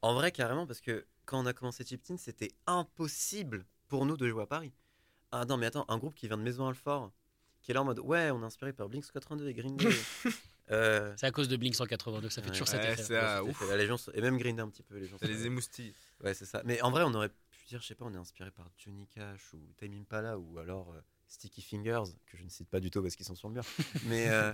En 0.00 0.14
vrai, 0.14 0.30
carrément, 0.30 0.66
parce 0.66 0.80
que 0.80 1.04
quand 1.24 1.42
on 1.42 1.46
a 1.46 1.52
commencé 1.52 1.84
Chip 1.84 2.02
Teen, 2.02 2.18
c'était 2.18 2.52
impossible 2.68 3.64
pour 3.88 4.06
nous 4.06 4.16
de 4.16 4.28
jouer 4.28 4.42
à 4.42 4.46
Paris. 4.46 4.72
Ah 5.32 5.44
non, 5.44 5.56
mais 5.56 5.66
attends, 5.66 5.86
un 5.88 5.98
groupe 5.98 6.14
qui 6.14 6.28
vient 6.28 6.36
de 6.36 6.42
Maison 6.42 6.68
Alfort, 6.68 7.10
qui 7.62 7.70
est 7.72 7.74
là 7.74 7.82
en 7.82 7.84
mode 7.84 7.98
Ouais, 8.00 8.30
on 8.30 8.42
est 8.42 8.46
inspiré 8.46 8.72
par 8.72 8.88
Blink 8.88 9.04
82 9.10 9.48
et 9.48 9.54
Green 9.54 9.76
Day. 9.76 9.88
Euh, 10.72 11.12
C'est 11.16 11.26
à 11.26 11.30
cause 11.30 11.48
de 11.48 11.56
Blink 11.56 11.74
182 11.74 12.28
que 12.28 12.32
ça 12.34 12.40
fait 12.42 12.48
Ouais. 12.48 12.52
toujours 12.52 12.68
cet 12.68 12.80
Ouais, 12.82 12.92
effet. 12.92 13.02
c'est-. 13.02 13.66
La 13.68 13.76
Légion, 13.76 13.96
et 14.14 14.20
même 14.20 14.38
Green 14.38 14.56
Day 14.56 14.62
un 14.62 14.68
petit 14.70 14.82
peu. 14.82 14.96
Les 14.98 15.06
gens 15.06 15.18
c'est 15.18 15.26
les 15.28 15.46
émoustilles 15.46 15.94
Ouais, 16.22 16.34
c'est 16.34 16.46
ça. 16.46 16.62
Mais 16.64 16.80
en 16.82 16.90
vrai, 16.90 17.02
on 17.04 17.12
aurait 17.14 17.28
pu 17.28 17.66
dire, 17.68 17.80
je 17.82 17.86
sais 17.86 17.94
pas, 17.94 18.04
on 18.04 18.14
est 18.14 18.18
inspiré 18.18 18.50
par 18.50 18.68
Johnny 18.78 19.06
Cash 19.08 19.52
ou 19.54 19.58
Tame 19.76 19.92
Impala 19.94 20.38
ou 20.38 20.58
alors 20.58 20.92
euh, 20.92 21.00
Sticky 21.28 21.62
Fingers, 21.62 22.04
que 22.26 22.36
je 22.36 22.42
ne 22.44 22.48
cite 22.48 22.68
pas 22.68 22.80
du 22.80 22.90
tout 22.90 23.02
parce 23.02 23.16
qu'ils 23.16 23.26
sont 23.26 23.34
sur 23.34 23.48
le 23.48 23.54
mur. 23.54 23.64
mais, 24.06 24.30
euh, 24.30 24.52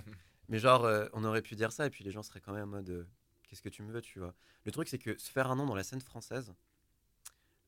mais 0.49 0.59
genre, 0.59 0.85
euh, 0.85 1.07
on 1.13 1.23
aurait 1.23 1.41
pu 1.41 1.55
dire 1.55 1.71
ça 1.71 1.85
et 1.85 1.89
puis 1.89 2.03
les 2.03 2.11
gens 2.11 2.23
seraient 2.23 2.41
quand 2.41 2.53
même 2.53 2.63
en 2.65 2.77
mode 2.77 2.89
euh, 2.89 3.07
qu'est-ce 3.47 3.61
que 3.61 3.69
tu 3.69 3.83
me 3.83 3.91
veux, 3.91 4.01
tu 4.01 4.19
vois. 4.19 4.33
Le 4.65 4.71
truc, 4.71 4.87
c'est 4.89 4.97
que 4.99 5.17
se 5.17 5.29
faire 5.31 5.49
un 5.49 5.55
nom 5.55 5.65
dans 5.65 5.75
la 5.75 5.83
scène 5.83 6.01
française, 6.01 6.53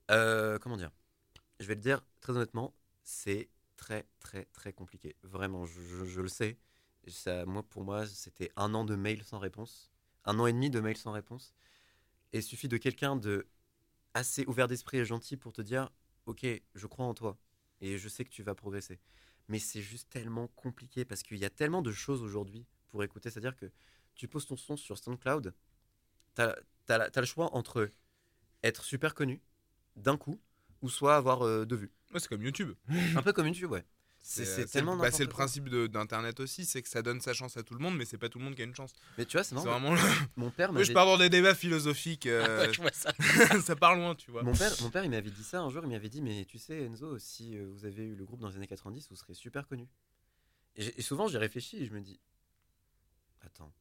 euh, 0.10 0.58
comment 0.60 0.78
dire? 0.78 0.92
Je 1.60 1.68
vais 1.68 1.76
le 1.76 1.82
dire 1.82 2.04
très 2.22 2.34
honnêtement, 2.34 2.74
c'est 3.04 3.50
très, 3.78 4.06
très, 4.20 4.46
très 4.46 4.74
compliqué. 4.74 5.16
Vraiment, 5.24 5.66
je, 5.66 5.80
je- 5.82 6.06
je 6.06 6.22
le 6.22 6.28
sais. 6.28 6.58
Ça, 7.08 7.46
moi, 7.46 7.64
pour 7.64 7.84
moi, 7.84 8.06
c'était 8.06 8.52
un 8.56 8.74
an 8.74 8.86
de 8.86 8.96
mail 8.96 9.24
sans 9.24 9.40
réponse, 9.40 9.92
un 10.26 10.40
an 10.40 10.46
et 10.46 10.54
demi 10.54 10.70
de 10.70 10.80
mail 10.80 10.98
sans 10.98 11.12
réponse. 11.12 11.54
Et 12.34 12.40
il 12.40 12.44
suffit 12.44 12.68
de 12.68 12.78
quelqu'un 12.78 13.16
de 13.16 13.48
assez 14.14 14.46
ouvert 14.46 14.68
d'esprit 14.68 14.98
et 14.98 15.06
gentil 15.06 15.38
pour 15.38 15.54
te 15.54 15.62
dire 15.62 15.90
Ok, 16.26 16.46
je 16.76 16.88
crois 16.88 17.06
en 17.06 17.14
toi 17.14 17.38
et 17.82 17.98
je 17.98 18.08
sais 18.08 18.24
que 18.24 18.30
tu 18.30 18.44
vas 18.44 18.56
progresser. 18.56 19.00
Mais 19.48 19.60
c'est 19.60 19.82
juste 19.82 20.10
tellement 20.10 20.48
compliqué 20.50 21.04
parce 21.04 21.24
qu'il 21.24 21.38
y 21.38 21.46
a 21.46 21.50
tellement 21.50 21.82
de 21.82 21.92
choses 21.92 22.22
aujourd'hui 22.22 22.66
pour 22.90 23.04
écouter. 23.04 23.30
C'est-à-dire 23.30 23.56
que 23.56 23.72
tu 24.16 24.28
poses 24.28 24.46
ton 24.46 24.56
son 24.56 24.78
sur 24.78 24.98
SoundCloud, 24.98 25.54
tu 26.36 26.42
as, 26.42 27.10
le 27.16 27.26
choix 27.26 27.54
entre 27.56 27.92
être 28.64 28.84
super 28.84 29.16
connu 29.16 29.42
d'un 29.96 30.18
coup 30.18 30.40
ou 30.82 30.90
soit 30.90 31.16
avoir 31.16 31.42
euh, 31.42 31.66
deux 31.66 31.76
vues. 31.76 31.92
Ouais, 32.14 32.20
c'est 32.20 32.28
comme 32.28 32.44
YouTube. 32.44 32.74
Un 33.16 33.22
peu 33.22 33.34
comme 33.34 33.48
YouTube, 33.48 33.72
ouais. 33.72 33.86
C'est 34.24 34.48
euh, 34.48 34.66
tellement 34.68 34.96
bah, 34.98 35.10
c'est 35.10 35.24
le 35.24 35.30
quoi. 35.30 35.40
principe 35.40 35.68
d'internet 35.70 36.40
aussi, 36.40 36.66
c'est 36.66 36.82
que 36.84 36.88
ça 36.90 37.02
donne 37.02 37.20
sa 37.22 37.34
chance 37.34 37.58
à 37.58 37.64
tout 37.64 37.74
le 37.74 37.80
monde, 37.80 37.98
mais 37.98 38.06
c'est 38.06 38.20
pas 38.20 38.30
tout 38.30 38.38
le 38.38 38.46
monde 38.46 38.54
qui 38.56 38.62
a 38.62 38.66
une 38.66 38.76
chance. 38.76 38.94
Mais 39.18 39.26
tu 39.26 39.36
vois, 39.36 39.44
c'est 39.44 39.56
marrant. 39.56 39.68
vraiment. 39.80 39.94
le- 39.96 40.00
Mon 40.36 40.52
père 40.52 40.72
Oui, 40.72 40.86
je 40.86 40.94
pars 40.94 41.06
dans 41.08 41.18
des 41.18 41.30
débats 41.30 41.56
philosophiques. 41.56 42.28
Ah 42.28 42.30
euh, 42.30 42.68
ouais, 42.68 42.74
je 42.74 42.82
vois 42.82 42.92
ça. 42.94 43.12
ça 43.62 43.76
part 43.76 43.96
loin, 43.96 44.14
tu 44.14 44.30
vois. 44.30 44.44
Mon 44.44 44.54
père, 44.54 44.72
mon 44.82 44.92
père, 44.92 45.04
il 45.04 45.10
m'avait 45.10 45.32
dit 45.32 45.44
ça 45.44 45.62
un 45.62 45.70
jour. 45.72 45.82
Il 45.84 45.90
m'avait 45.90 46.08
dit, 46.10 46.22
mais 46.22 46.46
tu 46.46 46.60
sais, 46.60 46.84
Enzo, 46.84 47.18
si 47.18 47.58
euh, 47.58 47.66
vous 47.74 47.84
avez 47.86 48.04
eu 48.04 48.16
le 48.16 48.24
groupe 48.24 48.40
dans 48.40 48.50
les 48.50 48.56
années 48.58 48.68
90, 48.68 49.08
vous 49.10 49.16
serez 49.16 49.34
super 49.34 49.68
connu. 49.68 49.88
Et, 50.76 51.02
souvent, 51.02 51.28
j'y 51.28 51.38
réfléchis 51.38 51.78
et 51.78 51.86
je 51.86 51.92
me 51.94 52.00
dis, 52.00 52.20
attends, 53.42 53.74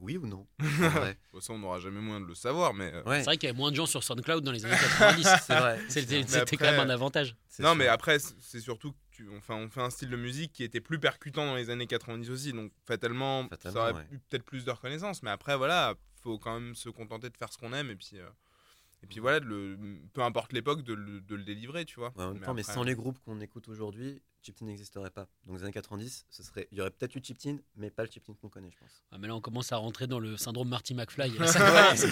oui 0.00 0.16
ou 0.18 0.26
non 0.26 0.46
vrai? 0.58 1.18
Bon, 1.32 1.40
ça, 1.40 1.52
on 1.54 1.58
n'aura 1.58 1.80
jamais 1.80 2.00
moyen 2.00 2.20
de 2.20 2.26
le 2.26 2.34
savoir, 2.34 2.74
mais. 2.74 2.92
euh, 2.92 3.02
Ouais, 3.04 3.20
C'est 3.20 3.24
vrai 3.24 3.36
qu'il 3.38 3.46
y 3.48 3.50
avait 3.50 3.58
moins 3.58 3.70
de 3.70 3.76
gens 3.76 3.86
sur 3.86 4.04
SoundCloud 4.04 4.44
dans 4.44 4.52
les 4.52 4.64
années 4.66 4.76
90. 4.98 5.28
c'est 5.46 5.54
vrai. 5.58 5.80
C'était 5.88 6.56
quand 6.58 6.70
même 6.70 6.80
un 6.80 6.90
avantage. 6.90 7.34
Non, 7.58 7.68
sûr. 7.70 7.74
mais 7.76 7.88
après, 7.88 8.18
c'est 8.18 8.60
surtout 8.60 8.92
que 8.92 8.96
tu, 9.16 9.28
enfin, 9.36 9.54
on 9.56 9.68
fait 9.68 9.80
un 9.80 9.90
style 9.90 10.10
de 10.10 10.16
musique 10.16 10.52
qui 10.52 10.62
était 10.64 10.80
plus 10.80 10.98
percutant 10.98 11.46
dans 11.46 11.56
les 11.56 11.70
années 11.70 11.86
90 11.86 12.30
aussi, 12.30 12.52
donc 12.52 12.72
fatalement, 12.84 13.48
Fatalement, 13.48 13.74
ça 13.74 13.82
aurait 13.90 13.92
ouais. 14.00 14.06
eu 14.12 14.18
peut-être 14.18 14.44
plus 14.44 14.64
de 14.64 14.70
reconnaissance. 14.70 15.22
Mais 15.22 15.30
après, 15.30 15.56
voilà, 15.56 15.94
faut 16.22 16.38
quand 16.38 16.58
même 16.60 16.74
se 16.74 16.88
contenter 16.90 17.30
de 17.30 17.36
faire 17.36 17.52
ce 17.52 17.58
qu'on 17.58 17.72
aime 17.72 17.90
et 17.90 17.96
puis, 17.96 18.10
euh, 18.18 18.28
et 19.02 19.06
puis 19.06 19.20
voilà, 19.20 19.40
de 19.40 19.46
le, 19.46 19.78
peu 20.12 20.22
importe 20.22 20.52
l'époque, 20.52 20.82
de, 20.82 20.94
le- 20.94 21.20
de 21.20 21.34
le 21.34 21.44
délivrer, 21.44 21.84
tu 21.84 21.98
vois. 22.00 22.12
Ouais, 22.16 22.24
en 22.24 22.32
même 22.34 22.42
temps, 22.42 22.54
mais 22.54 22.62
après- 22.62 22.74
sans 22.74 22.82
les 22.82 22.94
groupes 22.94 23.18
qu'on 23.24 23.40
écoute 23.40 23.68
aujourd'hui, 23.68 24.20
Chiptune 24.46 24.68
n'existerait 24.68 25.10
pas. 25.10 25.26
Donc, 25.44 25.56
les 25.58 25.64
années 25.64 25.72
90, 25.72 26.24
ce 26.30 26.42
serait, 26.44 26.68
il 26.70 26.78
y 26.78 26.80
aurait 26.80 26.90
peut-être 26.90 27.14
eu 27.16 27.20
Chiptune, 27.22 27.60
mais 27.76 27.90
pas 27.90 28.04
le 28.04 28.10
Chiptune 28.10 28.36
qu'on 28.36 28.48
connaît, 28.48 28.70
je 28.72 28.78
pense. 28.78 29.02
Ah, 29.10 29.16
mais 29.18 29.26
là, 29.26 29.34
on 29.34 29.40
commence 29.40 29.72
à 29.72 29.76
rentrer 29.76 30.06
dans 30.06 30.20
le 30.20 30.36
syndrome 30.36 30.68
Marty 30.68 30.94
McFly. 30.94 31.32
Ça 31.46 31.58
commence, 31.58 32.04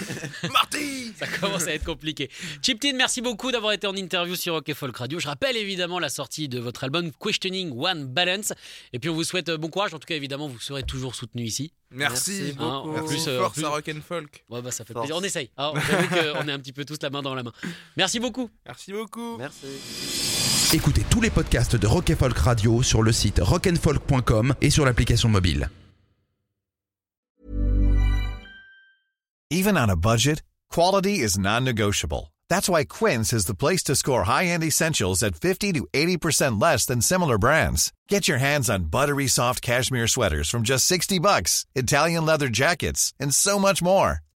Marty 0.51 1.13
ça 1.17 1.27
commence 1.27 1.65
à 1.67 1.73
être 1.73 1.85
compliqué. 1.85 2.29
Chiptine, 2.61 2.97
merci 2.97 3.21
beaucoup 3.21 3.51
d'avoir 3.51 3.71
été 3.71 3.87
en 3.87 3.95
interview 3.95 4.35
sur 4.35 4.53
Rock 4.53 4.67
et 4.67 4.73
Folk 4.73 4.97
Radio. 4.97 5.17
Je 5.19 5.27
rappelle 5.27 5.55
évidemment 5.55 5.97
la 5.99 6.09
sortie 6.09 6.49
de 6.49 6.59
votre 6.59 6.83
album 6.83 7.11
Questioning 7.13 7.71
One 7.77 8.05
Balance. 8.07 8.51
Et 8.91 8.99
puis, 8.99 9.09
on 9.09 9.13
vous 9.13 9.23
souhaite 9.23 9.47
euh, 9.49 9.57
bon 9.57 9.69
courage. 9.69 9.93
En 9.93 9.99
tout 9.99 10.07
cas, 10.07 10.15
évidemment, 10.15 10.47
vous 10.49 10.59
serez 10.59 10.83
toujours 10.83 11.15
soutenu 11.15 11.43
ici. 11.43 11.71
Merci, 11.91 12.31
Merci 12.41 12.53
beaucoup. 12.57 12.89
Merci. 12.91 13.03
En 13.03 13.07
plus, 13.07 13.27
euh, 13.29 13.37
en 13.39 13.43
Force 13.43 13.53
plus- 13.53 13.63
à 13.65 13.69
Rock 13.69 13.89
and 13.95 14.01
Folk. 14.05 14.45
Ouais, 14.49 14.61
bah, 14.61 14.71
ça 14.71 14.83
fait 14.83 14.91
Force. 14.93 15.07
plaisir. 15.07 15.21
On 15.21 15.23
essaye. 15.23 15.49
Qu'on 15.55 16.47
est 16.47 16.51
un 16.51 16.59
petit 16.59 16.73
peu 16.73 16.83
tous 16.83 16.97
la 17.01 17.09
main 17.09 17.21
dans 17.21 17.33
la 17.35 17.43
main. 17.43 17.53
Merci 17.95 18.19
beaucoup. 18.19 18.49
Merci 18.65 18.91
beaucoup. 18.91 19.37
Merci. 19.37 20.34
Écoutez 20.75 21.05
tous 21.09 21.21
les 21.21 21.29
podcasts 21.29 21.77
de 21.77 21.87
Rock 21.87 22.13
Folk 22.15 22.37
Radio 22.37 22.83
sur 22.83 23.01
le 23.01 23.13
site 23.13 23.39
rockandfolk.com 23.41 24.55
et 24.59 24.69
sur 24.69 24.83
l'application 24.83 25.29
mobile. 25.29 25.69
Even 29.49 29.77
on 29.77 29.89
a 29.89 29.95
budget, 29.95 30.43
quality 30.69 31.21
is 31.21 31.39
non-negotiable. 31.39 32.33
That's 32.49 32.67
why 32.67 32.83
Quince 32.83 33.31
is 33.31 33.45
the 33.45 33.55
place 33.55 33.83
to 33.83 33.95
score 33.95 34.23
high-end 34.25 34.65
essentials 34.65 35.23
at 35.23 35.35
50 35.35 35.71
to 35.73 35.87
80% 35.93 36.61
less 36.61 36.85
than 36.85 36.99
similar 36.99 37.37
brands. 37.37 37.93
Get 38.09 38.27
your 38.27 38.39
hands 38.39 38.69
on 38.69 38.89
buttery 38.91 39.27
soft 39.27 39.61
cashmere 39.61 40.09
sweaters 40.09 40.49
from 40.49 40.63
just 40.63 40.85
60 40.87 41.19
bucks, 41.19 41.65
Italian 41.73 42.25
leather 42.25 42.49
jackets, 42.49 43.13
and 43.17 43.33
so 43.33 43.57
much 43.57 43.81
more. 43.81 44.24